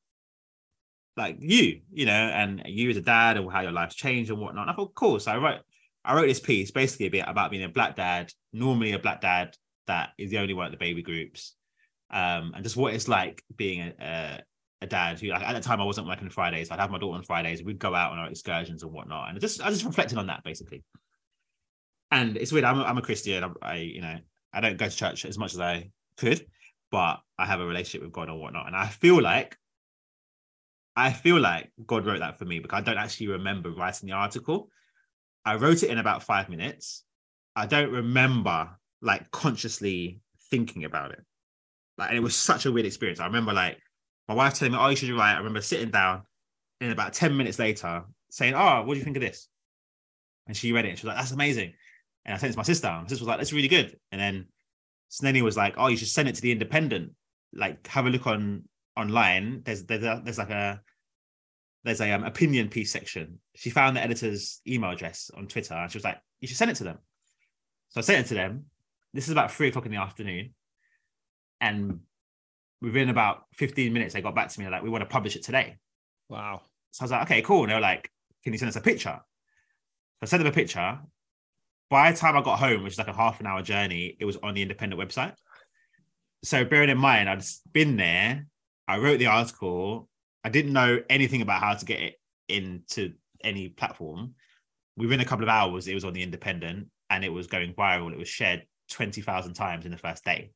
like 1.17 1.37
you, 1.39 1.81
you 1.93 2.07
know, 2.07 2.13
and 2.13 2.63
you 2.67 2.91
as 2.91 2.97
a 2.97 3.01
dad 3.01 3.37
and 3.37 3.51
how 3.51 3.61
your 3.61 3.73
life's 3.73 3.95
changed 3.95 4.31
and 4.31 4.41
whatnot. 4.41 4.63
And 4.63 4.71
I 4.71 4.75
thought, 4.75 4.95
cool. 4.95 5.21
So 5.21 5.31
I 5.31 5.37
wrote 5.37 5.61
I 6.05 6.15
wrote 6.15 6.27
this 6.27 6.41
piece 6.41 6.71
basically 6.71 7.07
a 7.07 7.11
bit 7.11 7.25
about 7.27 7.51
being 7.51 7.65
a 7.65 7.69
black 7.69 7.97
dad, 7.97 8.31
normally 8.53 8.93
a 8.93 8.99
black 8.99 9.21
dad 9.21 9.57
that 9.87 10.11
is 10.19 10.31
the 10.31 10.39
only 10.39 10.55
one 10.55 10.67
at 10.67 10.73
the 10.73 10.79
baby 10.79 11.03
groups, 11.03 11.55
um, 12.11 12.53
and 12.55 12.63
just 12.63 12.77
what 12.77 12.95
it's 12.95 13.09
like 13.09 13.43
being 13.57 13.81
a, 13.81 13.95
a, 14.01 14.43
a 14.83 14.87
dad 14.87 15.21
who, 15.21 15.29
like, 15.29 15.43
at 15.43 15.55
the 15.55 15.61
time, 15.61 15.81
I 15.81 15.85
wasn't 15.85 16.07
working 16.07 16.29
Fridays. 16.31 16.71
I'd 16.71 16.81
have 16.81 16.91
my 16.91 16.99
daughter 16.99 17.17
on 17.17 17.23
Fridays. 17.23 17.63
We'd 17.63 17.79
go 17.79 17.95
out 17.95 18.13
on 18.13 18.19
our 18.19 18.29
excursions 18.29 18.83
and 18.83 18.93
whatnot, 18.93 19.31
and 19.31 19.41
just 19.41 19.63
I 19.63 19.71
just 19.71 19.85
reflected 19.85 20.19
on 20.19 20.27
that 20.27 20.45
basically. 20.45 20.83
And 22.11 22.37
it's 22.37 22.53
weird. 22.53 22.65
I'm 22.65 22.79
a, 22.79 22.85
I'm 22.85 22.99
a 22.99 23.03
Christian. 23.03 23.43
I, 23.43 23.51
I, 23.63 23.77
you 23.77 24.01
know 24.01 24.19
I 24.53 24.61
don't 24.61 24.77
go 24.77 24.89
to 24.89 24.97
church 24.97 25.25
as 25.25 25.39
much 25.39 25.55
as 25.55 25.61
I 25.61 25.91
could, 26.17 26.47
but 26.91 27.21
I 27.39 27.47
have 27.47 27.61
a 27.61 27.67
relationship 27.67 28.03
with 28.03 28.13
God 28.13 28.29
and 28.29 28.39
whatnot, 28.39 28.67
and 28.67 28.77
I 28.77 28.87
feel 28.87 29.21
like 29.21 29.57
I 30.97 31.13
feel 31.13 31.41
like 31.41 31.73
God 31.87 32.07
wrote 32.07 32.21
that 32.21 32.39
for 32.39 32.45
me 32.45 32.61
because 32.61 32.79
I 32.79 32.83
don't 32.83 32.99
actually 32.99 33.29
remember 33.29 33.71
writing 33.71 34.09
the 34.09 34.15
article. 34.15 34.69
I 35.45 35.57
wrote 35.57 35.83
it 35.83 35.91
in 35.91 35.99
about 35.99 36.23
five 36.23 36.49
minutes. 36.49 37.05
I 37.55 37.67
don't 37.67 37.91
remember 37.91 38.71
like 39.03 39.31
consciously 39.31 40.21
thinking 40.51 40.85
about 40.85 41.13
it. 41.13 41.21
Like, 41.99 42.09
and 42.11 42.19
it 42.19 42.23
was 42.23 42.35
such 42.35 42.67
a 42.67 42.73
weird 42.73 42.87
experience. 42.87 43.21
I 43.21 43.27
remember 43.27 43.53
like 43.53 43.79
my 44.29 44.35
wife 44.35 44.55
telling 44.55 44.73
me, 44.73 44.79
"Oh, 44.81 44.89
you 44.89 44.97
should 44.97 45.11
write." 45.11 45.35
I 45.35 45.39
remember 45.39 45.61
sitting 45.61 45.91
down, 45.91 46.23
and 46.81 46.91
about 46.91 47.13
ten 47.13 47.37
minutes 47.37 47.59
later, 47.59 48.05
saying, 48.31 48.55
"Oh, 48.55 48.83
what 48.83 48.95
do 48.95 48.99
you 48.99 49.05
think 49.05 49.17
of 49.17 49.23
this?" 49.23 49.49
And 50.47 50.57
she 50.57 50.73
read 50.73 50.87
it. 50.87 50.91
And 50.91 50.99
she 50.99 51.07
was 51.07 51.15
like, 51.15 51.19
"That's 51.19 51.33
amazing." 51.33 51.75
And 52.25 52.35
I 52.35 52.39
sent 52.39 52.51
it 52.51 52.55
to 52.55 52.59
my 52.59 52.65
sister. 52.65 52.89
My 52.89 53.07
sister 53.07 53.23
was 53.23 53.29
like, 53.29 53.39
"That's 53.39 53.53
really 53.53 53.69
good." 53.69 53.99
And 54.11 54.21
then 54.21 54.47
Snenny 55.11 55.43
was 55.43 55.57
like, 55.57 55.75
"Oh, 55.77 55.89
you 55.89 55.97
should 55.97 56.09
send 56.09 56.29
it 56.29 56.35
to 56.37 56.43
the 56.43 56.53
Independent. 56.53 57.13
Like, 57.53 57.87
have 57.87 58.07
a 58.07 58.11
look 58.11 58.27
on 58.27 58.65
online. 58.97 59.63
There's 59.65 59.85
there's 59.85 60.03
a, 60.05 60.21
there's 60.25 60.39
like 60.39 60.51
a 60.51 60.81
there's 61.85 62.01
a 62.01 62.11
um, 62.13 62.25
opinion 62.25 62.69
piece 62.69 62.91
section. 62.91 63.39
She 63.55 63.71
found 63.71 63.97
the 63.97 64.03
editor's 64.03 64.61
email 64.67 64.91
address 64.91 65.31
on 65.37 65.47
Twitter, 65.47 65.75
and 65.75 65.91
she 65.91 65.99
was 65.99 66.05
like, 66.05 66.19
"You 66.41 66.49
should 66.49 66.57
send 66.57 66.71
it 66.71 66.77
to 66.77 66.85
them." 66.85 66.99
So 67.91 68.01
I 68.01 68.03
sent 68.03 68.27
it 68.27 68.29
to 68.29 68.35
them, 68.35 68.65
this 69.15 69.27
is 69.27 69.31
about 69.31 69.53
three 69.53 69.69
o'clock 69.69 69.87
in 69.87 69.93
the 69.93 69.99
afternoon. 69.99 70.53
And 71.61 72.01
within 72.83 73.09
about 73.09 73.45
15 73.55 73.93
minutes, 73.93 74.13
they 74.13 74.21
got 74.21 74.35
back 74.35 74.49
to 74.49 74.61
me 74.61 74.69
like, 74.69 74.83
we 74.83 74.91
want 74.91 75.03
to 75.03 75.09
publish 75.09 75.37
it 75.37 75.45
today. 75.45 75.77
Wow. 76.29 76.63
So 76.91 77.03
I 77.03 77.05
was 77.05 77.11
like, 77.13 77.23
okay, 77.23 77.43
cool. 77.43 77.63
And 77.63 77.71
they 77.71 77.75
were 77.75 77.81
like, 77.81 78.11
can 78.43 78.53
you 78.53 78.59
send 78.59 78.69
us 78.69 78.77
a 78.77 78.81
picture? 78.81 79.17
So 79.17 80.19
I 80.23 80.27
sent 80.27 80.43
them 80.43 80.53
a 80.53 80.55
picture. 80.55 80.99
By 81.89 82.11
the 82.11 82.19
time 82.19 82.37
I 82.37 82.43
got 82.43 82.59
home, 82.59 82.83
which 82.83 82.95
is 82.95 82.99
like 82.99 83.09
a 83.09 83.13
half 83.13 83.39
an 83.39 83.47
hour 83.47 83.63
journey, 83.63 84.17
it 84.19 84.25
was 84.25 84.37
on 84.39 84.55
the 84.55 84.63
independent 84.63 85.01
website. 85.01 85.35
So 86.43 86.65
bearing 86.65 86.91
in 86.91 86.99
mind, 86.99 87.31
I'd 87.31 87.45
been 87.73 87.97
there, 87.97 88.47
I 88.89 88.99
wrote 88.99 89.19
the 89.19 89.27
article. 89.27 90.09
I 90.45 90.51
didn't 90.51 90.73
know 90.73 91.01
anything 91.09 91.43
about 91.43 91.61
how 91.63 91.75
to 91.75 91.85
get 91.85 92.01
it 92.01 92.21
into 92.49 93.15
any 93.43 93.71
platform. 93.71 94.35
Within 94.97 95.21
a 95.21 95.25
couple 95.25 95.45
of 95.45 95.49
hours, 95.49 95.89
it 95.89 95.95
was 95.95 96.05
on 96.05 96.13
the 96.13 96.23
independent 96.23 96.89
and 97.11 97.25
it 97.25 97.33
was 97.33 97.47
going 97.47 97.73
viral. 97.75 98.13
It 98.13 98.19
was 98.19 98.29
shared 98.29 98.67
20,000 98.91 99.55
times 99.55 99.87
in 99.87 99.91
the 99.91 99.99
first 99.99 100.25
day. 100.25 100.53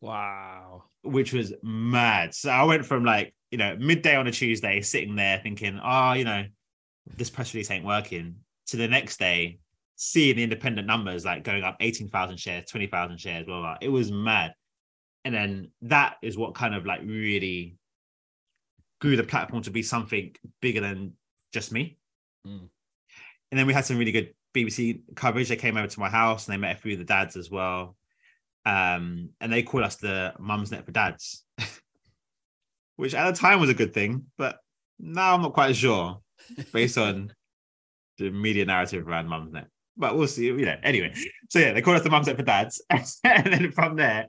Wow. 0.00 0.84
Which 1.02 1.32
was 1.32 1.52
mad. 1.62 2.34
So 2.34 2.50
I 2.50 2.64
went 2.64 2.86
from 2.86 3.04
like, 3.04 3.34
you 3.50 3.58
know, 3.58 3.76
midday 3.78 4.16
on 4.16 4.26
a 4.26 4.32
Tuesday, 4.32 4.80
sitting 4.80 5.16
there 5.16 5.40
thinking, 5.42 5.78
oh, 5.82 6.12
you 6.12 6.24
know, 6.24 6.44
this 7.16 7.30
press 7.30 7.52
release 7.52 7.70
ain't 7.70 7.84
working, 7.84 8.36
to 8.68 8.76
the 8.76 8.88
next 8.88 9.18
day, 9.18 9.58
seeing 9.96 10.36
the 10.36 10.44
independent 10.44 10.86
numbers 10.86 11.24
like 11.24 11.44
going 11.44 11.62
up 11.62 11.76
18,000 11.80 12.36
shares, 12.38 12.64
20,000 12.70 13.18
shares, 13.18 13.44
blah, 13.44 13.60
blah. 13.60 13.76
It 13.80 13.88
was 13.88 14.10
mad. 14.10 14.54
and 15.24 15.34
then 15.34 15.70
that 15.82 16.16
is 16.22 16.36
what 16.36 16.54
kind 16.54 16.74
of 16.74 16.86
like 16.86 17.00
really 17.02 17.76
grew 19.02 19.16
the 19.16 19.24
platform 19.24 19.60
to 19.64 19.70
be 19.72 19.82
something 19.82 20.32
bigger 20.60 20.80
than 20.80 21.12
just 21.52 21.72
me. 21.72 21.98
Mm. 22.46 22.68
And 23.50 23.58
then 23.58 23.66
we 23.66 23.72
had 23.72 23.84
some 23.84 23.98
really 23.98 24.12
good 24.12 24.32
BBC 24.54 25.00
coverage. 25.16 25.48
They 25.48 25.56
came 25.56 25.76
over 25.76 25.88
to 25.88 26.00
my 26.00 26.08
house 26.08 26.46
and 26.46 26.54
they 26.54 26.56
met 26.56 26.76
a 26.76 26.80
few 26.80 26.92
of 26.92 27.00
the 27.00 27.04
dads 27.04 27.36
as 27.36 27.50
well. 27.50 27.96
Um, 28.64 29.30
and 29.40 29.52
they 29.52 29.64
called 29.64 29.82
us 29.82 29.96
the 29.96 30.34
Mumsnet 30.38 30.84
for 30.84 30.92
Dads, 30.92 31.44
which 32.96 33.12
at 33.12 33.28
the 33.28 33.36
time 33.36 33.58
was 33.58 33.70
a 33.70 33.74
good 33.74 33.92
thing, 33.92 34.26
but 34.38 34.60
now 35.00 35.34
I'm 35.34 35.42
not 35.42 35.52
quite 35.52 35.74
sure 35.74 36.20
based 36.72 36.96
on 36.96 37.34
the 38.18 38.30
media 38.30 38.64
narrative 38.64 39.08
around 39.08 39.26
Mumsnet. 39.26 39.66
But 39.96 40.16
we'll 40.16 40.28
see. 40.28 40.44
You 40.44 40.64
know, 40.64 40.76
anyway. 40.84 41.12
So 41.50 41.58
yeah, 41.58 41.72
they 41.72 41.82
called 41.82 41.96
us 41.96 42.04
the 42.04 42.08
Mumsnet 42.08 42.36
for 42.36 42.44
Dads, 42.44 42.80
and 43.24 43.52
then 43.52 43.72
from 43.72 43.96
there, 43.96 44.28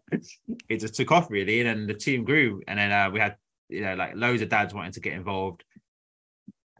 it 0.68 0.80
just 0.80 0.96
took 0.96 1.12
off 1.12 1.30
really, 1.30 1.62
and 1.62 1.70
then 1.70 1.88
the 1.88 1.94
team 1.94 2.24
grew, 2.24 2.64
and 2.68 2.80
then 2.80 2.92
uh, 2.92 3.12
we 3.12 3.20
had 3.20 3.36
you 3.74 3.82
know 3.82 3.96
like 3.96 4.16
loads 4.16 4.42
of 4.42 4.50
dads 4.50 4.74
wanting 4.74 4.94
to 4.94 5.00
get 5.00 5.14
involved. 5.14 5.64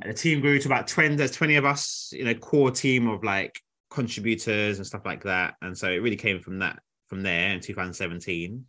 And 0.02 0.12
the 0.12 0.18
team 0.18 0.42
grew 0.42 0.60
to 0.60 0.68
about 0.68 0.88
20, 0.88 1.16
there's 1.16 1.32
20 1.32 1.56
of 1.56 1.66
us, 1.66 2.12
you 2.14 2.26
know, 2.26 2.34
core 2.34 2.72
team 2.72 3.08
of 3.08 3.24
like 3.24 3.60
contributors 3.92 4.78
and 4.78 4.88
stuff 4.88 5.06
like 5.06 5.24
that. 5.24 5.54
And 5.62 5.78
so 5.78 5.90
it 5.90 6.02
really 6.02 6.16
came 6.16 6.40
from 6.40 6.60
that 6.60 6.80
from 7.08 7.22
there 7.22 7.52
in 7.52 7.60
2017. 7.60 8.66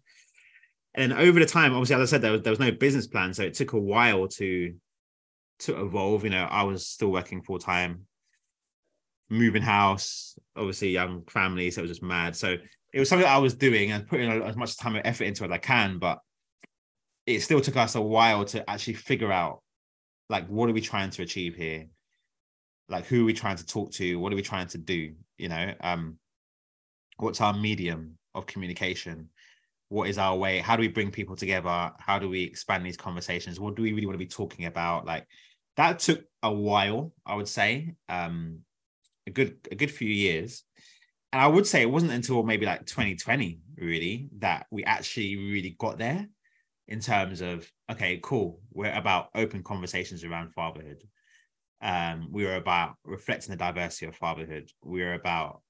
And 0.97 1.13
over 1.13 1.41
the 1.41 1.47
time, 1.47 1.73
obviously, 1.73 1.97
as 1.97 2.03
I 2.03 2.11
said, 2.11 2.23
there 2.23 2.33
was, 2.33 2.43
there 2.43 2.53
was 2.53 2.61
no 2.61 2.71
business 2.71 3.07
plan. 3.07 3.35
So 3.35 3.43
it 3.43 3.55
took 3.55 3.73
a 3.73 3.81
while 3.81 4.29
to 4.29 4.75
to 5.61 5.83
evolve. 5.83 6.25
You 6.25 6.31
know, 6.31 6.45
I 6.45 6.63
was 6.63 6.87
still 6.87 7.11
working 7.11 7.43
full 7.43 7.59
time, 7.59 8.07
moving 9.31 9.63
house, 9.63 10.39
obviously 10.57 10.91
young 10.91 11.25
family, 11.25 11.71
so 11.71 11.81
it 11.81 11.83
was 11.83 11.91
just 11.91 12.03
mad. 12.03 12.37
So 12.37 12.57
it 12.93 12.99
was 13.01 13.09
something 13.09 13.27
I 13.27 13.39
was 13.39 13.55
doing 13.55 13.91
and 13.91 14.07
putting 14.07 14.31
as 14.31 14.57
much 14.57 14.77
time 14.77 14.95
and 14.95 15.07
effort 15.07 15.25
into 15.25 15.43
it 15.43 15.49
as 15.49 15.53
I 15.53 15.59
can, 15.59 15.99
but 15.99 16.19
it 17.27 17.41
still 17.41 17.61
took 17.61 17.77
us 17.77 17.95
a 17.95 18.01
while 18.01 18.45
to 18.47 18.69
actually 18.69 18.95
figure 18.95 19.33
out 19.33 19.63
like 20.29 20.47
what 20.49 20.69
are 20.69 20.73
we 20.73 20.81
trying 20.81 21.11
to 21.11 21.23
achieve 21.23 21.55
here? 21.55 21.87
Like 22.89 23.07
who 23.07 23.23
are 23.23 23.27
we 23.27 23.35
trying 23.35 23.57
to 23.57 23.67
talk 23.67 23.93
to? 23.93 24.19
What 24.19 24.33
are 24.33 24.37
we 24.37 24.43
trying 24.43 24.69
to 24.69 24.79
do? 24.79 25.15
You 25.39 25.49
know 25.49 25.73
um 25.81 26.19
what's 27.17 27.41
our 27.41 27.53
medium 27.53 28.19
of 28.35 28.47
communication? 28.47 29.31
What 29.89 30.09
is 30.09 30.19
our 30.19 30.37
way? 30.37 30.59
How 30.59 30.77
do 30.77 30.81
we 30.81 30.89
bring 30.89 31.11
people 31.11 31.37
together? 31.37 31.93
How 31.99 32.19
do 32.19 32.29
we 32.29 32.43
expand 32.43 32.85
these 32.85 32.97
conversations? 32.97 33.61
What 33.61 33.77
do 33.77 33.83
we 33.83 33.93
really 33.93 34.07
want 34.07 34.15
to 34.15 34.25
be 34.25 34.27
talking 34.27 34.67
about? 34.67 35.07
Like 35.07 35.27
that 35.77 35.99
took 35.99 36.25
a 36.43 36.53
while 36.53 37.13
i 37.27 37.35
would 37.35 37.49
say 37.49 37.95
um 38.09 38.61
a 39.27 39.31
good 39.31 39.57
a 39.71 39.75
good 39.75 39.91
few 39.91 40.09
years. 40.09 40.65
And 41.33 41.43
i 41.43 41.47
would 41.47 41.67
say 41.67 41.83
it 41.83 41.91
wasn't 41.91 42.13
until 42.13 42.43
maybe 42.43 42.67
like 42.67 42.87
2020 42.87 43.61
really 43.77 44.29
that 44.39 44.67
we 44.71 44.85
actually 44.85 45.37
really 45.37 45.75
got 45.79 45.99
there 45.99 46.29
in 46.89 47.01
terms 47.01 47.41
of 47.41 47.71
okay 47.91 48.21
cool 48.23 48.61
we're 48.71 48.93
about 48.93 49.29
open 49.35 49.63
conversations 49.63 50.25
around 50.25 50.53
fatherhood. 50.53 51.03
Um 51.81 52.29
we 52.31 52.47
are 52.47 52.57
about 52.57 52.95
reflecting 53.05 53.53
the 53.53 53.57
diversity 53.57 54.07
of 54.07 54.17
fatherhood. 54.17 54.71
We're 54.83 55.15
about 55.15 55.63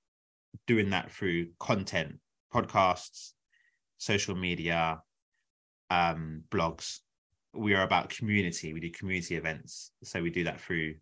doing 0.66 0.90
that 0.90 1.10
through 1.10 1.48
content 1.58 2.18
podcasts 2.52 3.32
social 3.98 4.34
media 4.34 5.00
um 5.90 6.42
blogs. 6.50 6.98
We 7.52 7.74
are 7.74 7.84
about 7.84 8.08
community. 8.08 8.72
We 8.72 8.80
do 8.80 8.90
community 8.90 9.36
events. 9.36 9.92
So 10.02 10.20
we 10.22 10.30
do 10.30 10.44
that 10.44 10.60
through 10.60 10.94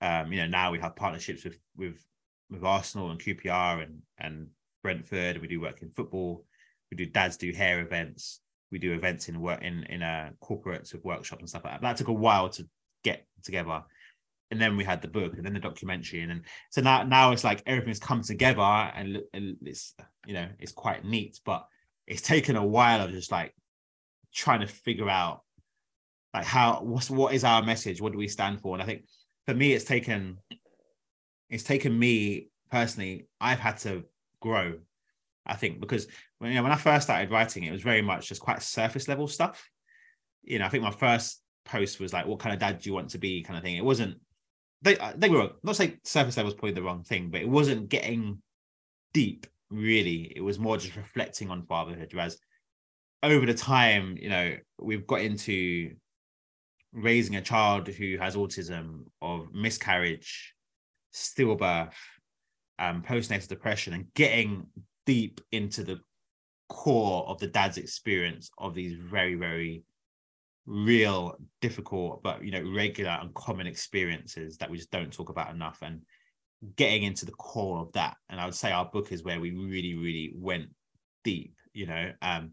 um 0.00 0.32
you 0.32 0.40
know 0.40 0.46
now 0.46 0.70
we 0.70 0.78
have 0.78 0.96
partnerships 0.96 1.44
with 1.44 1.60
with 1.76 2.02
with 2.50 2.64
arsenal 2.64 3.10
and 3.10 3.20
qpr 3.20 3.82
and 3.82 4.02
and 4.18 4.48
brentford. 4.82 5.38
We 5.38 5.48
do 5.48 5.60
work 5.60 5.82
in 5.82 5.90
football. 5.90 6.46
We 6.90 6.96
do 6.96 7.06
dads 7.06 7.36
do 7.36 7.52
hair 7.52 7.80
events 7.80 8.40
we 8.70 8.78
do 8.78 8.94
events 8.94 9.28
in 9.28 9.40
work 9.40 9.62
in 9.62 9.84
in 9.84 10.02
a 10.02 10.32
corporates 10.42 10.92
with 10.92 11.04
workshops 11.04 11.40
and 11.40 11.48
stuff 11.48 11.64
like 11.64 11.74
that. 11.74 11.82
That 11.82 11.96
took 11.96 12.08
a 12.08 12.12
while 12.12 12.48
to 12.50 12.66
get 13.04 13.26
together. 13.42 13.82
And 14.52 14.60
then 14.60 14.76
we 14.76 14.82
had 14.82 15.00
the 15.00 15.08
book 15.08 15.34
and 15.36 15.46
then 15.46 15.54
the 15.54 15.60
documentary. 15.60 16.22
And 16.22 16.30
then 16.30 16.42
so 16.70 16.80
now 16.80 17.02
now 17.02 17.32
it's 17.32 17.44
like 17.44 17.62
everything's 17.66 18.00
come 18.00 18.22
together 18.22 18.60
and, 18.60 19.18
and 19.32 19.56
it's 19.62 19.94
you 20.26 20.34
know 20.34 20.48
it's 20.58 20.72
quite 20.72 21.04
neat, 21.04 21.40
but 21.44 21.66
it's 22.06 22.22
taken 22.34 22.56
a 22.56 22.64
while 22.64 23.02
of 23.04 23.10
just 23.10 23.32
like 23.32 23.54
trying 24.32 24.60
to 24.60 24.66
figure 24.66 25.08
out 25.08 25.42
like 26.34 26.44
how 26.44 26.80
what's 26.82 27.10
what 27.10 27.34
is 27.34 27.44
our 27.44 27.62
message? 27.62 28.00
What 28.00 28.12
do 28.12 28.18
we 28.18 28.28
stand 28.28 28.60
for? 28.60 28.74
And 28.74 28.82
I 28.82 28.86
think 28.86 29.04
for 29.46 29.54
me 29.54 29.72
it's 29.72 29.84
taken 29.84 30.38
it's 31.48 31.64
taken 31.64 31.98
me 31.98 32.50
personally, 32.70 33.26
I've 33.40 33.58
had 33.58 33.78
to 33.78 34.04
grow 34.40 34.78
I 35.46 35.56
think, 35.56 35.80
because 35.80 36.06
when, 36.38 36.50
you 36.50 36.56
know, 36.56 36.62
when 36.62 36.72
I 36.72 36.76
first 36.76 37.06
started 37.06 37.30
writing, 37.30 37.64
it 37.64 37.72
was 37.72 37.82
very 37.82 38.02
much 38.02 38.28
just 38.28 38.40
quite 38.40 38.62
surface 38.62 39.08
level 39.08 39.26
stuff. 39.28 39.68
You 40.42 40.58
know, 40.58 40.66
I 40.66 40.68
think 40.68 40.84
my 40.84 40.90
first 40.90 41.42
post 41.64 42.00
was 42.00 42.12
like, 42.12 42.26
"What 42.26 42.38
kind 42.38 42.52
of 42.52 42.60
dad 42.60 42.80
do 42.80 42.88
you 42.88 42.94
want 42.94 43.10
to 43.10 43.18
be?" 43.18 43.42
kind 43.42 43.56
of 43.56 43.62
thing. 43.62 43.76
It 43.76 43.84
wasn't. 43.84 44.18
They 44.82 44.96
uh, 44.96 45.12
they 45.16 45.28
were 45.28 45.50
not 45.62 45.76
say 45.76 45.98
surface 46.04 46.36
level 46.36 46.50
is 46.50 46.54
probably 46.54 46.72
the 46.72 46.82
wrong 46.82 47.02
thing, 47.04 47.30
but 47.30 47.40
it 47.40 47.48
wasn't 47.48 47.88
getting 47.88 48.42
deep. 49.12 49.46
Really, 49.70 50.32
it 50.34 50.40
was 50.40 50.58
more 50.58 50.76
just 50.76 50.96
reflecting 50.96 51.50
on 51.50 51.66
fatherhood. 51.66 52.10
Whereas 52.12 52.38
over 53.22 53.46
the 53.46 53.54
time, 53.54 54.16
you 54.20 54.28
know, 54.28 54.56
we've 54.80 55.06
got 55.06 55.20
into 55.20 55.94
raising 56.92 57.36
a 57.36 57.42
child 57.42 57.88
who 57.88 58.16
has 58.18 58.34
autism, 58.34 59.04
of 59.22 59.54
miscarriage, 59.54 60.54
stillbirth, 61.14 61.92
um, 62.78 63.02
postnatal 63.02 63.48
depression, 63.48 63.92
and 63.92 64.12
getting 64.14 64.66
deep 65.10 65.40
into 65.50 65.82
the 65.82 65.98
core 66.68 67.26
of 67.26 67.36
the 67.40 67.48
dad's 67.48 67.78
experience 67.78 68.48
of 68.58 68.76
these 68.76 68.96
very 68.96 69.34
very 69.34 69.82
real 70.66 71.36
difficult 71.60 72.22
but 72.22 72.44
you 72.44 72.52
know 72.52 72.62
regular 72.72 73.18
and 73.20 73.34
common 73.34 73.66
experiences 73.66 74.56
that 74.56 74.70
we 74.70 74.76
just 74.76 74.92
don't 74.92 75.12
talk 75.12 75.28
about 75.28 75.52
enough 75.52 75.78
and 75.82 76.00
getting 76.76 77.02
into 77.02 77.26
the 77.26 77.32
core 77.32 77.80
of 77.80 77.90
that. 77.90 78.16
And 78.28 78.40
i 78.40 78.44
would 78.44 78.54
say 78.54 78.70
our 78.70 78.84
book 78.84 79.10
is 79.10 79.24
where 79.24 79.40
we 79.40 79.50
really 79.50 79.94
really 79.94 80.32
went 80.36 80.68
deep 81.24 81.56
you 81.72 81.86
know 81.86 82.12
um 82.22 82.52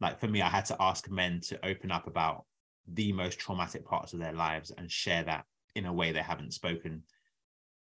like 0.00 0.18
for 0.18 0.28
me 0.28 0.40
i 0.40 0.48
had 0.48 0.64
to 0.64 0.76
ask 0.80 1.10
men 1.10 1.42
to 1.42 1.62
open 1.62 1.90
up 1.90 2.06
about 2.06 2.46
the 2.94 3.12
most 3.12 3.38
traumatic 3.38 3.84
parts 3.84 4.14
of 4.14 4.18
their 4.18 4.32
lives 4.32 4.72
and 4.78 4.90
share 4.90 5.24
that 5.24 5.44
in 5.74 5.84
a 5.84 5.92
way 5.92 6.10
they 6.10 6.22
haven't 6.22 6.54
spoken 6.54 7.02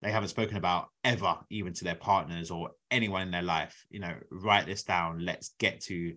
they 0.05 0.11
haven't 0.11 0.29
spoken 0.29 0.57
about 0.57 0.89
ever, 1.03 1.35
even 1.49 1.73
to 1.73 1.83
their 1.83 1.95
partners 1.95 2.51
or 2.51 2.69
anyone 2.91 3.23
in 3.23 3.31
their 3.31 3.41
life. 3.41 3.85
You 3.89 4.01
know, 4.01 4.13
write 4.29 4.67
this 4.67 4.83
down. 4.83 5.25
Let's 5.25 5.55
get 5.57 5.81
to 5.85 6.13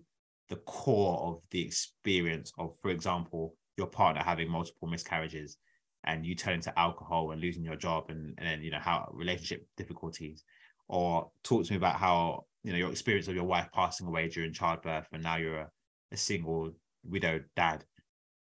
the 0.49 0.57
core 0.57 1.19
of 1.23 1.41
the 1.49 1.65
experience 1.65 2.51
of, 2.59 2.75
for 2.83 2.91
example, 2.91 3.55
your 3.77 3.87
partner 3.87 4.21
having 4.21 4.47
multiple 4.47 4.87
miscarriages 4.87 5.57
and 6.03 6.23
you 6.23 6.35
turn 6.35 6.61
to 6.61 6.79
alcohol 6.79 7.31
and 7.31 7.41
losing 7.41 7.63
your 7.63 7.75
job 7.75 8.05
and, 8.09 8.35
and 8.37 8.47
then, 8.47 8.61
you 8.61 8.69
know, 8.69 8.79
how 8.79 9.09
relationship 9.11 9.65
difficulties. 9.75 10.43
Or 10.87 11.31
talk 11.43 11.65
to 11.65 11.71
me 11.71 11.77
about 11.77 11.95
how, 11.95 12.45
you 12.63 12.71
know, 12.71 12.77
your 12.77 12.91
experience 12.91 13.27
of 13.27 13.35
your 13.35 13.45
wife 13.45 13.69
passing 13.73 14.05
away 14.05 14.27
during 14.27 14.53
childbirth 14.53 15.07
and 15.11 15.23
now 15.23 15.37
you're 15.37 15.61
a, 15.61 15.69
a 16.11 16.17
single 16.17 16.71
widowed 17.03 17.45
dad. 17.55 17.85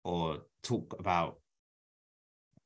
Or 0.06 0.44
talk 0.64 0.96
about 0.98 1.40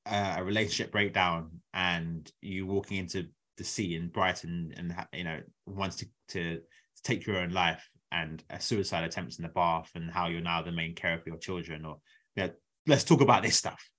a 0.10 0.43
relationship 0.43 0.91
breakdown 0.91 1.49
and 1.74 2.32
you 2.41 2.66
walking 2.66 2.97
into 2.97 3.28
the 3.57 3.64
sea 3.64 3.95
in 3.95 4.10
Brighton 4.10 4.74
and 4.78 4.95
you 5.14 5.24
know 5.24 5.39
wants 5.66 5.97
to, 5.97 6.05
to, 6.30 6.55
to 6.57 7.03
take 7.03 7.26
your 7.26 7.38
own 7.38 7.51
life 7.51 7.88
and 8.12 8.43
a 8.49 8.60
suicide 8.60 9.03
attempt 9.03 9.38
in 9.38 9.43
the 9.43 9.49
bath 9.49 9.91
and 9.95 10.10
how 10.10 10.28
you're 10.28 10.41
now 10.41 10.62
the 10.62 10.72
main 10.72 10.95
carer 10.95 11.20
for 11.20 11.30
your 11.30 11.38
children 11.38 11.86
or 11.86 11.97
yeah, 12.36 12.49
let's 12.88 13.03
talk 13.03 13.22
about 13.22 13.43
this 13.43 13.57
stuff. 13.57 13.89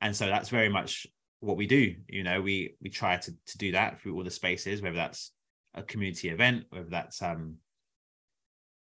And 0.00 0.14
so 0.14 0.26
that's 0.26 0.48
very 0.48 0.68
much 0.68 1.06
what 1.40 1.56
we 1.56 1.66
do 1.66 1.94
you 2.08 2.22
know 2.24 2.40
we 2.40 2.74
we 2.82 2.90
try 2.90 3.16
to, 3.16 3.32
to 3.46 3.58
do 3.58 3.72
that 3.72 4.00
through 4.00 4.14
all 4.14 4.24
the 4.24 4.30
spaces 4.30 4.82
whether 4.82 4.96
that's 4.96 5.32
a 5.74 5.82
community 5.82 6.28
event 6.30 6.64
whether 6.70 6.88
that's 6.90 7.22
um 7.22 7.54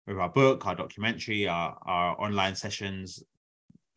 with 0.07 0.17
our 0.17 0.30
book 0.30 0.65
our 0.65 0.75
documentary 0.75 1.47
our 1.47 1.78
our 1.86 2.19
online 2.19 2.55
sessions 2.55 3.23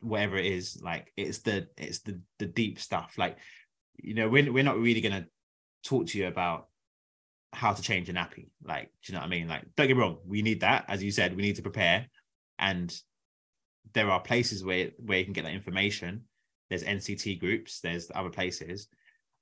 whatever 0.01 0.37
it 0.37 0.45
is 0.45 0.81
like 0.81 1.11
it's 1.15 1.39
the 1.39 1.67
it's 1.77 1.99
the 1.99 2.19
the 2.39 2.45
deep 2.45 2.79
stuff. 2.79 3.13
Like 3.17 3.37
you 3.97 4.13
know 4.13 4.29
we're, 4.29 4.51
we're 4.51 4.63
not 4.63 4.79
really 4.79 5.01
going 5.01 5.23
to 5.23 5.27
talk 5.83 6.07
to 6.07 6.17
you 6.17 6.27
about 6.27 6.67
how 7.53 7.73
to 7.73 7.81
change 7.81 8.07
a 8.07 8.13
nappy 8.13 8.47
like 8.63 8.89
do 9.03 9.11
you 9.11 9.13
know 9.13 9.19
what 9.19 9.25
i 9.25 9.29
mean? 9.29 9.47
Like 9.47 9.63
don't 9.75 9.87
get 9.87 9.95
me 9.95 10.01
wrong 10.01 10.17
we 10.25 10.41
need 10.41 10.61
that. 10.61 10.85
As 10.87 11.03
you 11.03 11.11
said 11.11 11.35
we 11.35 11.41
need 11.41 11.57
to 11.57 11.61
prepare. 11.61 12.07
And 12.59 12.93
there 13.93 14.09
are 14.09 14.21
places 14.21 14.63
where 14.63 14.91
where 14.97 15.19
you 15.19 15.25
can 15.25 15.33
get 15.33 15.45
that 15.45 15.53
information. 15.53 16.23
There's 16.69 16.83
nct 16.83 17.39
groups 17.39 17.79
there's 17.81 18.11
other 18.13 18.29
places. 18.29 18.87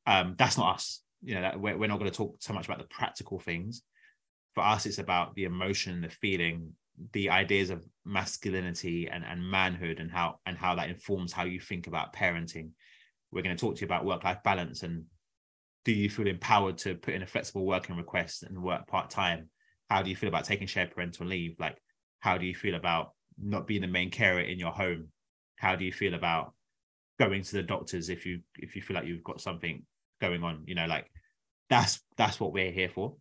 Um 0.05 0.35
that's 0.37 0.57
not 0.57 0.75
us. 0.75 1.01
You 1.21 1.35
know 1.35 1.41
that 1.41 1.59
we're, 1.59 1.77
we're 1.77 1.87
not 1.87 1.99
going 1.99 2.11
to 2.11 2.17
talk 2.17 2.37
so 2.39 2.53
much 2.53 2.65
about 2.65 2.79
the 2.79 2.85
practical 2.85 3.39
things. 3.39 3.83
For 4.55 4.63
us 4.63 4.85
it's 4.85 4.97
about 4.97 5.35
the 5.35 5.43
emotion 5.43 6.01
the 6.01 6.09
feeling 6.09 6.73
the 7.13 7.29
ideas 7.29 7.69
of 7.69 7.85
masculinity 8.05 9.07
and, 9.09 9.23
and 9.23 9.43
manhood 9.43 9.99
and 9.99 10.11
how 10.11 10.39
and 10.45 10.57
how 10.57 10.75
that 10.75 10.89
informs 10.89 11.31
how 11.31 11.43
you 11.43 11.59
think 11.59 11.87
about 11.87 12.13
parenting. 12.13 12.71
We're 13.31 13.43
going 13.43 13.55
to 13.55 13.59
talk 13.59 13.75
to 13.75 13.81
you 13.81 13.85
about 13.85 14.05
work-life 14.05 14.43
balance 14.43 14.83
and 14.83 15.05
do 15.85 15.93
you 15.93 16.09
feel 16.09 16.27
empowered 16.27 16.77
to 16.79 16.95
put 16.95 17.13
in 17.13 17.21
a 17.21 17.27
flexible 17.27 17.65
working 17.65 17.95
request 17.95 18.43
and 18.43 18.61
work 18.61 18.87
part-time? 18.87 19.49
How 19.89 20.01
do 20.01 20.09
you 20.09 20.15
feel 20.15 20.29
about 20.29 20.45
taking 20.45 20.67
shared 20.67 20.91
parental 20.91 21.25
leave? 21.25 21.55
Like 21.59 21.77
how 22.19 22.37
do 22.37 22.45
you 22.45 22.53
feel 22.55 22.75
about 22.75 23.13
not 23.41 23.67
being 23.67 23.81
the 23.81 23.87
main 23.87 24.11
carer 24.11 24.41
in 24.41 24.59
your 24.59 24.71
home 24.71 25.07
how 25.59 25.75
do 25.75 25.85
you 25.85 25.91
feel 25.91 26.13
about 26.13 26.53
going 27.19 27.43
to 27.43 27.53
the 27.53 27.63
doctors 27.63 28.09
if 28.09 28.25
you 28.25 28.39
if 28.57 28.75
you 28.75 28.81
feel 28.81 28.95
like 28.95 29.05
you've 29.05 29.23
got 29.23 29.41
something 29.41 29.83
going 30.21 30.43
on 30.43 30.63
you 30.65 30.75
know 30.75 30.85
like 30.85 31.05
that's 31.69 32.01
that's 32.17 32.39
what 32.39 32.53
we're 32.53 32.71
here 32.71 32.89
for 32.89 33.15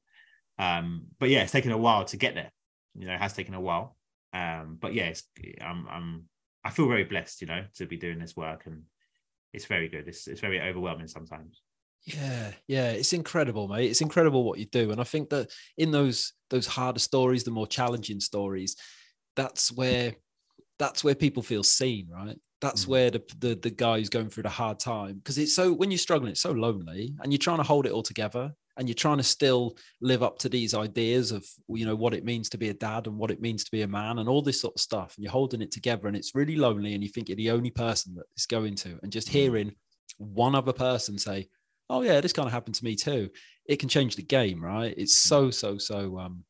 um 0.58 1.04
but 1.18 1.28
yeah 1.28 1.42
it's 1.42 1.52
taken 1.52 1.72
a 1.72 1.78
while 1.78 2.04
to 2.04 2.16
get 2.16 2.34
there 2.34 2.50
you 2.98 3.06
know 3.06 3.14
it 3.14 3.20
has 3.20 3.32
taken 3.32 3.54
a 3.54 3.60
while 3.60 3.96
um 4.34 4.76
but 4.80 4.92
yeah 4.92 5.04
it's 5.04 5.24
i'm 5.60 5.86
i'm 5.88 6.24
i 6.64 6.70
feel 6.70 6.88
very 6.88 7.04
blessed 7.04 7.40
you 7.40 7.46
know 7.46 7.64
to 7.74 7.86
be 7.86 7.96
doing 7.96 8.18
this 8.18 8.36
work 8.36 8.66
and 8.66 8.82
it's 9.52 9.64
very 9.64 9.88
good 9.88 10.06
it's, 10.06 10.26
it's 10.26 10.40
very 10.40 10.60
overwhelming 10.60 11.08
sometimes 11.08 11.62
yeah, 12.04 12.52
yeah, 12.66 12.90
it's 12.90 13.12
incredible, 13.12 13.68
mate. 13.68 13.90
It's 13.90 14.00
incredible 14.00 14.44
what 14.44 14.58
you 14.58 14.66
do, 14.66 14.90
and 14.92 15.00
I 15.00 15.04
think 15.04 15.30
that 15.30 15.50
in 15.76 15.90
those 15.90 16.32
those 16.48 16.66
harder 16.66 17.00
stories, 17.00 17.44
the 17.44 17.50
more 17.50 17.66
challenging 17.66 18.20
stories, 18.20 18.76
that's 19.36 19.70
where 19.72 20.14
that's 20.78 21.04
where 21.04 21.14
people 21.14 21.42
feel 21.42 21.62
seen, 21.62 22.08
right? 22.10 22.38
That's 22.60 22.84
mm. 22.84 22.88
where 22.88 23.10
the, 23.10 23.22
the 23.38 23.54
the 23.56 23.70
guy 23.70 23.98
who's 23.98 24.08
going 24.08 24.30
through 24.30 24.44
the 24.44 24.48
hard 24.48 24.78
time 24.78 25.16
because 25.16 25.38
it's 25.38 25.54
so 25.54 25.72
when 25.72 25.90
you're 25.90 25.98
struggling, 25.98 26.30
it's 26.30 26.40
so 26.40 26.52
lonely, 26.52 27.14
and 27.20 27.32
you're 27.32 27.38
trying 27.38 27.58
to 27.58 27.62
hold 27.62 27.84
it 27.84 27.92
all 27.92 28.02
together, 28.02 28.54
and 28.78 28.88
you're 28.88 28.94
trying 28.94 29.18
to 29.18 29.24
still 29.24 29.76
live 30.00 30.22
up 30.22 30.38
to 30.38 30.48
these 30.48 30.72
ideas 30.72 31.32
of 31.32 31.44
you 31.68 31.84
know 31.84 31.96
what 31.96 32.14
it 32.14 32.24
means 32.24 32.48
to 32.48 32.58
be 32.58 32.68
a 32.68 32.74
dad 32.74 33.06
and 33.06 33.18
what 33.18 33.30
it 33.30 33.40
means 33.40 33.64
to 33.64 33.70
be 33.70 33.82
a 33.82 33.88
man 33.88 34.18
and 34.18 34.28
all 34.28 34.40
this 34.40 34.60
sort 34.60 34.74
of 34.74 34.80
stuff, 34.80 35.14
and 35.16 35.24
you're 35.24 35.32
holding 35.32 35.60
it 35.60 35.72
together, 35.72 36.08
and 36.08 36.16
it's 36.16 36.34
really 36.34 36.56
lonely, 36.56 36.94
and 36.94 37.02
you 37.02 37.10
think 37.10 37.28
you're 37.28 37.36
the 37.36 37.50
only 37.50 37.70
person 37.70 38.14
that 38.14 38.26
is 38.36 38.46
going 38.46 38.76
to, 38.76 38.98
and 39.02 39.12
just 39.12 39.28
mm. 39.28 39.32
hearing 39.32 39.72
one 40.16 40.54
other 40.54 40.72
person 40.72 41.18
say, 41.18 41.48
oh 41.90 42.02
yeah, 42.02 42.20
this 42.20 42.32
kind 42.32 42.46
of 42.46 42.52
happened 42.52 42.76
to 42.76 42.84
me 42.84 42.94
too. 42.94 43.28
It 43.66 43.78
can 43.78 43.88
change 43.88 44.16
the 44.16 44.22
game, 44.22 44.64
right? 44.64 44.94
It's 44.96 45.14
mm. 45.14 45.28
so 45.28 45.50
so 45.50 45.78
so 45.78 46.18
um 46.18 46.44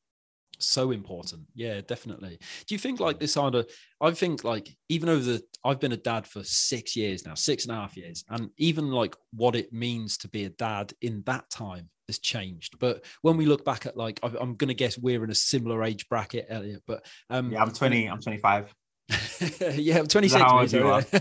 so 0.61 0.91
important. 0.91 1.43
Yeah, 1.55 1.81
definitely. 1.81 2.39
Do 2.67 2.75
you 2.75 2.79
think 2.79 3.01
like 3.01 3.19
this 3.19 3.35
kind 3.35 3.55
of? 3.55 3.71
I 4.01 4.11
think 4.11 4.45
like 4.45 4.69
even 4.89 5.09
over 5.09 5.23
the 5.23 5.43
I've 5.65 5.81
been 5.81 5.93
a 5.93 5.97
dad 5.97 6.27
for 6.27 6.43
six 6.45 6.97
years 6.97 7.25
now, 7.25 7.35
six 7.35 7.65
and 7.65 7.73
a 7.73 7.81
half 7.81 7.97
years, 7.97 8.25
and 8.29 8.51
even 8.59 8.91
like 8.91 9.17
what 9.33 9.57
it 9.57 9.73
means 9.73 10.19
to 10.19 10.29
be 10.29 10.45
a 10.45 10.51
dad 10.51 10.93
in 11.01 11.23
that 11.27 11.49
time 11.51 11.89
has 12.09 12.19
changed. 12.19 12.79
But 12.79 13.05
when 13.23 13.37
we 13.37 13.47
look 13.47 13.65
back 13.65 13.87
at 13.87 13.97
like, 13.97 14.19
I'm 14.23 14.55
going 14.55 14.69
to 14.69 14.75
guess 14.75 14.99
we're 14.99 15.23
in 15.23 15.31
a 15.31 15.35
similar 15.35 15.85
age 15.85 16.09
bracket, 16.09 16.47
Elliott. 16.49 16.83
But 16.87 17.07
um, 17.31 17.53
yeah, 17.53 17.63
I'm 17.63 17.71
20. 17.71 18.07
I'm 18.07 18.21
25. 18.21 18.75
yeah, 19.75 19.99
I'm 19.99 20.07
26. 20.07 20.43
How 20.43 20.61
old 20.61 20.73
you 20.73 20.89
are? 20.89 21.05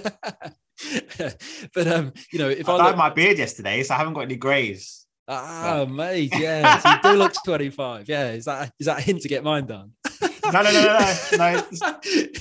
but 1.73 1.87
um, 1.87 2.13
you 2.31 2.39
know, 2.39 2.49
if 2.49 2.67
I, 2.67 2.73
I 2.73 2.77
dyed 2.77 2.87
look... 2.87 2.97
my 2.97 3.09
beard 3.09 3.37
yesterday, 3.37 3.83
so 3.83 3.93
I 3.93 3.97
haven't 3.97 4.13
got 4.13 4.21
any 4.21 4.35
greys. 4.35 5.05
Ah, 5.27 5.85
mate, 5.89 6.33
yeah. 6.37 6.79
So 6.79 6.89
you 6.89 7.13
do 7.13 7.19
look 7.19 7.33
25. 7.43 8.07
Yeah, 8.07 8.31
is 8.31 8.45
that 8.45 8.71
is 8.79 8.85
that 8.85 8.99
a 8.99 9.01
hint 9.01 9.21
to 9.21 9.27
get 9.27 9.43
mine 9.43 9.65
done? 9.65 9.91
no, 10.21 10.29
no, 10.51 10.63
no, 10.63 10.71
no, 10.71 11.37
no. 11.37 11.63
no. 11.81 11.97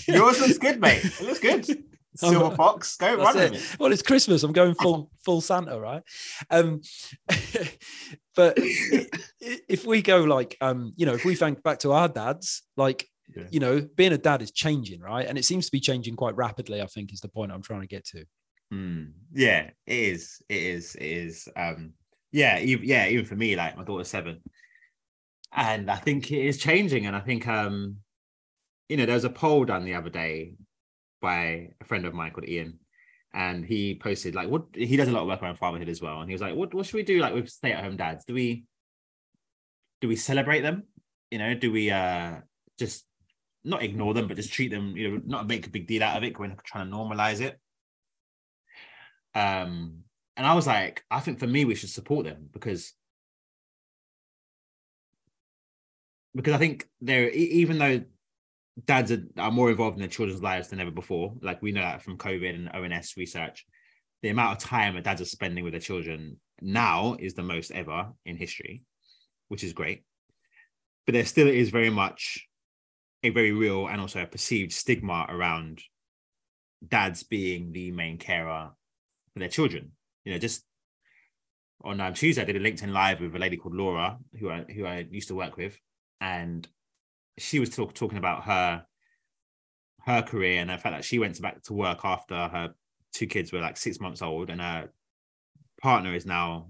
Yours 0.07 0.41
looks 0.41 0.59
good, 0.59 0.81
mate. 0.81 1.05
It 1.05 1.21
looks 1.23 1.41
good. 1.41 1.85
Silver 2.17 2.55
fox, 2.57 2.97
go 2.97 3.17
run 3.17 3.39
it. 3.39 3.55
it. 3.55 3.77
Well, 3.79 3.93
it's 3.93 4.03
Christmas. 4.03 4.43
I'm 4.43 4.53
going 4.53 4.75
full 4.75 5.11
full 5.25 5.41
Santa, 5.41 5.79
right? 5.79 6.03
Um, 6.51 6.81
but 8.35 8.55
if 9.41 9.85
we 9.87 10.03
go 10.03 10.25
like, 10.25 10.57
um, 10.61 10.93
you 10.97 11.07
know, 11.07 11.15
if 11.15 11.25
we 11.25 11.35
think 11.35 11.63
back 11.63 11.81
to 11.81 11.93
our 11.93 12.09
dads, 12.09 12.63
like 12.77 13.09
yeah. 13.35 13.45
you 13.51 13.61
know, 13.61 13.87
being 13.97 14.13
a 14.13 14.19
dad 14.19 14.43
is 14.43 14.51
changing, 14.51 15.01
right? 15.01 15.27
And 15.27 15.39
it 15.39 15.45
seems 15.45 15.67
to 15.67 15.73
be 15.73 15.81
changing 15.81 16.17
quite 16.17 16.37
rapidly. 16.37 16.81
I 16.81 16.87
think 16.87 17.13
is 17.13 17.21
the 17.21 17.29
point 17.29 17.53
I'm 17.53 17.63
trying 17.63 17.83
to 17.83 17.87
get 17.87 18.05
to. 18.07 18.25
Mm, 18.73 19.13
yeah, 19.33 19.71
it 19.87 19.99
is. 19.99 20.43
It 20.49 20.63
is. 20.63 20.95
It 20.97 21.05
is. 21.05 21.49
Um, 21.57 21.93
yeah, 22.33 22.59
even, 22.59 22.85
yeah. 22.85 23.07
Even 23.09 23.27
for 23.27 23.37
me, 23.37 23.57
like 23.57 23.77
my 23.77 23.85
daughter's 23.85 24.09
seven, 24.09 24.41
and 25.53 25.91
I 25.91 25.97
think 25.97 26.31
it 26.31 26.45
is 26.45 26.59
changing. 26.59 27.07
And 27.07 27.15
I 27.15 27.21
think, 27.21 27.47
um, 27.47 27.97
you 28.89 28.97
know, 28.97 29.07
there 29.07 29.15
was 29.15 29.25
a 29.25 29.31
poll 29.31 29.65
done 29.65 29.85
the 29.85 29.95
other 29.95 30.11
day 30.11 30.53
by 31.27 31.71
a 31.81 31.85
friend 31.85 32.07
of 32.07 32.15
mine 32.15 32.31
called 32.31 32.49
Ian, 32.49 32.79
and 33.35 33.65
he 33.65 33.81
posted 34.07 34.35
like, 34.35 34.49
what 34.49 34.65
he 34.75 34.97
does 34.97 35.09
a 35.09 35.13
lot 35.13 35.23
of 35.23 35.29
work 35.29 35.43
around 35.43 35.59
fatherhood 35.59 35.89
as 35.89 36.01
well, 36.01 36.21
and 36.21 36.29
he 36.31 36.35
was 36.35 36.45
like, 36.47 36.55
what 36.55 36.73
what 36.75 36.87
should 36.87 37.01
we 37.01 37.03
do 37.13 37.19
like 37.19 37.35
with 37.35 37.49
stay 37.49 37.73
at 37.73 37.83
home 37.85 37.97
dads? 37.97 38.25
Do 38.25 38.35
we 38.35 38.65
do 40.01 40.07
we 40.09 40.17
celebrate 40.17 40.61
them? 40.61 40.85
You 41.33 41.39
know, 41.39 41.55
do 41.55 41.73
we 41.73 41.91
uh 41.91 42.37
just 42.79 43.05
not 43.65 43.83
ignore 43.83 44.15
them, 44.15 44.29
but 44.29 44.37
just 44.37 44.53
treat 44.53 44.71
them, 44.71 44.97
you 44.97 45.05
know, 45.09 45.21
not 45.27 45.49
make 45.49 45.67
a 45.67 45.71
big 45.77 45.89
deal 45.89 46.05
out 46.05 46.17
of 46.17 46.23
it 46.23 46.39
when 46.39 46.57
trying 46.65 46.89
to 46.89 46.97
normalize 46.97 47.41
it. 47.41 47.59
Um, 49.35 50.05
and 50.37 50.47
I 50.47 50.55
was 50.55 50.67
like, 50.67 51.03
I 51.11 51.21
think 51.21 51.41
for 51.41 51.49
me, 51.49 51.65
we 51.65 51.75
should 51.75 51.91
support 51.91 52.25
them 52.27 52.49
because 52.53 52.93
because 56.37 56.55
I 56.55 56.59
think 56.59 56.89
they're 57.01 57.31
even 57.31 57.79
though 57.79 58.03
dads 58.85 59.11
are, 59.11 59.23
are 59.39 59.51
more 59.51 59.71
involved 59.71 59.97
in 59.97 60.01
their 60.01 60.09
children's 60.09 60.43
lives 60.43 60.69
than 60.69 60.81
ever 60.81 60.91
before, 60.91 61.35
like 61.41 61.63
we 61.63 61.73
know 61.73 61.81
that 61.81 62.03
from 62.03 62.19
COVID 62.19 62.55
and 62.55 62.69
ONS 62.69 63.15
research, 63.17 63.65
the 64.23 64.29
amount 64.29 64.57
of 64.57 64.69
time 64.69 64.95
that 64.95 65.05
dads 65.05 65.21
are 65.21 65.27
spending 65.27 65.65
with 65.65 65.73
their 65.73 65.81
children 65.81 66.39
now 66.61 67.17
is 67.19 67.35
the 67.35 67.43
most 67.43 67.71
ever 67.71 68.09
in 68.25 68.37
history, 68.37 68.83
which 69.49 69.65
is 69.65 69.73
great. 69.73 70.05
But 71.07 71.15
there 71.15 71.25
still 71.25 71.49
is 71.49 71.71
very 71.71 71.91
much 71.91 72.47
a 73.23 73.31
very 73.31 73.53
real 73.53 73.89
and 73.89 74.01
also 74.01 74.23
a 74.23 74.27
perceived 74.27 74.73
stigma 74.73 75.27
around 75.29 75.83
dads 76.87 77.23
being 77.23 77.73
the 77.73 77.91
main 77.91 78.19
carer 78.19 78.71
for 79.33 79.39
their 79.39 79.49
children. 79.49 79.93
You 80.25 80.33
know, 80.33 80.39
just 80.39 80.65
on 81.83 82.01
um, 82.01 82.15
Tuesday, 82.15 82.43
I 82.43 82.45
did 82.45 82.57
a 82.57 82.61
LinkedIn 82.61 82.93
live 82.93 83.21
with 83.21 83.35
a 83.35 83.39
lady 83.39 83.57
called 83.57 83.75
Laura, 83.75 84.19
who 84.39 84.51
I 84.51 84.65
who 84.65 84.85
I 84.85 85.07
used 85.11 85.29
to 85.29 85.35
work 85.35 85.57
with, 85.57 85.79
and 86.21 86.67
she 87.39 87.61
was 87.61 87.71
talk, 87.71 87.95
talking 87.95 88.19
about 88.19 88.45
her 88.45 88.85
her 90.05 90.23
career 90.23 90.61
and 90.61 90.71
the 90.71 90.79
fact 90.79 90.95
that 90.95 91.05
she 91.05 91.19
went 91.19 91.41
back 91.43 91.61
to 91.65 91.75
work 91.75 92.05
after 92.05 92.35
her 92.35 92.75
two 93.13 93.27
kids 93.27 93.53
were 93.53 93.61
like 93.61 93.77
six 93.77 93.99
months 93.99 94.23
old, 94.23 94.51
and 94.51 94.61
her 94.61 94.91
partner 95.81 96.15
is 96.15 96.27
now 96.27 96.69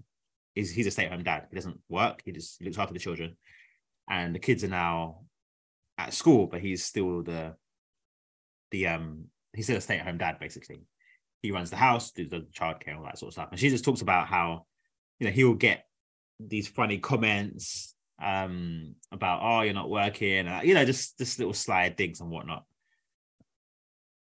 is 0.55 0.71
he's 0.71 0.87
a 0.87 0.91
stay 0.91 1.05
at 1.05 1.13
home 1.13 1.23
dad. 1.23 1.47
He 1.51 1.57
doesn't 1.57 1.81
work; 1.89 2.23
he 2.25 2.33
just 2.33 2.63
looks 2.63 2.79
after 2.79 2.95
the 2.95 3.01
children, 3.01 3.37
and 4.09 4.35
the 4.35 4.39
kids 4.39 4.65
are 4.65 4.69
now 4.69 5.25
at 5.99 6.15
school, 6.15 6.47
but 6.47 6.61
he's 6.61 6.85
still 6.85 7.23
the 7.23 7.55
the 8.71 8.87
um 8.87 9.27
he's 9.53 9.67
still 9.67 9.79
a 9.79 9.81
stay 9.81 9.99
at 9.99 10.07
home 10.07 10.19
dad 10.19 10.39
basically. 10.39 10.83
He 11.43 11.51
runs 11.51 11.71
the 11.71 11.77
house, 11.77 12.13
does 12.13 12.31
the 12.31 12.47
childcare, 12.59 12.97
all 12.97 13.05
that 13.05 13.19
sort 13.19 13.29
of 13.29 13.35
stuff. 13.35 13.49
And 13.51 13.61
she 13.61 13.69
just 13.69 13.85
talks 13.85 14.01
about 14.01 14.27
how 14.27 14.67
you 15.19 15.27
know 15.27 15.33
he 15.33 15.45
will 15.45 15.55
get 15.55 15.87
these 16.41 16.69
funny 16.69 16.99
comments 16.99 17.96
um 18.23 18.95
about 19.13 19.41
oh 19.43 19.63
you're 19.63 19.75
not 19.75 19.91
working, 19.91 20.49
uh, 20.49 20.61
you 20.63 20.75
know 20.75 20.85
just 20.85 21.19
just 21.19 21.39
little 21.39 21.55
slide 21.55 21.97
digs 21.97 22.21
and 22.21 22.31
whatnot. 22.31 22.65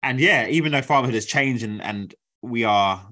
And 0.04 0.20
yeah, 0.20 0.48
even 0.48 0.72
though 0.72 0.82
fatherhood 0.82 1.16
has 1.16 1.26
changed 1.26 1.64
and 1.64 1.82
and 1.82 2.14
we 2.42 2.64
are 2.64 3.08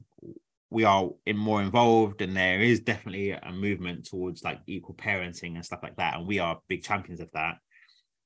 we 0.69 0.83
are 0.83 1.09
in 1.25 1.37
more 1.37 1.61
involved 1.61 2.21
and 2.21 2.35
there 2.35 2.59
is 2.59 2.81
definitely 2.81 3.31
a 3.31 3.51
movement 3.51 4.05
towards 4.05 4.43
like 4.43 4.59
equal 4.67 4.95
parenting 4.95 5.55
and 5.55 5.65
stuff 5.65 5.79
like 5.81 5.95
that 5.95 6.15
and 6.15 6.27
we 6.27 6.39
are 6.39 6.59
big 6.67 6.83
champions 6.83 7.21
of 7.21 7.29
that 7.33 7.55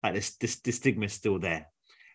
like 0.03 0.13
this 0.13 0.35
this, 0.37 0.59
this 0.61 0.77
stigma 0.77 1.05
is 1.05 1.13
still 1.13 1.37
there 1.37 1.67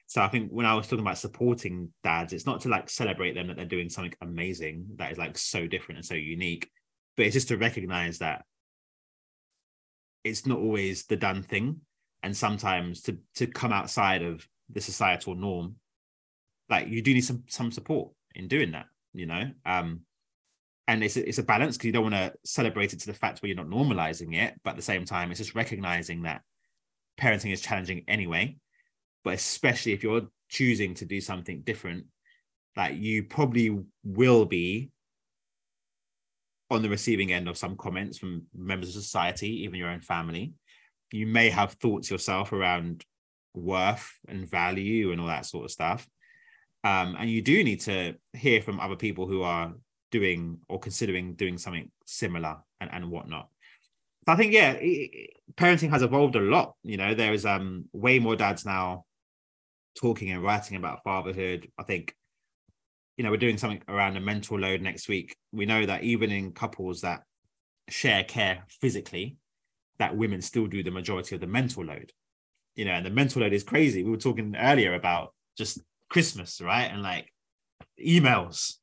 so 0.07 0.23
i 0.23 0.29
think 0.29 0.51
when 0.51 0.67
i 0.67 0.75
was 0.75 0.87
talking 0.87 1.05
about 1.05 1.19
supporting 1.19 1.93
dads 2.03 2.33
it's 2.33 2.47
not 2.47 2.61
to 2.61 2.69
like 2.69 2.89
celebrate 2.91 3.35
them 3.35 3.49
that 3.49 3.57
they're 3.57 3.65
doing 3.65 3.89
something 3.89 4.15
amazing 4.23 4.87
that 4.97 5.13
is 5.13 5.19
like 5.19 5.37
so 5.37 5.67
different 5.67 5.99
and 5.99 6.07
so 6.07 6.15
unique 6.15 6.69
but 7.17 7.27
it's 7.27 7.35
just 7.35 7.49
to 7.49 7.57
recognize 7.57 8.19
that 8.19 8.45
it's 10.25 10.47
not 10.47 10.59
always 10.59 11.05
the 11.05 11.17
done 11.17 11.43
thing. 11.43 11.81
And 12.23 12.35
sometimes 12.35 13.03
to 13.03 13.19
to 13.37 13.47
come 13.47 13.73
outside 13.73 14.23
of 14.23 14.49
the 14.71 14.81
societal 14.81 15.35
norm 15.35 15.77
like 16.71 16.89
you 16.89 17.03
do 17.03 17.13
need 17.13 17.21
some 17.21 17.45
some 17.49 17.71
support 17.71 18.13
in 18.35 18.49
doing 18.49 18.73
that 18.73 18.87
you 19.13 19.27
know? 19.27 19.51
Um 19.67 20.01
and 20.87 21.03
it's 21.05 21.17
a, 21.17 21.27
it's 21.27 21.39
a 21.39 21.43
balance 21.43 21.77
because 21.77 21.87
you 21.87 21.93
don't 21.93 22.11
want 22.11 22.15
to 22.15 22.35
celebrate 22.45 22.93
it 22.93 23.01
to 23.01 23.07
the 23.07 23.15
fact 23.15 23.41
where 23.41 23.49
you're 23.49 23.57
not 23.57 23.69
normalizing 23.69 24.35
it 24.35 24.55
but 24.65 24.71
at 24.71 24.77
the 24.77 24.83
same 24.83 25.05
time 25.05 25.31
it's 25.31 25.39
just 25.39 25.55
recognizing 25.55 26.23
that 26.23 26.43
parenting 27.21 27.53
is 27.53 27.61
challenging 27.61 28.05
anyway. 28.09 28.57
But 29.23 29.35
especially 29.35 29.93
if 29.93 30.03
you're 30.03 30.29
choosing 30.49 30.95
to 30.95 31.05
do 31.05 31.21
something 31.21 31.61
different 31.63 32.07
like 32.77 32.97
you 32.97 33.25
probably 33.25 33.79
will 34.03 34.45
be 34.45 34.91
on 36.75 36.83
the 36.83 36.89
receiving 36.89 37.33
end 37.33 37.49
of 37.49 37.57
some 37.57 37.77
comments 37.77 38.19
from 38.19 38.43
members 38.55 38.95
of 38.97 39.03
society 39.03 39.63
even 39.65 39.79
your 39.79 39.89
own 39.89 40.01
family 40.01 40.53
you 41.13 41.27
may 41.27 41.49
have 41.49 41.73
thoughts 41.75 42.11
yourself 42.11 42.53
around 42.53 43.05
worth 43.55 44.19
and 44.29 44.51
value 44.51 45.13
and 45.13 45.21
all 45.21 45.29
that 45.29 45.47
sort 45.47 45.65
of 45.65 45.71
stuff 45.71 46.07
um, 46.83 47.17
and 47.19 47.31
you 47.31 47.41
do 47.41 47.65
need 47.65 47.81
to 47.81 48.15
hear 48.35 48.61
from 48.61 48.81
other 48.81 48.97
people 48.97 49.27
who 49.27 49.43
are 49.43 49.73
doing 50.11 50.59
or 50.69 50.79
considering 50.79 51.35
doing 51.35 51.57
something 51.57 51.91
similar 52.05 52.57
and, 52.81 52.91
and 52.93 53.11
whatnot 53.11 53.49
So 54.27 54.33
I 54.33 54.37
think 54.37 54.53
yeah, 54.53 54.75
parenting 55.55 55.91
has 55.91 56.03
evolved 56.03 56.37
a 56.37 56.41
lot. 56.41 56.75
You 56.83 56.97
know, 56.97 57.15
there 57.15 57.35
is 57.35 57.45
um 57.45 57.87
way 57.93 58.19
more 58.19 58.37
dads 58.37 58.65
now 58.65 59.05
talking 59.95 60.31
and 60.31 60.43
writing 60.43 60.77
about 60.77 61.05
fatherhood. 61.05 61.69
I 61.79 61.83
think, 61.83 62.15
you 63.17 63.25
know, 63.25 63.31
we're 63.31 63.37
doing 63.37 63.59
something 63.59 63.83
around 63.89 64.15
the 64.15 64.21
mental 64.21 64.59
load 64.59 64.83
next 64.83 65.09
week. 65.09 65.37
We 65.53 65.67
know 65.67 65.87
that 65.87 66.03
even 66.03 66.31
in 66.31 66.53
couples 66.53 67.03
that 67.03 67.23
share 67.89 68.25
care 68.25 68.65
physically, 68.69 69.37
that 69.99 70.17
women 70.17 70.43
still 70.43 70.67
do 70.67 70.83
the 70.83 70.91
majority 70.91 71.35
of 71.35 71.41
the 71.41 71.47
mental 71.47 71.85
load. 71.85 72.13
you 72.75 72.85
know, 72.85 72.93
and 72.93 73.07
the 73.07 73.11
mental 73.11 73.43
load 73.43 73.53
is 73.53 73.63
crazy. 73.63 74.03
We 74.03 74.11
were 74.11 74.17
talking 74.17 74.57
earlier 74.57 74.95
about 74.95 75.33
just 75.57 75.81
Christmas, 76.09 76.61
right? 76.61 76.91
And 76.91 77.03
like 77.03 77.33
emails. 78.05 78.75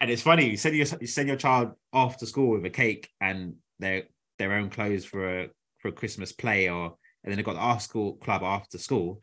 And 0.00 0.10
it's 0.10 0.22
funny, 0.22 0.48
you 0.50 0.56
send 0.56 0.76
your 0.76 0.86
you 1.00 1.06
send 1.06 1.28
your 1.28 1.36
child 1.36 1.72
off 1.92 2.18
to 2.18 2.26
school 2.26 2.50
with 2.52 2.64
a 2.64 2.70
cake 2.70 3.10
and 3.20 3.54
their 3.78 4.04
their 4.38 4.52
own 4.54 4.70
clothes 4.70 5.04
for 5.04 5.40
a 5.40 5.48
for 5.78 5.88
a 5.88 5.92
Christmas 5.92 6.32
play 6.32 6.68
or 6.68 6.96
and 7.24 7.32
then 7.32 7.36
they've 7.36 7.44
got 7.44 7.54
the 7.54 7.60
after 7.60 7.84
school 7.84 8.14
club 8.16 8.42
after 8.42 8.78
school. 8.78 9.20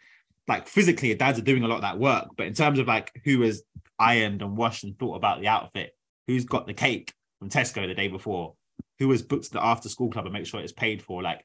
Like 0.48 0.68
physically, 0.68 1.14
dads 1.16 1.40
are 1.40 1.44
doing 1.44 1.64
a 1.64 1.68
lot 1.68 1.78
of 1.78 1.82
that 1.82 2.00
work, 2.00 2.28
but 2.38 2.46
in 2.46 2.54
terms 2.54 2.80
of 2.80 2.88
like 2.88 3.12
who 3.24 3.42
has 3.42 3.64
ironed 3.98 4.42
and 4.42 4.58
washed 4.58 4.84
and 4.84 4.98
thought 4.98 5.16
about 5.16 5.42
the 5.42 5.48
outfit, 5.48 5.92
who's 6.28 6.46
got 6.46 6.68
the 6.68 6.74
cake 6.74 7.14
from 7.40 7.50
Tesco 7.50 7.88
the 7.88 7.96
day 7.96 8.08
before, 8.08 8.54
who 9.00 9.10
has 9.12 9.22
booked 9.22 9.52
the 9.52 9.64
after 9.64 9.90
school 9.90 10.12
club 10.12 10.26
and 10.26 10.34
make 10.34 10.46
sure 10.46 10.60
it's 10.60 10.72
paid 10.72 11.02
for, 11.02 11.24
like 11.24 11.44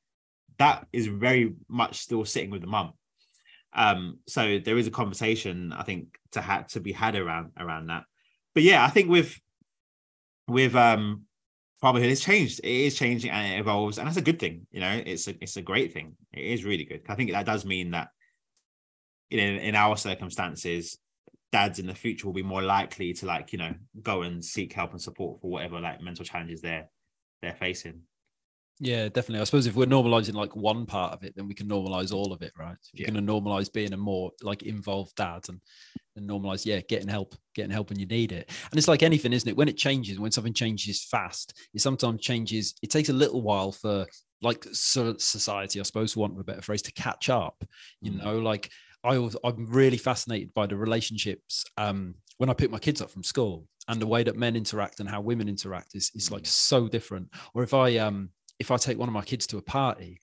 that 0.59 0.87
is 0.93 1.07
very 1.07 1.55
much 1.69 1.99
still 1.99 2.25
sitting 2.25 2.51
with 2.51 2.61
the 2.61 2.67
mum. 2.67 2.93
Um, 3.73 4.19
so 4.27 4.59
there 4.59 4.79
is 4.79 4.87
a 4.87 4.91
conversation 4.91 5.73
I 5.73 5.83
think 5.85 6.19
to 6.33 6.41
have 6.41 6.67
to 6.69 6.81
be 6.81 6.93
had 6.93 7.17
around 7.17 7.53
around 7.59 7.87
that. 7.87 8.05
But 8.55 8.65
yeah, 8.65 8.85
I 8.85 8.91
think 8.91 9.09
with 9.09 9.39
with 10.49 10.75
um 10.75 11.23
fatherhood 11.81 12.11
it's 12.11 12.21
changed. 12.21 12.61
It 12.61 12.71
is 12.71 12.97
changing 12.97 13.31
and 13.31 13.55
it 13.55 13.61
evolves, 13.61 13.99
and 13.99 14.07
that's 14.07 14.17
a 14.17 14.23
good 14.23 14.39
thing. 14.39 14.67
You 14.71 14.81
know, 14.81 15.03
it's 15.05 15.29
a 15.29 15.35
it's 15.41 15.57
a 15.57 15.63
great 15.63 15.93
thing. 15.93 16.17
It 16.33 16.45
is 16.45 16.65
really 16.65 16.85
good. 16.85 17.03
I 17.09 17.15
think 17.15 17.31
that 17.33 17.47
does 17.47 17.65
mean 17.65 17.93
that 17.93 18.09
in 19.31 19.39
in 19.57 19.75
our 19.75 19.97
circumstances, 19.97 20.99
dads 21.53 21.79
in 21.79 21.87
the 21.87 21.95
future 21.95 22.27
will 22.27 22.35
be 22.35 22.43
more 22.43 22.63
likely 22.63 23.13
to 23.15 23.27
like 23.27 23.53
you 23.53 23.59
know 23.59 23.75
go 24.03 24.23
and 24.23 24.45
seek 24.45 24.73
help 24.73 24.93
and 24.93 25.03
support 25.03 25.41
for 25.41 25.51
whatever 25.51 25.81
like 25.81 26.01
mental 26.01 26.25
challenges 26.25 26.61
they're 26.61 26.89
they're 27.43 27.55
facing. 27.55 28.03
Yeah, 28.83 29.11
definitely. 29.11 29.41
I 29.41 29.45
suppose 29.45 29.67
if 29.67 29.75
we're 29.77 29.85
normalizing 29.85 30.33
like 30.35 30.57
one 30.57 30.87
part 30.87 31.13
of 31.13 31.23
it, 31.23 31.35
then 31.37 31.47
we 31.47 31.55
can 31.55 31.69
normalize 31.69 32.15
all 32.15 32.33
of 32.33 32.41
it, 32.41 32.53
right? 32.59 32.79
If 32.95 32.99
you're 32.99 33.05
Yeah. 33.07 33.13
going 33.13 33.27
to 33.27 33.33
normalize 33.33 33.71
being 33.71 33.93
a 33.93 33.97
more 33.99 34.31
like 34.43 34.63
involved 34.63 35.15
dad 35.17 35.45
and 35.49 35.61
and 36.17 36.29
normalize, 36.29 36.67
yeah, 36.67 36.81
getting 36.89 37.07
help, 37.09 37.37
getting 37.55 37.71
help 37.71 37.91
when 37.91 37.99
you 37.99 38.07
need 38.07 38.33
it. 38.33 38.49
And 38.71 38.79
it's 38.79 38.89
like 38.89 39.03
anything, 39.03 39.33
isn't 39.33 39.49
it? 39.49 39.57
When 39.57 39.69
it 39.69 39.77
changes, 39.77 40.19
when 40.19 40.33
something 40.33 40.55
changes 40.55 41.05
fast, 41.05 41.57
it 41.73 41.81
sometimes 41.81 42.21
changes. 42.21 42.75
It 42.83 42.91
takes 42.91 43.11
a 43.11 43.13
little 43.13 43.43
while 43.43 43.71
for 43.71 44.07
like 44.43 44.65
so 44.73 45.17
society, 45.19 45.79
I 45.79 45.85
suppose, 45.85 46.15
for 46.15 46.21
want 46.21 46.33
of 46.33 46.41
a 46.41 46.45
better 46.45 46.63
phrase, 46.63 46.83
to 46.83 46.93
catch 46.93 47.29
up. 47.29 47.63
You 48.03 48.13
Mm. 48.13 48.25
know, 48.25 48.39
like 48.39 48.73
I 49.05 49.19
was, 49.19 49.37
I'm 49.45 49.67
really 49.67 49.97
fascinated 49.97 50.53
by 50.55 50.67
the 50.67 50.77
relationships 50.77 51.65
um, 51.79 52.15
when 52.39 52.51
I 52.51 52.55
pick 52.55 52.71
my 52.71 52.79
kids 52.79 53.01
up 53.01 53.11
from 53.11 53.23
school 53.23 53.67
and 53.89 54.01
the 54.01 54.07
way 54.07 54.23
that 54.23 54.37
men 54.37 54.57
interact 54.57 55.01
and 55.01 55.09
how 55.09 55.21
women 55.21 55.49
interact 55.49 55.95
is, 55.95 56.11
is 56.15 56.31
like 56.31 56.43
Mm. 56.43 56.47
so 56.47 56.89
different. 56.89 57.29
Or 57.55 57.63
if 57.63 57.75
I 57.75 57.97
um 57.99 58.31
if 58.59 58.71
I 58.71 58.77
take 58.77 58.99
one 58.99 59.09
of 59.09 59.15
my 59.15 59.23
kids 59.23 59.47
to 59.49 59.59
a 59.59 59.63
party, 59.63 60.21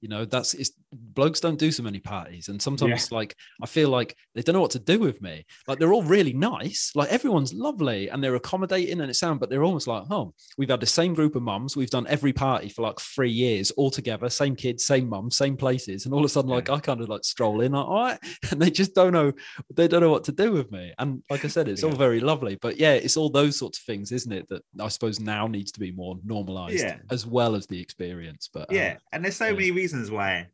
you 0.00 0.08
know, 0.08 0.24
that's 0.24 0.54
it's 0.54 0.72
blokes 0.92 1.40
don't 1.40 1.58
do 1.58 1.70
so 1.70 1.82
many 1.82 2.00
parties. 2.00 2.48
And 2.48 2.60
sometimes 2.60 3.12
like 3.12 3.36
I 3.62 3.66
feel 3.66 3.90
like 3.90 4.16
they 4.34 4.42
don't 4.42 4.54
know 4.54 4.60
what 4.60 4.70
to 4.72 4.78
do 4.78 4.98
with 4.98 5.20
me. 5.20 5.44
Like 5.68 5.78
they're 5.78 5.92
all 5.92 6.02
really 6.02 6.32
nice, 6.32 6.92
like 6.94 7.10
everyone's 7.10 7.52
lovely 7.52 8.08
and 8.08 8.22
they're 8.22 8.34
accommodating 8.34 9.00
and 9.00 9.10
it 9.10 9.14
sounds, 9.14 9.38
but 9.40 9.50
they're 9.50 9.62
almost 9.64 9.86
like, 9.86 10.04
oh, 10.10 10.34
we've 10.58 10.68
had 10.70 10.80
the 10.80 10.86
same 10.86 11.14
group 11.14 11.36
of 11.36 11.42
mums, 11.42 11.76
we've 11.76 11.90
done 11.90 12.06
every 12.08 12.32
party 12.32 12.68
for 12.68 12.82
like 12.82 12.98
three 12.98 13.30
years 13.30 13.70
all 13.72 13.90
together, 13.90 14.28
same 14.30 14.56
kids, 14.56 14.84
same 14.84 15.08
mums, 15.08 15.36
same 15.36 15.56
places. 15.56 16.04
And 16.06 16.14
all 16.14 16.20
of 16.20 16.26
a 16.26 16.28
sudden, 16.28 16.50
Yeah. 16.50 16.56
like 16.56 16.70
I 16.70 16.80
kind 16.80 17.00
of 17.00 17.08
like 17.08 17.24
stroll 17.24 17.60
in, 17.60 17.72
like, 17.72 17.86
all 17.86 17.94
right, 18.02 18.18
and 18.50 18.60
they 18.60 18.70
just 18.70 18.94
don't 18.94 19.12
know, 19.12 19.32
they 19.74 19.86
don't 19.86 20.00
know 20.00 20.10
what 20.10 20.24
to 20.24 20.32
do 20.32 20.52
with 20.52 20.72
me. 20.72 20.92
And 20.98 21.22
like 21.30 21.44
I 21.44 21.48
said, 21.48 21.68
it's 21.68 21.84
all 21.84 21.90
very 21.92 22.20
lovely. 22.20 22.56
But 22.60 22.78
yeah, 22.78 22.94
it's 22.94 23.16
all 23.16 23.30
those 23.30 23.58
sorts 23.58 23.78
of 23.78 23.84
things, 23.84 24.12
isn't 24.12 24.32
it? 24.32 24.48
That 24.48 24.62
I 24.80 24.88
suppose 24.88 25.20
now 25.20 25.46
needs 25.46 25.72
to 25.72 25.80
be 25.80 25.92
more 25.92 26.16
normalized 26.24 26.80
Yeah. 26.80 26.96
as 27.10 27.26
well 27.26 27.54
as 27.54 27.66
the 27.66 27.80
experience. 27.80 28.48
But 28.52 28.70
um, 28.70 28.76
yeah 28.76 28.96
and 29.12 29.24
there's 29.24 29.36
so 29.36 29.46
yeah. 29.46 29.52
many 29.52 29.70
reasons 29.70 29.89
why. 30.10 30.48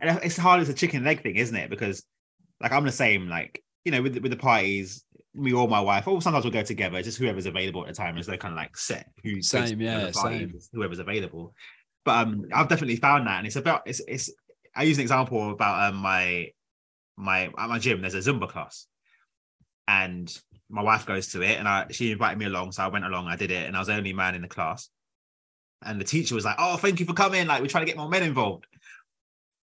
And 0.00 0.20
it's 0.22 0.36
hard 0.36 0.60
as 0.60 0.68
a 0.68 0.74
chicken 0.74 1.06
egg 1.06 1.22
thing 1.22 1.36
isn't 1.36 1.56
it? 1.56 1.70
Because 1.70 2.04
like 2.60 2.72
i'm 2.72 2.84
the 2.84 2.90
same 2.92 3.28
like 3.28 3.62
you 3.84 3.92
know 3.92 4.02
with, 4.02 4.14
the- 4.14 4.20
with 4.20 4.32
the 4.32 4.36
parties 4.36 5.04
me 5.34 5.52
or 5.52 5.68
my 5.68 5.80
wife 5.80 6.08
or 6.08 6.20
sometimes 6.20 6.44
we'll 6.44 6.52
go 6.52 6.62
together. 6.62 7.00
Just 7.02 7.18
whoever's 7.18 7.46
available 7.46 7.82
at 7.82 7.88
the 7.88 7.94
time 7.94 8.18
is 8.18 8.26
they 8.26 8.36
kind 8.36 8.52
of 8.52 8.56
like 8.56 8.76
set 8.76 9.08
who 9.22 9.40
Same, 9.40 9.80
yeah, 9.80 10.10
same. 10.10 10.52
whoever's 10.72 10.98
available. 10.98 11.54
But 12.04 12.26
um 12.26 12.44
i've 12.52 12.68
definitely 12.68 12.96
found 12.96 13.26
that 13.26 13.38
and 13.38 13.46
it's 13.46 13.56
about 13.56 13.82
it's 13.86 14.00
it's 14.08 14.30
i 14.74 14.82
use 14.82 14.98
an 14.98 15.02
example 15.02 15.50
about 15.52 15.88
um 15.92 15.96
my 15.96 16.48
my 17.16 17.44
at 17.58 17.68
my 17.68 17.78
gym 17.78 18.00
there's 18.00 18.14
a 18.14 18.18
zumba 18.18 18.48
class. 18.48 18.86
And 19.86 20.36
my 20.68 20.82
wife 20.82 21.06
goes 21.06 21.28
to 21.28 21.42
it 21.42 21.58
and 21.58 21.66
I 21.66 21.86
she 21.90 22.12
invited 22.12 22.38
me 22.38 22.46
along 22.46 22.72
so 22.72 22.82
I 22.82 22.88
went 22.88 23.04
along 23.06 23.26
I 23.26 23.36
did 23.36 23.50
it 23.50 23.66
and 23.66 23.74
I 23.76 23.78
was 23.78 23.88
the 23.88 23.94
only 23.94 24.12
man 24.12 24.34
in 24.34 24.42
the 24.42 24.48
class. 24.48 24.88
And 25.82 26.00
the 26.00 26.04
teacher 26.04 26.34
was 26.34 26.44
like 26.44 26.56
oh 26.58 26.76
thank 26.76 27.00
you 27.00 27.06
for 27.06 27.14
coming 27.14 27.46
like 27.46 27.62
we're 27.62 27.68
trying 27.68 27.86
to 27.86 27.90
get 27.90 27.96
more 27.96 28.08
men 28.08 28.22
involved 28.22 28.66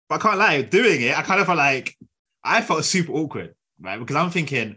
but 0.08 0.16
I 0.16 0.18
can't 0.18 0.38
lie 0.38 0.62
doing 0.62 1.02
it 1.02 1.16
I 1.16 1.22
kind 1.22 1.40
of 1.40 1.46
felt 1.46 1.58
like 1.58 1.96
I 2.44 2.60
felt 2.62 2.84
super 2.84 3.12
awkward 3.12 3.54
right 3.80 3.98
because 3.98 4.16
I'm 4.16 4.30
thinking 4.30 4.76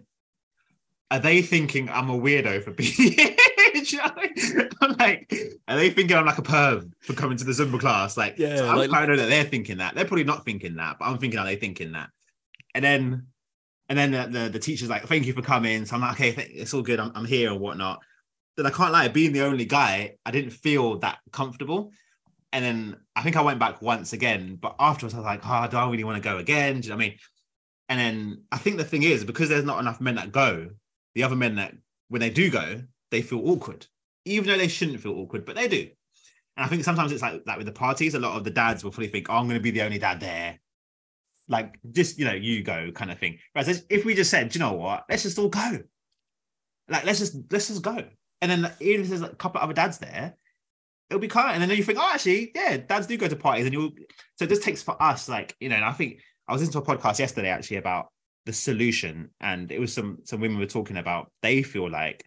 are 1.11 1.19
they 1.19 1.41
thinking 1.41 1.89
I'm 1.89 2.09
a 2.09 2.17
weirdo 2.17 2.63
for 2.63 2.71
being 2.79 2.91
here? 2.91 3.35
You 3.73 3.97
know 3.97 4.03
I 4.15 4.29
mean? 4.35 4.69
I'm 4.81 4.91
like, 4.97 5.33
are 5.67 5.75
they 5.77 5.89
thinking 5.89 6.15
I'm 6.15 6.25
like 6.25 6.37
a 6.37 6.43
perv 6.43 6.91
for 7.01 7.13
coming 7.13 7.37
to 7.37 7.43
the 7.43 7.51
Zumba 7.51 7.79
class? 7.79 8.15
Like, 8.17 8.37
Yeah, 8.37 8.57
so 8.57 8.69
I'm 8.69 8.77
like- 8.77 8.89
kind 8.91 9.03
of 9.05 9.09
know 9.17 9.23
that 9.23 9.29
they're 9.29 9.43
thinking 9.43 9.77
that. 9.77 9.95
They're 9.95 10.05
probably 10.05 10.23
not 10.25 10.45
thinking 10.45 10.75
that, 10.75 10.97
but 10.99 11.05
I'm 11.05 11.17
thinking, 11.17 11.39
are 11.39 11.45
they 11.45 11.55
thinking 11.55 11.93
that? 11.93 12.09
And 12.75 12.83
then, 12.85 13.27
and 13.87 13.97
then 13.97 14.11
the, 14.11 14.39
the, 14.39 14.49
the 14.49 14.59
teacher's 14.59 14.89
like, 14.89 15.07
thank 15.07 15.25
you 15.25 15.33
for 15.33 15.41
coming. 15.41 15.85
So 15.85 15.95
I'm 15.95 16.01
like, 16.01 16.13
okay, 16.19 16.29
it's 16.53 16.73
all 16.73 16.81
good. 16.83 16.99
I'm, 16.99 17.11
I'm 17.15 17.25
here 17.25 17.51
and 17.51 17.59
whatnot. 17.59 18.01
But 18.55 18.65
I 18.67 18.71
can't 18.71 18.91
lie, 18.91 19.07
being 19.07 19.31
the 19.33 19.41
only 19.45 19.65
guy, 19.65 20.15
I 20.25 20.31
didn't 20.31 20.51
feel 20.51 20.99
that 20.99 21.19
comfortable. 21.31 21.91
And 22.51 22.65
then 22.65 22.97
I 23.15 23.21
think 23.21 23.35
I 23.35 23.41
went 23.41 23.59
back 23.59 23.81
once 23.81 24.13
again, 24.13 24.57
but 24.59 24.75
afterwards 24.79 25.13
I 25.13 25.17
was 25.17 25.25
like, 25.25 25.41
oh, 25.45 25.67
do 25.67 25.77
I 25.77 25.89
really 25.89 26.03
want 26.03 26.21
to 26.21 26.29
go 26.29 26.37
again? 26.37 26.79
Do 26.79 26.87
you 26.87 26.89
know 26.89 26.97
what 26.97 27.03
I 27.03 27.09
mean? 27.09 27.17
And 27.89 27.99
then 27.99 28.43
I 28.51 28.57
think 28.57 28.77
the 28.77 28.83
thing 28.83 29.03
is, 29.03 29.23
because 29.23 29.49
there's 29.49 29.65
not 29.65 29.79
enough 29.79 30.01
men 30.01 30.15
that 30.15 30.31
go, 30.31 30.69
the 31.15 31.23
other 31.23 31.35
men 31.35 31.55
that 31.55 31.75
when 32.07 32.21
they 32.21 32.29
do 32.29 32.49
go, 32.49 32.81
they 33.11 33.21
feel 33.21 33.47
awkward, 33.47 33.85
even 34.25 34.47
though 34.47 34.57
they 34.57 34.67
shouldn't 34.67 34.99
feel 34.99 35.13
awkward, 35.13 35.45
but 35.45 35.55
they 35.55 35.67
do. 35.67 35.89
And 36.57 36.65
I 36.65 36.67
think 36.67 36.83
sometimes 36.83 37.11
it's 37.11 37.21
like 37.21 37.45
that 37.45 37.57
with 37.57 37.67
the 37.67 37.71
parties. 37.71 38.15
A 38.15 38.19
lot 38.19 38.35
of 38.35 38.43
the 38.43 38.49
dads 38.49 38.83
will 38.83 38.91
probably 38.91 39.07
think, 39.07 39.29
"Oh, 39.29 39.35
I'm 39.35 39.45
going 39.45 39.57
to 39.57 39.63
be 39.63 39.71
the 39.71 39.81
only 39.81 39.97
dad 39.97 40.19
there." 40.19 40.59
Like, 41.47 41.79
just 41.91 42.19
you 42.19 42.25
know, 42.25 42.33
you 42.33 42.63
go 42.63 42.91
kind 42.91 43.09
of 43.11 43.17
thing. 43.17 43.39
Whereas 43.53 43.85
if 43.89 44.03
we 44.03 44.13
just 44.13 44.29
said, 44.29 44.49
"Do 44.49 44.59
you 44.59 44.65
know 44.65 44.73
what? 44.73 45.05
Let's 45.09 45.23
just 45.23 45.39
all 45.39 45.47
go. 45.47 45.79
Like, 46.89 47.05
let's 47.05 47.19
just 47.19 47.35
let's 47.49 47.69
just 47.69 47.81
go. 47.81 48.03
And 48.41 48.51
then 48.51 48.71
even 48.81 49.01
if 49.01 49.09
there's 49.09 49.21
a 49.21 49.29
couple 49.29 49.59
of 49.59 49.63
other 49.63 49.73
dads 49.73 49.99
there, 49.99 50.35
it'll 51.09 51.19
be 51.19 51.27
kind. 51.27 51.61
And 51.61 51.69
then 51.69 51.77
you 51.77 51.83
think, 51.83 51.99
oh, 51.99 52.11
actually, 52.13 52.51
yeah, 52.55 52.77
dads 52.77 53.07
do 53.07 53.17
go 53.17 53.27
to 53.27 53.35
parties, 53.35 53.65
and 53.65 53.73
you'll. 53.73 53.91
So 54.37 54.45
this 54.45 54.59
takes 54.59 54.81
for 54.81 55.01
us, 55.01 55.27
like 55.27 55.55
you 55.59 55.69
know, 55.69 55.75
and 55.75 55.85
I 55.85 55.91
think 55.91 56.19
I 56.47 56.53
was 56.53 56.61
listening 56.61 56.83
to 56.83 56.91
a 56.91 56.97
podcast 56.97 57.19
yesterday 57.19 57.49
actually 57.49 57.77
about 57.77 58.07
the 58.45 58.53
solution, 58.53 59.29
and 59.39 59.71
it 59.71 59.79
was 59.79 59.93
some 59.93 60.19
some 60.23 60.39
women 60.39 60.59
were 60.59 60.65
talking 60.65 60.97
about 60.97 61.31
they 61.41 61.63
feel 61.63 61.89
like 61.89 62.25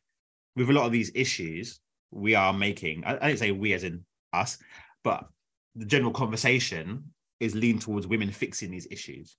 with 0.56 0.68
a 0.68 0.72
lot 0.72 0.86
of 0.86 0.92
these 0.92 1.12
issues 1.14 1.80
we 2.10 2.34
are 2.34 2.52
making. 2.52 3.04
I, 3.04 3.16
I 3.16 3.28
didn't 3.28 3.38
say 3.38 3.52
we 3.52 3.72
as 3.72 3.84
in 3.84 4.04
us, 4.32 4.58
but 5.02 5.26
the 5.74 5.86
general 5.86 6.12
conversation 6.12 7.12
is 7.40 7.54
lean 7.54 7.78
towards 7.78 8.06
women 8.06 8.30
fixing 8.30 8.70
these 8.70 8.86
issues. 8.90 9.36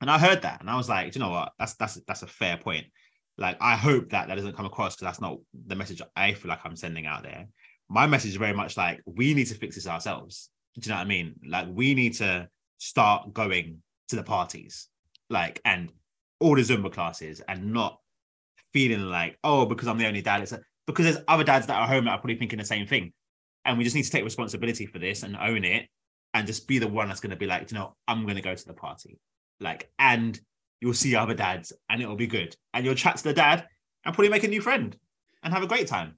And 0.00 0.10
I 0.10 0.18
heard 0.18 0.42
that, 0.42 0.60
and 0.60 0.70
I 0.70 0.76
was 0.76 0.88
like, 0.88 1.12
"Do 1.12 1.18
you 1.18 1.24
know 1.24 1.30
what? 1.30 1.52
That's 1.58 1.74
that's 1.74 2.00
that's 2.06 2.22
a 2.22 2.26
fair 2.26 2.56
point. 2.56 2.86
Like, 3.36 3.56
I 3.60 3.74
hope 3.74 4.10
that 4.10 4.28
that 4.28 4.34
doesn't 4.34 4.56
come 4.56 4.66
across 4.66 4.94
because 4.94 5.06
that's 5.06 5.20
not 5.20 5.38
the 5.66 5.74
message 5.74 6.02
I 6.14 6.34
feel 6.34 6.50
like 6.50 6.60
I'm 6.64 6.76
sending 6.76 7.06
out 7.06 7.22
there. 7.22 7.48
My 7.92 8.06
message 8.06 8.30
is 8.30 8.36
very 8.36 8.54
much 8.54 8.76
like 8.76 9.02
we 9.04 9.34
need 9.34 9.48
to 9.48 9.54
fix 9.56 9.74
this 9.74 9.88
ourselves. 9.88 10.48
Do 10.76 10.86
you 10.86 10.90
know 10.90 10.98
what 10.98 11.06
I 11.06 11.08
mean? 11.08 11.34
Like, 11.44 11.66
we 11.68 11.92
need 11.94 12.14
to 12.14 12.48
start 12.78 13.32
going 13.34 13.82
to 14.08 14.16
the 14.16 14.22
parties, 14.22 14.86
like, 15.28 15.60
and 15.64 15.92
all 16.38 16.54
the 16.54 16.62
Zumba 16.62 16.92
classes, 16.92 17.42
and 17.48 17.72
not 17.72 17.98
feeling 18.72 19.06
like, 19.06 19.36
oh, 19.42 19.66
because 19.66 19.88
I'm 19.88 19.98
the 19.98 20.06
only 20.06 20.22
dad. 20.22 20.42
It's 20.42 20.52
a, 20.52 20.60
because 20.86 21.04
there's 21.04 21.24
other 21.26 21.42
dads 21.42 21.66
that 21.66 21.80
are 21.80 21.88
home 21.88 22.04
that 22.04 22.12
are 22.12 22.18
probably 22.18 22.36
thinking 22.36 22.60
the 22.60 22.64
same 22.64 22.86
thing, 22.86 23.12
and 23.64 23.76
we 23.76 23.82
just 23.82 23.96
need 23.96 24.04
to 24.04 24.10
take 24.10 24.22
responsibility 24.22 24.86
for 24.86 25.00
this 25.00 25.24
and 25.24 25.36
own 25.36 25.64
it, 25.64 25.88
and 26.32 26.46
just 26.46 26.68
be 26.68 26.78
the 26.78 26.86
one 26.86 27.08
that's 27.08 27.20
going 27.20 27.30
to 27.30 27.36
be 27.36 27.46
like, 27.46 27.72
you 27.72 27.76
know, 27.76 27.96
I'm 28.06 28.22
going 28.22 28.36
to 28.36 28.42
go 28.42 28.54
to 28.54 28.66
the 28.66 28.72
party, 28.72 29.18
like, 29.58 29.90
and 29.98 30.40
you'll 30.80 30.94
see 30.94 31.16
other 31.16 31.34
dads, 31.34 31.72
and 31.88 32.00
it'll 32.00 32.14
be 32.14 32.28
good, 32.28 32.54
and 32.72 32.84
you'll 32.84 32.94
chat 32.94 33.16
to 33.16 33.24
the 33.24 33.34
dad 33.34 33.66
and 34.04 34.14
probably 34.14 34.30
make 34.30 34.44
a 34.44 34.48
new 34.48 34.62
friend 34.62 34.96
and 35.42 35.52
have 35.52 35.64
a 35.64 35.66
great 35.66 35.88
time. 35.88 36.16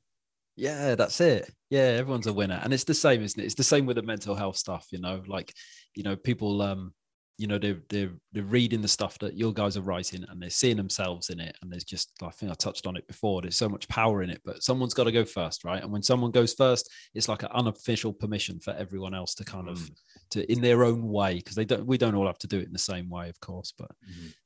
Yeah, 0.57 0.95
that's 0.95 1.21
it. 1.21 1.51
Yeah, 1.71 1.81
everyone's 1.99 2.27
a 2.27 2.33
winner. 2.33 2.61
And 2.63 2.73
it's 2.75 2.85
the 2.85 2.95
same, 2.95 3.23
isn't 3.23 3.41
it? 3.41 3.47
It's 3.47 3.55
the 3.55 3.65
same 3.65 3.87
with 3.87 3.97
the 3.97 4.03
mental 4.03 4.35
health 4.35 4.57
stuff, 4.57 4.87
you 4.91 5.01
know, 5.01 5.23
like, 5.27 5.53
you 5.95 6.03
know, 6.03 6.17
people 6.17 6.61
um, 6.63 6.93
you 7.39 7.47
know, 7.49 7.59
they're 7.59 7.81
they're 7.89 8.11
they're 8.33 8.45
reading 8.45 8.83
the 8.83 8.89
stuff 8.89 9.19
that 9.19 9.37
your 9.37 9.53
guys 9.53 9.77
are 9.77 9.83
writing 9.83 10.25
and 10.29 10.41
they're 10.41 10.51
seeing 10.51 10.77
themselves 10.77 11.31
in 11.31 11.41
it. 11.41 11.57
And 11.63 11.73
there's 11.73 11.83
just 11.83 12.13
I 12.23 12.29
think 12.29 12.53
I 12.53 12.55
touched 12.55 12.87
on 12.87 12.97
it 12.97 13.07
before. 13.09 13.41
There's 13.41 13.57
so 13.57 13.69
much 13.69 13.89
power 13.89 14.23
in 14.23 14.31
it, 14.31 14.43
but 14.45 14.63
someone's 14.63 14.95
got 14.95 15.05
to 15.05 15.13
go 15.13 15.25
first, 15.25 15.65
right? 15.65 15.83
And 15.83 15.91
when 15.91 16.03
someone 16.03 16.31
goes 16.31 16.53
first, 16.53 16.91
it's 17.15 17.29
like 17.29 17.43
an 17.43 17.49
unofficial 17.55 18.13
permission 18.13 18.61
for 18.61 18.75
everyone 18.75 19.15
else 19.15 19.35
to 19.37 19.45
kind 19.45 19.69
of 19.69 19.79
Mm. 19.79 19.95
to 20.33 20.53
in 20.53 20.61
their 20.61 20.85
own 20.85 21.09
way, 21.09 21.37
because 21.37 21.57
they 21.57 21.65
don't 21.65 21.87
we 21.87 21.99
don't 21.99 22.15
all 22.15 22.27
have 22.27 22.39
to 22.39 22.47
do 22.47 22.59
it 22.59 22.67
in 22.67 22.73
the 22.73 22.79
same 22.79 23.09
way, 23.09 23.31
of 23.31 23.41
course. 23.41 23.73
But 23.77 23.91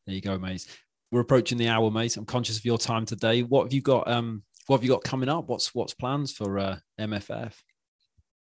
there 0.07 0.15
you 0.15 0.21
go, 0.23 0.39
mate. 0.39 0.65
We're 1.11 1.21
approaching 1.21 1.59
the 1.59 1.69
hour, 1.69 1.91
mate. 1.91 2.17
I'm 2.17 2.25
conscious 2.25 2.57
of 2.57 2.65
your 2.65 2.79
time 2.79 3.05
today. 3.05 3.43
What 3.43 3.65
have 3.65 3.73
you 3.73 3.83
got? 3.83 4.09
Um, 4.09 4.45
what 4.67 4.79
have 4.79 4.85
you 4.85 4.91
got 4.91 5.05
coming 5.05 5.29
up? 5.29 5.49
What's 5.49 5.75
what's 5.75 5.95
plans 5.95 6.33
for 6.33 6.59
uh, 6.59 6.77
MFF? 7.01 7.53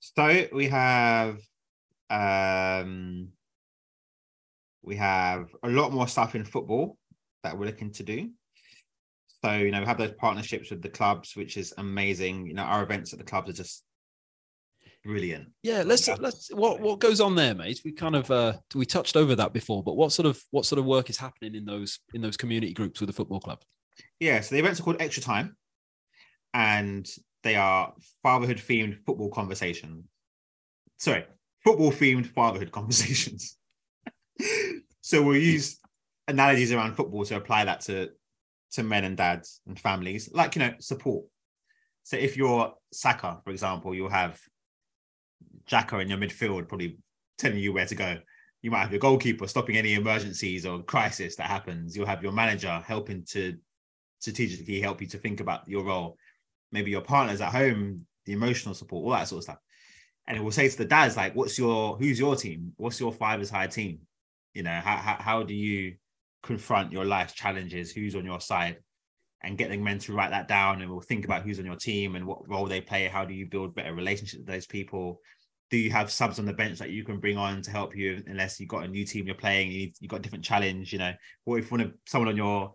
So 0.00 0.46
we 0.52 0.68
have 0.68 1.38
um 2.10 3.32
We 4.82 4.96
have 4.96 5.48
a 5.64 5.68
lot 5.68 5.92
more 5.92 6.06
stuff 6.06 6.34
in 6.36 6.44
football 6.44 6.96
that 7.42 7.58
we're 7.58 7.66
looking 7.66 7.92
to 7.92 8.04
do. 8.04 8.30
So, 9.44 9.52
you 9.52 9.70
know, 9.70 9.80
we 9.80 9.86
have 9.86 9.98
those 9.98 10.14
partnerships 10.14 10.70
with 10.70 10.80
the 10.80 10.88
clubs, 10.88 11.36
which 11.36 11.56
is 11.56 11.74
amazing. 11.76 12.46
You 12.46 12.54
know, 12.54 12.62
our 12.62 12.82
events 12.82 13.12
at 13.12 13.18
the 13.18 13.24
clubs 13.24 13.50
are 13.50 13.52
just 13.52 13.84
brilliant. 15.04 15.48
Yeah, 15.62 15.82
let's 15.84 16.08
let's 16.08 16.52
what 16.54 16.80
what 16.80 17.00
goes 17.00 17.20
on 17.20 17.34
there, 17.34 17.54
mate. 17.54 17.80
We 17.84 17.92
kind 17.92 18.16
of 18.16 18.30
uh 18.30 18.54
we 18.74 18.86
touched 18.86 19.16
over 19.16 19.34
that 19.36 19.52
before, 19.52 19.82
but 19.82 19.96
what 19.96 20.12
sort 20.12 20.26
of 20.26 20.40
what 20.52 20.66
sort 20.66 20.78
of 20.78 20.86
work 20.86 21.10
is 21.10 21.18
happening 21.18 21.54
in 21.54 21.64
those 21.64 21.98
in 22.14 22.20
those 22.22 22.36
community 22.36 22.72
groups 22.72 23.00
with 23.00 23.08
the 23.08 23.12
football 23.12 23.40
club? 23.40 23.60
Yeah, 24.20 24.40
so 24.40 24.54
the 24.54 24.60
events 24.60 24.80
are 24.80 24.84
called 24.84 25.00
Extra 25.00 25.22
Time, 25.22 25.56
and 26.56 27.06
they 27.44 27.54
are 27.54 27.92
fatherhood 28.22 28.56
themed 28.56 29.04
football 29.04 29.28
conversations. 29.28 30.06
Sorry, 30.96 31.26
football 31.62 31.92
themed 31.92 32.26
fatherhood 32.26 32.72
conversations. 32.72 33.58
so 35.02 35.22
we'll 35.22 35.36
use 35.36 35.78
analogies 36.26 36.72
around 36.72 36.94
football 36.94 37.26
to 37.26 37.36
apply 37.36 37.66
that 37.66 37.82
to 37.82 38.08
to 38.72 38.82
men 38.82 39.04
and 39.04 39.18
dads 39.18 39.60
and 39.66 39.78
families, 39.78 40.30
like 40.32 40.56
you 40.56 40.60
know, 40.60 40.72
support. 40.80 41.26
So 42.04 42.16
if 42.16 42.38
you're 42.38 42.72
Saka, 42.90 43.40
for 43.44 43.50
example, 43.50 43.94
you'll 43.94 44.08
have 44.08 44.40
Xhaka 45.70 46.00
in 46.00 46.08
your 46.08 46.18
midfield 46.18 46.68
probably 46.68 46.98
telling 47.36 47.58
you 47.58 47.74
where 47.74 47.86
to 47.86 47.94
go. 47.94 48.18
You 48.62 48.70
might 48.70 48.80
have 48.80 48.92
your 48.92 49.00
goalkeeper 49.00 49.46
stopping 49.46 49.76
any 49.76 49.92
emergencies 49.92 50.64
or 50.64 50.82
crisis 50.82 51.36
that 51.36 51.48
happens. 51.48 51.94
You'll 51.94 52.06
have 52.06 52.22
your 52.22 52.32
manager 52.32 52.82
helping 52.86 53.24
to 53.32 53.56
strategically 54.20 54.80
help 54.80 55.02
you 55.02 55.06
to 55.08 55.18
think 55.18 55.40
about 55.40 55.68
your 55.68 55.84
role. 55.84 56.16
Maybe 56.72 56.90
your 56.90 57.00
partners 57.00 57.40
at 57.40 57.52
home, 57.52 58.06
the 58.24 58.32
emotional 58.32 58.74
support, 58.74 59.04
all 59.04 59.10
that 59.12 59.28
sort 59.28 59.38
of 59.38 59.44
stuff. 59.44 59.58
And 60.26 60.36
it 60.36 60.42
will 60.42 60.50
say 60.50 60.68
to 60.68 60.76
the 60.76 60.84
dads, 60.84 61.16
like, 61.16 61.34
what's 61.36 61.58
your 61.58 61.96
who's 61.96 62.18
your 62.18 62.34
team? 62.34 62.72
What's 62.76 62.98
your 62.98 63.12
five-a-side 63.12 63.70
team? 63.70 64.00
You 64.54 64.64
know, 64.64 64.80
how, 64.82 64.96
how, 64.96 65.16
how 65.20 65.42
do 65.42 65.54
you 65.54 65.96
confront 66.42 66.92
your 66.92 67.04
life's 67.04 67.34
challenges? 67.34 67.92
Who's 67.92 68.16
on 68.16 68.24
your 68.24 68.40
side? 68.40 68.78
And 69.42 69.58
getting 69.58 69.84
men 69.84 69.98
to 70.00 70.12
write 70.12 70.30
that 70.30 70.48
down 70.48 70.82
and 70.82 70.90
we'll 70.90 71.00
think 71.00 71.24
about 71.24 71.42
who's 71.42 71.60
on 71.60 71.66
your 71.66 71.76
team 71.76 72.16
and 72.16 72.26
what 72.26 72.48
role 72.48 72.66
they 72.66 72.80
play. 72.80 73.06
How 73.06 73.24
do 73.24 73.34
you 73.34 73.46
build 73.46 73.74
better 73.74 73.94
relationships 73.94 74.40
with 74.40 74.46
those 74.46 74.66
people? 74.66 75.20
do 75.70 75.76
you 75.76 75.90
have 75.90 76.10
subs 76.10 76.38
on 76.38 76.44
the 76.44 76.52
bench 76.52 76.78
that 76.78 76.90
you 76.90 77.04
can 77.04 77.18
bring 77.18 77.36
on 77.36 77.60
to 77.62 77.70
help 77.70 77.96
you 77.96 78.22
unless 78.26 78.60
you've 78.60 78.68
got 78.68 78.84
a 78.84 78.88
new 78.88 79.04
team 79.04 79.26
you're 79.26 79.34
playing 79.34 79.70
you 79.70 79.90
have 80.02 80.08
got 80.08 80.16
a 80.18 80.22
different 80.22 80.44
challenge 80.44 80.92
you 80.92 80.98
know 80.98 81.12
what 81.44 81.58
if 81.58 81.70
one 81.70 81.80
of 81.80 81.92
someone 82.06 82.28
on 82.28 82.36
your 82.36 82.72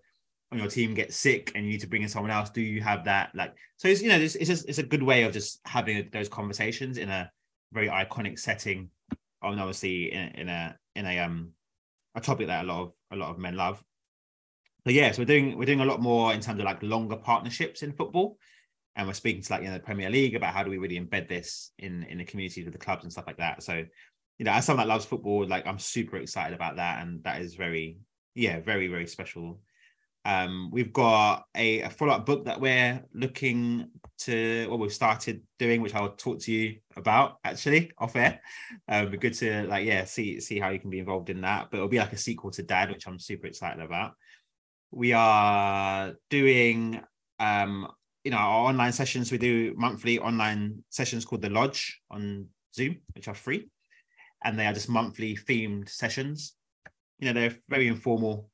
on 0.51 0.57
your 0.57 0.67
team 0.67 0.93
gets 0.93 1.15
sick 1.15 1.51
and 1.55 1.65
you 1.65 1.71
need 1.71 1.79
to 1.81 1.87
bring 1.87 2.01
in 2.01 2.09
someone 2.09 2.31
else 2.31 2.49
do 2.49 2.61
you 2.61 2.81
have 2.81 3.05
that 3.05 3.31
like 3.33 3.53
so 3.77 3.87
it's 3.87 4.01
you 4.01 4.09
know 4.09 4.17
it's, 4.17 4.35
it's 4.35 4.49
just 4.49 4.67
it's 4.67 4.79
a 4.79 4.83
good 4.83 5.03
way 5.03 5.23
of 5.23 5.31
just 5.31 5.61
having 5.65 6.09
those 6.11 6.29
conversations 6.29 6.97
in 6.97 7.09
a 7.09 7.29
very 7.71 7.87
iconic 7.87 8.37
setting 8.37 8.89
and 9.41 9.59
obviously 9.59 10.11
in, 10.11 10.27
in 10.29 10.49
a 10.49 10.75
in 10.95 11.05
a 11.05 11.19
um 11.19 11.49
a 12.15 12.21
topic 12.21 12.47
that 12.47 12.65
a 12.65 12.67
lot 12.67 12.81
of 12.81 12.93
a 13.11 13.15
lot 13.15 13.29
of 13.29 13.37
men 13.37 13.55
love 13.55 13.81
so 14.85 14.91
yeah 14.91 15.11
so 15.11 15.21
we're 15.21 15.25
doing 15.25 15.57
we're 15.57 15.65
doing 15.65 15.79
a 15.79 15.85
lot 15.85 16.01
more 16.01 16.33
in 16.33 16.41
terms 16.41 16.59
of 16.59 16.65
like 16.65 16.83
longer 16.83 17.15
partnerships 17.15 17.81
in 17.81 17.93
football 17.93 18.37
and 18.95 19.07
we're 19.07 19.13
speaking 19.13 19.41
to 19.41 19.53
like 19.53 19.61
you 19.61 19.67
know 19.67 19.73
the 19.73 19.79
Premier 19.79 20.09
League 20.09 20.35
about 20.35 20.53
how 20.53 20.63
do 20.63 20.69
we 20.69 20.77
really 20.77 20.99
embed 20.99 21.27
this 21.27 21.71
in 21.79 22.03
in 22.03 22.17
the 22.17 22.25
communities 22.25 22.65
with 22.65 22.73
the 22.73 22.79
clubs 22.79 23.03
and 23.03 23.11
stuff 23.11 23.27
like 23.27 23.37
that. 23.37 23.63
So, 23.63 23.85
you 24.37 24.45
know, 24.45 24.51
as 24.51 24.65
someone 24.65 24.85
that 24.85 24.93
loves 24.93 25.05
football, 25.05 25.47
like 25.47 25.65
I'm 25.65 25.79
super 25.79 26.17
excited 26.17 26.53
about 26.53 26.75
that, 26.75 27.01
and 27.01 27.23
that 27.23 27.41
is 27.41 27.55
very 27.55 27.97
yeah 28.35 28.59
very 28.59 28.87
very 28.87 29.07
special. 29.07 29.61
Um, 30.23 30.69
we've 30.71 30.93
got 30.93 31.45
a, 31.55 31.81
a 31.81 31.89
follow 31.89 32.13
up 32.13 32.25
book 32.25 32.45
that 32.45 32.61
we're 32.61 33.03
looking 33.13 33.89
to 34.19 34.67
what 34.69 34.79
we've 34.79 34.93
started 34.93 35.41
doing, 35.57 35.81
which 35.81 35.95
I'll 35.95 36.11
talk 36.11 36.39
to 36.41 36.51
you 36.51 36.77
about 36.95 37.37
actually 37.43 37.91
off 37.97 38.15
air. 38.15 38.39
Um, 38.87 39.09
be 39.09 39.17
good 39.17 39.33
to 39.35 39.63
like 39.63 39.85
yeah 39.85 40.05
see 40.05 40.39
see 40.39 40.59
how 40.59 40.69
you 40.69 40.79
can 40.79 40.91
be 40.91 40.99
involved 40.99 41.29
in 41.29 41.41
that. 41.41 41.69
But 41.71 41.77
it'll 41.77 41.89
be 41.89 41.97
like 41.97 42.13
a 42.13 42.17
sequel 42.17 42.51
to 42.51 42.63
Dad, 42.63 42.89
which 42.89 43.07
I'm 43.07 43.19
super 43.19 43.47
excited 43.47 43.83
about. 43.83 44.13
We 44.91 45.13
are 45.13 46.13
doing 46.29 47.01
um 47.39 47.87
you 48.23 48.31
know 48.31 48.37
our 48.37 48.69
online 48.69 48.91
sessions 48.91 49.31
we 49.31 49.37
do 49.37 49.73
monthly 49.75 50.19
online 50.19 50.83
sessions 50.89 51.25
called 51.25 51.41
the 51.41 51.49
lodge 51.49 51.99
on 52.11 52.47
zoom 52.73 52.97
which 53.15 53.27
are 53.27 53.33
free 53.33 53.67
and 54.43 54.57
they 54.57 54.65
are 54.65 54.73
just 54.73 54.89
monthly 54.89 55.35
themed 55.35 55.89
sessions 55.89 56.55
you 57.19 57.25
know 57.25 57.39
they're 57.39 57.57
very 57.69 57.87
informal 57.87 58.49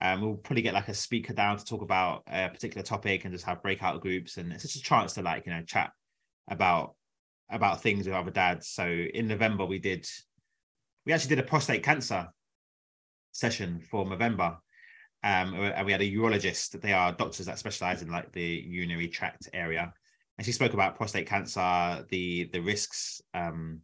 um, 0.00 0.20
we'll 0.20 0.34
probably 0.34 0.62
get 0.62 0.74
like 0.74 0.88
a 0.88 0.94
speaker 0.94 1.32
down 1.32 1.56
to 1.56 1.64
talk 1.64 1.82
about 1.82 2.22
a 2.26 2.48
particular 2.48 2.82
topic 2.82 3.24
and 3.24 3.32
just 3.32 3.46
have 3.46 3.62
breakout 3.62 4.00
groups 4.00 4.36
and 4.36 4.52
it's 4.52 4.62
just 4.62 4.76
a 4.76 4.82
chance 4.82 5.14
to 5.14 5.22
like 5.22 5.46
you 5.46 5.52
know 5.52 5.62
chat 5.62 5.90
about 6.48 6.94
about 7.50 7.80
things 7.80 8.06
with 8.06 8.14
other 8.14 8.30
dads 8.30 8.68
so 8.68 8.86
in 8.86 9.28
november 9.28 9.64
we 9.64 9.78
did 9.78 10.06
we 11.04 11.12
actually 11.12 11.34
did 11.34 11.38
a 11.38 11.48
prostate 11.48 11.82
cancer 11.82 12.26
session 13.32 13.80
for 13.80 14.04
november 14.04 14.58
um, 15.26 15.54
and 15.54 15.84
we 15.86 15.90
had 15.90 16.02
a 16.02 16.12
urologist. 16.12 16.80
They 16.80 16.92
are 16.92 17.10
doctors 17.10 17.46
that 17.46 17.58
specialize 17.58 18.00
in 18.00 18.10
like 18.10 18.30
the 18.30 18.64
urinary 18.64 19.08
tract 19.08 19.48
area, 19.52 19.92
and 20.38 20.44
she 20.44 20.52
spoke 20.52 20.72
about 20.72 20.94
prostate 20.94 21.26
cancer, 21.26 22.04
the 22.10 22.48
the 22.52 22.60
risks. 22.60 23.20
Um, 23.34 23.80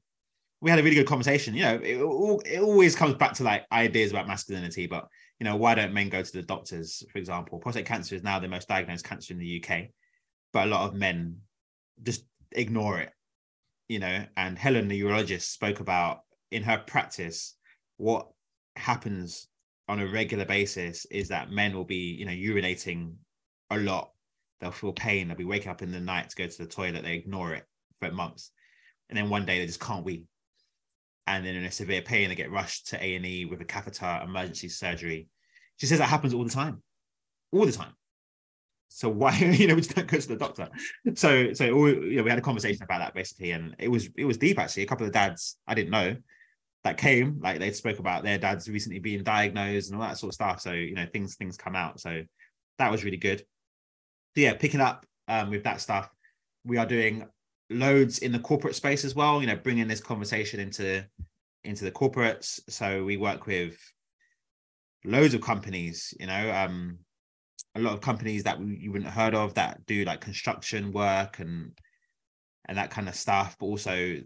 we 0.60 0.70
had 0.70 0.78
a 0.78 0.84
really 0.84 0.94
good 0.94 1.08
conversation. 1.08 1.54
You 1.56 1.62
know, 1.62 1.74
it, 1.82 2.46
it 2.46 2.60
always 2.60 2.94
comes 2.94 3.14
back 3.14 3.32
to 3.34 3.42
like 3.42 3.64
ideas 3.72 4.12
about 4.12 4.28
masculinity, 4.28 4.86
but 4.86 5.08
you 5.42 5.48
know, 5.48 5.56
why 5.56 5.74
don't 5.74 5.92
men 5.92 6.08
go 6.08 6.22
to 6.22 6.32
the 6.32 6.42
doctors? 6.42 7.02
For 7.10 7.18
example, 7.18 7.58
prostate 7.58 7.84
cancer 7.84 8.14
is 8.14 8.22
now 8.22 8.38
the 8.38 8.46
most 8.46 8.68
diagnosed 8.68 9.04
cancer 9.04 9.34
in 9.34 9.40
the 9.40 9.60
UK, 9.60 9.88
but 10.52 10.68
a 10.68 10.70
lot 10.70 10.86
of 10.86 10.94
men 10.94 11.38
just 12.00 12.24
ignore 12.52 13.00
it. 13.00 13.10
You 13.88 13.98
know, 13.98 14.24
and 14.36 14.56
Helen, 14.56 14.86
the 14.86 15.00
urologist, 15.00 15.50
spoke 15.50 15.80
about 15.80 16.20
in 16.52 16.62
her 16.62 16.78
practice 16.78 17.56
what 17.96 18.28
happens 18.76 19.48
on 19.88 19.98
a 19.98 20.06
regular 20.06 20.44
basis 20.44 21.06
is 21.06 21.26
that 21.30 21.50
men 21.50 21.74
will 21.74 21.82
be, 21.82 22.14
you 22.16 22.24
know, 22.24 22.30
urinating 22.30 23.14
a 23.70 23.78
lot. 23.78 24.12
They'll 24.60 24.70
feel 24.70 24.92
pain. 24.92 25.26
They'll 25.26 25.36
be 25.36 25.44
waking 25.44 25.72
up 25.72 25.82
in 25.82 25.90
the 25.90 25.98
night 25.98 26.30
to 26.30 26.36
go 26.36 26.46
to 26.46 26.58
the 26.58 26.68
toilet. 26.68 27.02
They 27.02 27.16
ignore 27.16 27.52
it 27.52 27.64
for 28.00 28.12
months, 28.12 28.52
and 29.08 29.18
then 29.18 29.28
one 29.28 29.44
day 29.44 29.58
they 29.58 29.66
just 29.66 29.80
can't 29.80 30.04
wee, 30.04 30.24
and 31.26 31.44
then 31.44 31.54
in 31.54 31.64
a 31.64 31.70
severe 31.70 32.02
pain 32.02 32.28
they 32.28 32.34
get 32.34 32.50
rushed 32.50 32.88
to 32.88 33.02
A 33.02 33.14
and 33.14 33.26
E 33.26 33.44
with 33.44 33.60
a 33.60 33.64
catheter, 33.64 34.20
emergency 34.24 34.68
surgery. 34.68 35.28
She 35.78 35.86
says 35.86 35.98
that 35.98 36.06
happens 36.06 36.34
all 36.34 36.44
the 36.44 36.50
time, 36.50 36.82
all 37.52 37.66
the 37.66 37.72
time. 37.72 37.92
So 38.88 39.08
why 39.08 39.36
you 39.38 39.66
know 39.66 39.74
we 39.74 39.80
just 39.80 39.94
don't 39.94 40.06
go 40.06 40.18
to 40.18 40.28
the 40.28 40.36
doctor? 40.36 40.68
So 41.14 41.52
so 41.52 41.64
you 41.64 42.16
know 42.16 42.22
we 42.22 42.30
had 42.30 42.38
a 42.38 42.42
conversation 42.42 42.82
about 42.82 42.98
that 42.98 43.14
basically, 43.14 43.52
and 43.52 43.74
it 43.78 43.88
was 43.88 44.08
it 44.16 44.24
was 44.24 44.36
deep 44.36 44.58
actually. 44.58 44.82
A 44.82 44.86
couple 44.86 45.06
of 45.06 45.12
dads 45.12 45.56
I 45.66 45.74
didn't 45.74 45.90
know 45.90 46.16
that 46.84 46.98
came 46.98 47.38
like 47.40 47.58
they 47.58 47.70
spoke 47.70 47.98
about 47.98 48.24
their 48.24 48.38
dads 48.38 48.68
recently 48.68 48.98
being 48.98 49.22
diagnosed 49.22 49.90
and 49.90 50.00
all 50.00 50.06
that 50.06 50.18
sort 50.18 50.30
of 50.30 50.34
stuff 50.34 50.60
so 50.60 50.72
you 50.72 50.94
know 50.94 51.06
things 51.12 51.36
things 51.36 51.56
come 51.56 51.76
out 51.76 52.00
so 52.00 52.22
that 52.78 52.90
was 52.90 53.04
really 53.04 53.16
good 53.16 53.38
so 53.38 53.44
yeah 54.40 54.54
picking 54.54 54.80
up 54.80 55.06
um, 55.28 55.50
with 55.50 55.62
that 55.64 55.80
stuff 55.80 56.10
we 56.64 56.76
are 56.76 56.86
doing 56.86 57.26
loads 57.74 58.18
in 58.18 58.32
the 58.32 58.38
corporate 58.38 58.74
space 58.74 59.04
as 59.04 59.14
well 59.14 59.40
you 59.40 59.46
know 59.46 59.56
bringing 59.56 59.88
this 59.88 60.00
conversation 60.00 60.60
into 60.60 61.04
into 61.64 61.84
the 61.84 61.90
corporates 61.90 62.60
so 62.68 63.04
we 63.04 63.16
work 63.16 63.46
with 63.46 63.78
loads 65.04 65.34
of 65.34 65.40
companies 65.40 66.14
you 66.18 66.26
know 66.26 66.52
um 66.52 66.98
a 67.74 67.80
lot 67.80 67.94
of 67.94 68.00
companies 68.00 68.44
that 68.44 68.60
you 68.60 68.92
wouldn't 68.92 69.10
have 69.10 69.22
heard 69.22 69.34
of 69.34 69.54
that 69.54 69.84
do 69.86 70.04
like 70.04 70.20
construction 70.20 70.92
work 70.92 71.38
and 71.38 71.72
and 72.66 72.78
that 72.78 72.90
kind 72.90 73.08
of 73.08 73.14
stuff 73.14 73.56
but 73.58 73.66
also 73.66 74.18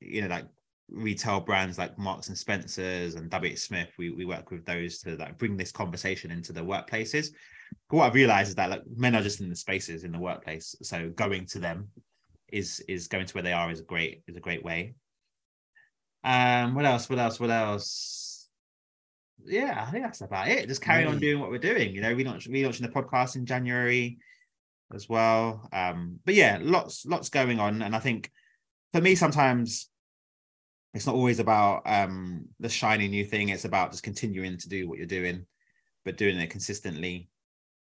you 0.00 0.22
know 0.22 0.28
like 0.28 0.46
retail 0.90 1.40
brands 1.40 1.78
like 1.78 1.98
Marks 1.98 2.28
and 2.28 2.36
Spencers 2.36 3.14
and 3.14 3.32
WH 3.32 3.58
Smith, 3.58 3.90
we, 3.98 4.10
we 4.10 4.24
work 4.24 4.50
with 4.50 4.64
those 4.64 4.98
to 4.98 5.16
like 5.16 5.38
bring 5.38 5.56
this 5.56 5.72
conversation 5.72 6.30
into 6.30 6.52
the 6.52 6.60
workplaces. 6.60 7.28
But 7.88 7.96
what 7.96 8.06
I've 8.06 8.14
realized 8.14 8.50
is 8.50 8.54
that 8.56 8.70
like 8.70 8.82
men 8.96 9.14
are 9.14 9.22
just 9.22 9.40
in 9.40 9.48
the 9.48 9.56
spaces 9.56 10.04
in 10.04 10.12
the 10.12 10.18
workplace. 10.18 10.74
So 10.82 11.10
going 11.10 11.46
to 11.46 11.58
them 11.58 11.88
is 12.52 12.80
is 12.88 13.08
going 13.08 13.26
to 13.26 13.34
where 13.34 13.42
they 13.42 13.52
are 13.52 13.70
is 13.70 13.80
a 13.80 13.84
great 13.84 14.22
is 14.26 14.36
a 14.36 14.40
great 14.40 14.64
way. 14.64 14.94
Um 16.24 16.74
what 16.74 16.84
else? 16.84 17.08
What 17.08 17.18
else? 17.18 17.40
What 17.40 17.50
else? 17.50 18.48
Yeah, 19.44 19.84
I 19.86 19.90
think 19.90 20.04
that's 20.04 20.20
about 20.20 20.48
it. 20.48 20.68
Just 20.68 20.82
carry 20.82 21.06
on 21.06 21.18
doing 21.18 21.40
what 21.40 21.50
we're 21.50 21.58
doing. 21.58 21.94
You 21.94 22.02
know, 22.02 22.14
we 22.14 22.24
launched 22.24 22.48
we 22.48 22.62
launched 22.64 22.82
the 22.82 22.88
podcast 22.88 23.36
in 23.36 23.46
January 23.46 24.18
as 24.92 25.08
well. 25.08 25.68
Um, 25.72 26.18
but 26.24 26.34
yeah, 26.34 26.58
lots 26.60 27.06
lots 27.06 27.30
going 27.30 27.58
on. 27.58 27.82
And 27.82 27.96
I 27.96 28.00
think 28.00 28.30
for 28.92 29.00
me 29.00 29.14
sometimes 29.14 29.88
it's 30.94 31.06
not 31.06 31.14
always 31.14 31.38
about 31.38 31.82
um 31.86 32.46
the 32.58 32.68
shiny 32.68 33.08
new 33.08 33.24
thing 33.24 33.48
it's 33.48 33.64
about 33.64 33.92
just 33.92 34.02
continuing 34.02 34.56
to 34.58 34.68
do 34.68 34.88
what 34.88 34.98
you're 34.98 35.06
doing 35.06 35.46
but 36.04 36.16
doing 36.16 36.38
it 36.38 36.50
consistently 36.50 37.28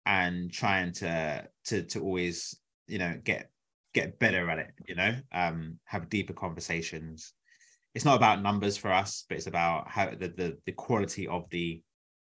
and 0.07 0.53
trying 0.53 0.93
to 0.93 1.47
to 1.65 1.83
to 1.83 2.01
always 2.01 2.57
you 2.87 2.99
know 2.99 3.19
get 3.25 3.51
get 3.95 4.19
better 4.19 4.49
at 4.51 4.59
it 4.59 4.71
you 4.87 4.95
know 4.95 5.15
um 5.33 5.79
have 5.85 6.09
deeper 6.09 6.33
conversations 6.33 7.35
it's 7.95 8.05
not 8.05 8.17
about 8.17 8.43
numbers 8.43 8.77
for 8.77 8.91
us 8.91 9.25
but 9.29 9.37
it's 9.37 9.47
about 9.47 9.89
how 9.89 10.11
the 10.11 10.29
the, 10.29 10.57
the 10.67 10.73
quality 10.73 11.27
of 11.29 11.49
the 11.51 11.83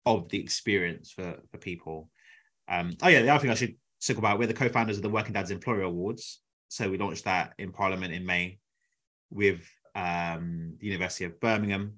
of 0.04 0.28
the 0.28 0.40
experience 0.40 1.10
for 1.10 1.36
for 1.50 1.58
people 1.58 2.08
um 2.68 2.92
oh 3.02 3.08
yeah 3.08 3.22
the 3.22 3.28
other 3.28 3.40
thing 3.40 3.50
i 3.50 3.54
should 3.54 3.74
talk 4.04 4.18
about 4.18 4.38
we're 4.38 4.46
the 4.46 4.54
co-founders 4.54 4.96
of 4.96 5.02
the 5.02 5.08
working 5.08 5.32
dads 5.32 5.50
employer 5.50 5.82
awards 5.82 6.42
so 6.68 6.90
we 6.90 6.98
launched 6.98 7.24
that 7.24 7.52
in 7.58 7.72
parliament 7.72 8.12
in 8.12 8.24
may 8.24 8.58
with 9.30 9.68
um, 9.96 10.74
the 10.78 10.86
University 10.86 11.24
of 11.24 11.40
Birmingham. 11.40 11.94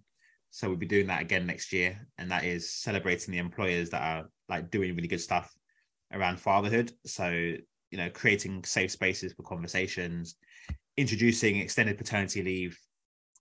So 0.50 0.68
we'll 0.68 0.78
be 0.78 0.86
doing 0.86 1.08
that 1.08 1.20
again 1.20 1.46
next 1.46 1.72
year, 1.72 2.06
and 2.16 2.30
that 2.30 2.44
is 2.44 2.70
celebrating 2.70 3.32
the 3.32 3.38
employers 3.38 3.90
that 3.90 4.02
are 4.02 4.30
like 4.48 4.70
doing 4.70 4.94
really 4.94 5.08
good 5.08 5.20
stuff 5.20 5.52
around 6.12 6.40
fatherhood. 6.40 6.90
So 7.04 7.54
you 7.90 7.98
know, 7.98 8.10
creating 8.10 8.64
safe 8.64 8.90
spaces 8.90 9.32
for 9.32 9.42
conversations, 9.42 10.36
introducing 10.96 11.56
extended 11.56 11.98
paternity 11.98 12.42
leave, 12.42 12.78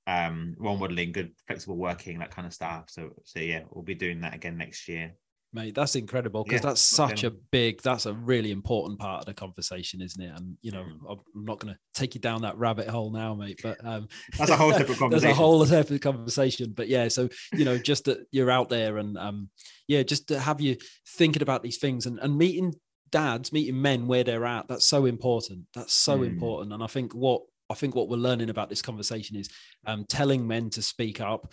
um, 0.08 0.56
role 0.58 0.78
modeling, 0.78 1.12
good 1.12 1.32
flexible 1.48 1.78
working, 1.78 2.20
that 2.20 2.32
kind 2.32 2.46
of 2.46 2.54
stuff. 2.54 2.86
So 2.90 3.10
so 3.24 3.40
yeah, 3.40 3.64
we'll 3.72 3.84
be 3.84 3.96
doing 3.96 4.22
that 4.22 4.36
again 4.36 4.58
next 4.58 4.88
year 4.88 5.14
mate 5.54 5.74
that's 5.74 5.96
incredible 5.96 6.44
because 6.44 6.62
yeah, 6.62 6.70
that's 6.70 6.82
such 6.82 7.24
a 7.24 7.32
big 7.32 7.82
that's 7.82 8.06
a 8.06 8.14
really 8.14 8.52
important 8.52 9.00
part 9.00 9.22
of 9.22 9.26
the 9.26 9.34
conversation 9.34 10.02
isn't 10.02 10.22
it 10.22 10.32
and 10.36 10.58
you 10.62 10.72
know 10.72 10.84
mm. 10.84 11.00
i'm 11.10 11.46
not 11.46 11.60
going 11.60 11.74
to 11.74 11.80
take 11.94 12.16
you 12.16 12.22
down 12.22 12.42
that 12.42 12.58
rabbit 12.58 12.88
hole 12.88 13.12
now 13.12 13.34
mate 13.34 13.60
but 13.64 13.78
um 13.86 14.08
that's 14.38 14.52
a 14.52 14.58
whole 14.58 14.74
separate 14.74 14.98
conversation 15.00 15.10
there's 15.10 15.24
a 15.24 15.42
whole 15.42 15.66
separate 15.66 16.02
conversation 16.02 16.74
but 16.76 16.90
yeah 16.90 17.08
so 17.08 17.30
you 17.54 17.64
know 17.64 17.78
just 17.78 18.06
that 18.06 18.20
you're 18.32 18.52
out 18.52 18.68
there 18.68 18.98
and 18.98 19.18
um 19.18 19.50
yeah 19.88 20.04
just 20.04 20.28
to 20.28 20.40
have 20.40 20.60
you 20.60 20.76
thinking 21.08 21.42
about 21.42 21.64
these 21.64 21.78
things 21.78 22.06
and, 22.06 22.20
and 22.20 22.38
meeting 22.38 22.74
dads 23.12 23.52
meeting 23.52 23.82
men 23.82 24.08
where 24.08 24.24
they're 24.24 24.46
at 24.46 24.68
that's 24.68 24.88
so 24.88 25.06
important. 25.06 25.66
That's 25.74 25.94
so 25.94 26.20
mm. 26.20 26.28
important. 26.28 26.74
And 26.74 26.84
i 26.84 26.88
think 26.88 27.14
what 27.14 27.42
I 27.70 27.74
think 27.74 27.96
what 27.96 28.08
we're 28.10 28.18
learning 28.18 28.50
about 28.50 28.70
this 28.70 28.82
conversation 28.82 29.36
is 29.36 29.50
um, 29.86 30.06
telling 30.08 30.48
men 30.48 30.70
to 30.72 30.82
speak 30.82 31.20
up 31.20 31.52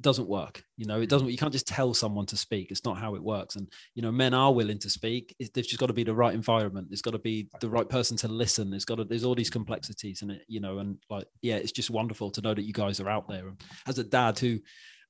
doesn't 0.00 0.28
work 0.28 0.64
you 0.76 0.86
know? 0.86 1.00
It 1.00 1.08
doesn't 1.08 1.28
you 1.28 1.36
can't 1.36 1.52
just 1.52 1.68
tell 1.68 1.94
someone 1.94 2.26
to 2.26 2.36
speak. 2.36 2.70
It's 2.70 2.84
not 2.84 2.98
how 2.98 3.14
it 3.14 3.22
works. 3.22 3.56
And 3.56 3.68
you 3.94 4.02
know 4.02 4.10
men 4.10 4.34
are 4.34 4.52
willing 4.52 4.78
to 4.80 4.90
speak. 4.90 5.34
They've 5.38 5.66
just 5.66 5.78
got 5.78 5.86
to 5.86 5.92
be 5.92 6.04
the 6.04 6.14
right 6.14 6.34
environment. 6.34 6.88
There's 6.90 7.02
got 7.02 7.12
to 7.12 7.18
be 7.18 7.48
the 7.60 7.70
right 7.70 7.88
person 7.88 8.16
to 8.18 8.28
listen. 8.28 8.70
There's 8.70 8.84
got 8.84 8.96
to 8.96 9.04
there's 9.04 9.24
all 9.24 9.34
these 9.34 9.50
complexities 9.50 10.22
and 10.22 10.32
it 10.32 10.42
you 10.48 10.60
know? 10.60 10.78
And 10.78 10.98
like 11.10 11.26
yeah 11.42 11.56
it's 11.56 11.72
just 11.72 11.90
wonderful 11.90 12.30
to 12.32 12.40
know 12.40 12.54
that 12.54 12.64
you 12.64 12.72
guys 12.72 13.00
are 13.00 13.08
out 13.08 13.28
there. 13.28 13.48
And 13.48 13.60
as 13.86 13.98
a 13.98 14.04
dad 14.04 14.38
who 14.38 14.58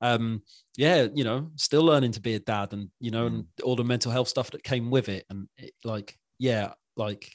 um 0.05 0.43
yeah 0.77 1.07
you 1.15 1.25
know 1.25 1.51
still 1.57 1.83
learning 1.83 2.13
to 2.13 2.21
be 2.21 2.35
a 2.35 2.39
dad 2.41 2.73
and 2.73 2.91
you 3.01 3.11
know 3.11 3.27
and 3.27 3.45
mm. 3.45 3.47
all 3.65 3.75
the 3.75 3.85
mental 3.85 4.13
health 4.13 4.29
stuff 4.29 4.51
that 4.51 4.63
came 4.63 4.91
with 4.91 5.09
it 5.09 5.25
and 5.31 5.49
it, 5.57 5.73
like 5.83 6.19
yeah 6.39 6.73
like 6.97 7.33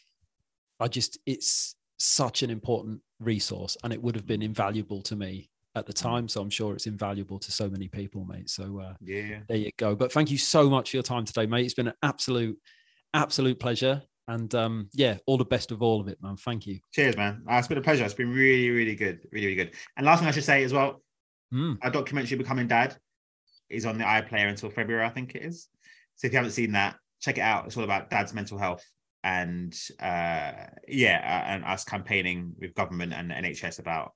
i 0.80 0.88
just 0.88 1.18
it's 1.26 1.76
such 1.98 2.44
an 2.44 2.50
important 2.50 3.02
resource 3.20 3.76
and 3.84 3.92
it 3.92 4.02
would 4.02 4.16
have 4.16 4.26
been 4.28 4.42
invaluable 4.42 5.02
to 5.02 5.16
me 5.16 5.50
at 5.76 5.86
the 5.86 5.94
mm. 5.94 6.02
time. 6.02 6.28
So 6.28 6.42
I'm 6.42 6.50
sure 6.50 6.74
it's 6.74 6.88
invaluable 6.88 7.40
to 7.40 7.52
so 7.52 7.70
many 7.70 7.88
people, 7.88 8.26
mate. 8.26 8.50
So 8.50 8.80
uh, 8.80 8.94
yeah, 9.02 9.40
there 9.48 9.58
you 9.58 9.72
go. 9.78 9.96
But 9.96 10.12
thank 10.12 10.32
you 10.32 10.38
so 10.38 10.70
much 10.70 10.92
for 10.92 10.98
your 10.98 11.04
time 11.04 11.26
today, 11.26 11.46
mate. 11.46 11.66
It's 11.66 11.74
been 11.74 11.88
an 11.88 11.94
absolute, 12.04 12.58
absolute 13.14 13.60
pleasure. 13.60 14.02
And 14.28 14.54
um, 14.54 14.90
yeah, 14.94 15.18
all 15.26 15.38
the 15.38 15.46
best 15.46 15.72
of 15.72 15.82
all 15.82 16.00
of 16.00 16.08
it, 16.08 16.22
man. 16.22 16.38
Thank 16.38 16.68
you. 16.68 16.80
Cheers, 16.94 17.18
man. 17.18 17.42
Uh, 17.50 17.56
it's 17.56 17.68
been 17.68 17.80
a 17.80 17.82
pleasure. 17.82 18.06
It's 18.06 18.14
been 18.14 18.32
really, 18.32 18.70
really 18.70 18.96
good. 18.96 19.22
Really, 19.32 19.48
really 19.48 19.56
good. 19.56 19.72
And 19.98 20.06
last 20.06 20.20
thing 20.20 20.28
I 20.28 20.32
should 20.32 20.44
say 20.44 20.64
as 20.64 20.72
well, 20.72 21.02
mm. 21.54 21.92
documentary 21.92 22.38
Becoming 22.38 22.68
Dad 22.68 22.96
is 23.70 23.86
on 23.86 23.98
the 23.98 24.04
iPlayer 24.04 24.50
until 24.50 24.70
February, 24.70 25.06
I 25.06 25.10
think 25.10 25.36
it 25.36 25.44
is. 25.44 25.68
So 26.16 26.28
if 26.28 26.34
you 26.34 26.38
haven't 26.38 26.52
seen 26.52 26.74
that, 26.74 26.96
check 27.22 27.38
it 27.38 27.42
out. 27.42 27.66
It's 27.66 27.78
all 27.78 27.84
about 27.84 28.10
dad's 28.10 28.34
mental 28.34 28.58
health 28.58 28.86
and 29.24 29.78
uh, 30.00 30.52
yeah, 30.88 31.44
and 31.48 31.66
us 31.66 31.84
campaigning 31.84 32.54
with 32.60 32.74
government 32.74 33.14
and 33.14 33.32
NHS 33.32 33.80
about 33.80 34.14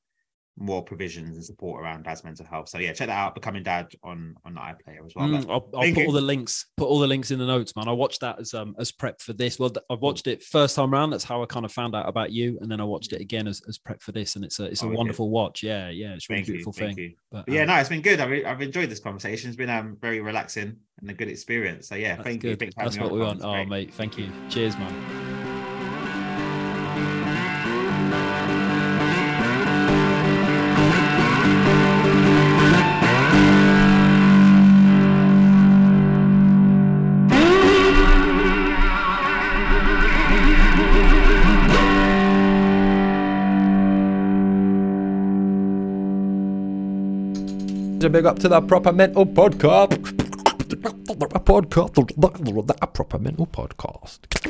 more 0.58 0.84
provisions 0.84 1.36
and 1.36 1.44
support 1.44 1.82
around 1.82 2.04
dad's 2.04 2.24
mental 2.24 2.46
health. 2.46 2.70
So 2.70 2.78
yeah, 2.78 2.94
check 2.94 3.08
that 3.08 3.18
out. 3.18 3.34
Becoming 3.34 3.64
Dad 3.64 3.88
on 4.04 4.36
on 4.46 4.54
the 4.54 4.60
iPlayer 4.60 5.06
as 5.06 5.14
well. 5.16 5.28
Mm, 5.28 5.50
I'll, 5.50 5.70
I'll 5.74 5.94
put 5.94 6.06
all 6.06 6.12
the 6.12 6.22
links. 6.22 6.68
Put 6.78 6.88
all 6.88 7.00
the 7.00 7.08
links 7.08 7.32
in 7.32 7.40
the 7.40 7.46
notes, 7.46 7.76
man. 7.76 7.88
I 7.88 7.92
watched 7.92 8.22
that 8.22 8.40
as 8.40 8.54
um 8.54 8.76
as 8.78 8.92
prep 8.92 9.20
for 9.20 9.34
this. 9.34 9.58
Well, 9.58 9.72
I 9.90 9.96
watched 9.96 10.28
it 10.28 10.44
first 10.44 10.76
time 10.76 10.94
around. 10.94 11.10
That's 11.10 11.24
how 11.24 11.42
I 11.42 11.46
kind 11.48 11.66
of 11.66 11.72
found 11.72 11.96
out 11.96 12.08
about 12.08 12.32
you, 12.32 12.60
and 12.62 12.72
then 12.72 12.80
I 12.80 12.84
watched 12.84 13.14
it 13.14 13.22
again 13.22 13.48
as, 13.48 13.62
as 13.68 13.78
prep 13.78 14.02
for 14.02 14.12
this, 14.12 14.36
and 14.36 14.46
it's 14.46 14.60
a 14.60 14.66
it's 14.66 14.84
a 14.84 14.88
oh, 14.88 14.92
wonderful 14.92 15.30
watch. 15.30 15.64
Yeah, 15.64 15.90
yeah, 15.90 16.14
it's 16.14 16.30
a 16.30 16.34
really 16.34 16.44
beautiful 16.44 16.74
you, 16.78 16.94
thing. 16.94 17.16
But, 17.32 17.38
um, 17.40 17.44
yeah, 17.48 17.66
no, 17.66 17.76
it's 17.76 17.90
been 17.90 18.02
good. 18.02 18.20
I've, 18.20 18.46
I've 18.46 18.62
enjoyed 18.62 18.90
this 18.90 19.00
conversation. 19.00 19.50
It's 19.50 19.58
been 19.58 19.70
um 19.70 19.98
very 20.00 20.22
relaxing 20.22 20.78
and 21.02 21.10
a 21.10 21.14
good 21.14 21.30
experience. 21.30 21.88
So 21.88 21.96
yeah, 21.96 22.22
thank 22.22 22.42
good. 22.42 22.62
you. 22.62 22.70
That's 22.78 22.98
what 22.98 23.12
we 23.12 23.20
want. 23.20 23.42
Oh, 23.44 23.66
mate, 23.66 23.94
thank 23.94 24.18
you. 24.18 24.30
Cheers, 24.50 24.78
man. 24.78 25.43
A 48.04 48.10
big 48.10 48.26
up 48.26 48.38
to 48.40 48.50
the 48.50 48.60
Proper 48.60 48.92
Mental 48.92 49.26
Podcast. 49.26 49.98
Podcast. 51.46 52.94
Proper 52.94 53.20
Mental 53.20 53.48
Podcast. 53.48 54.44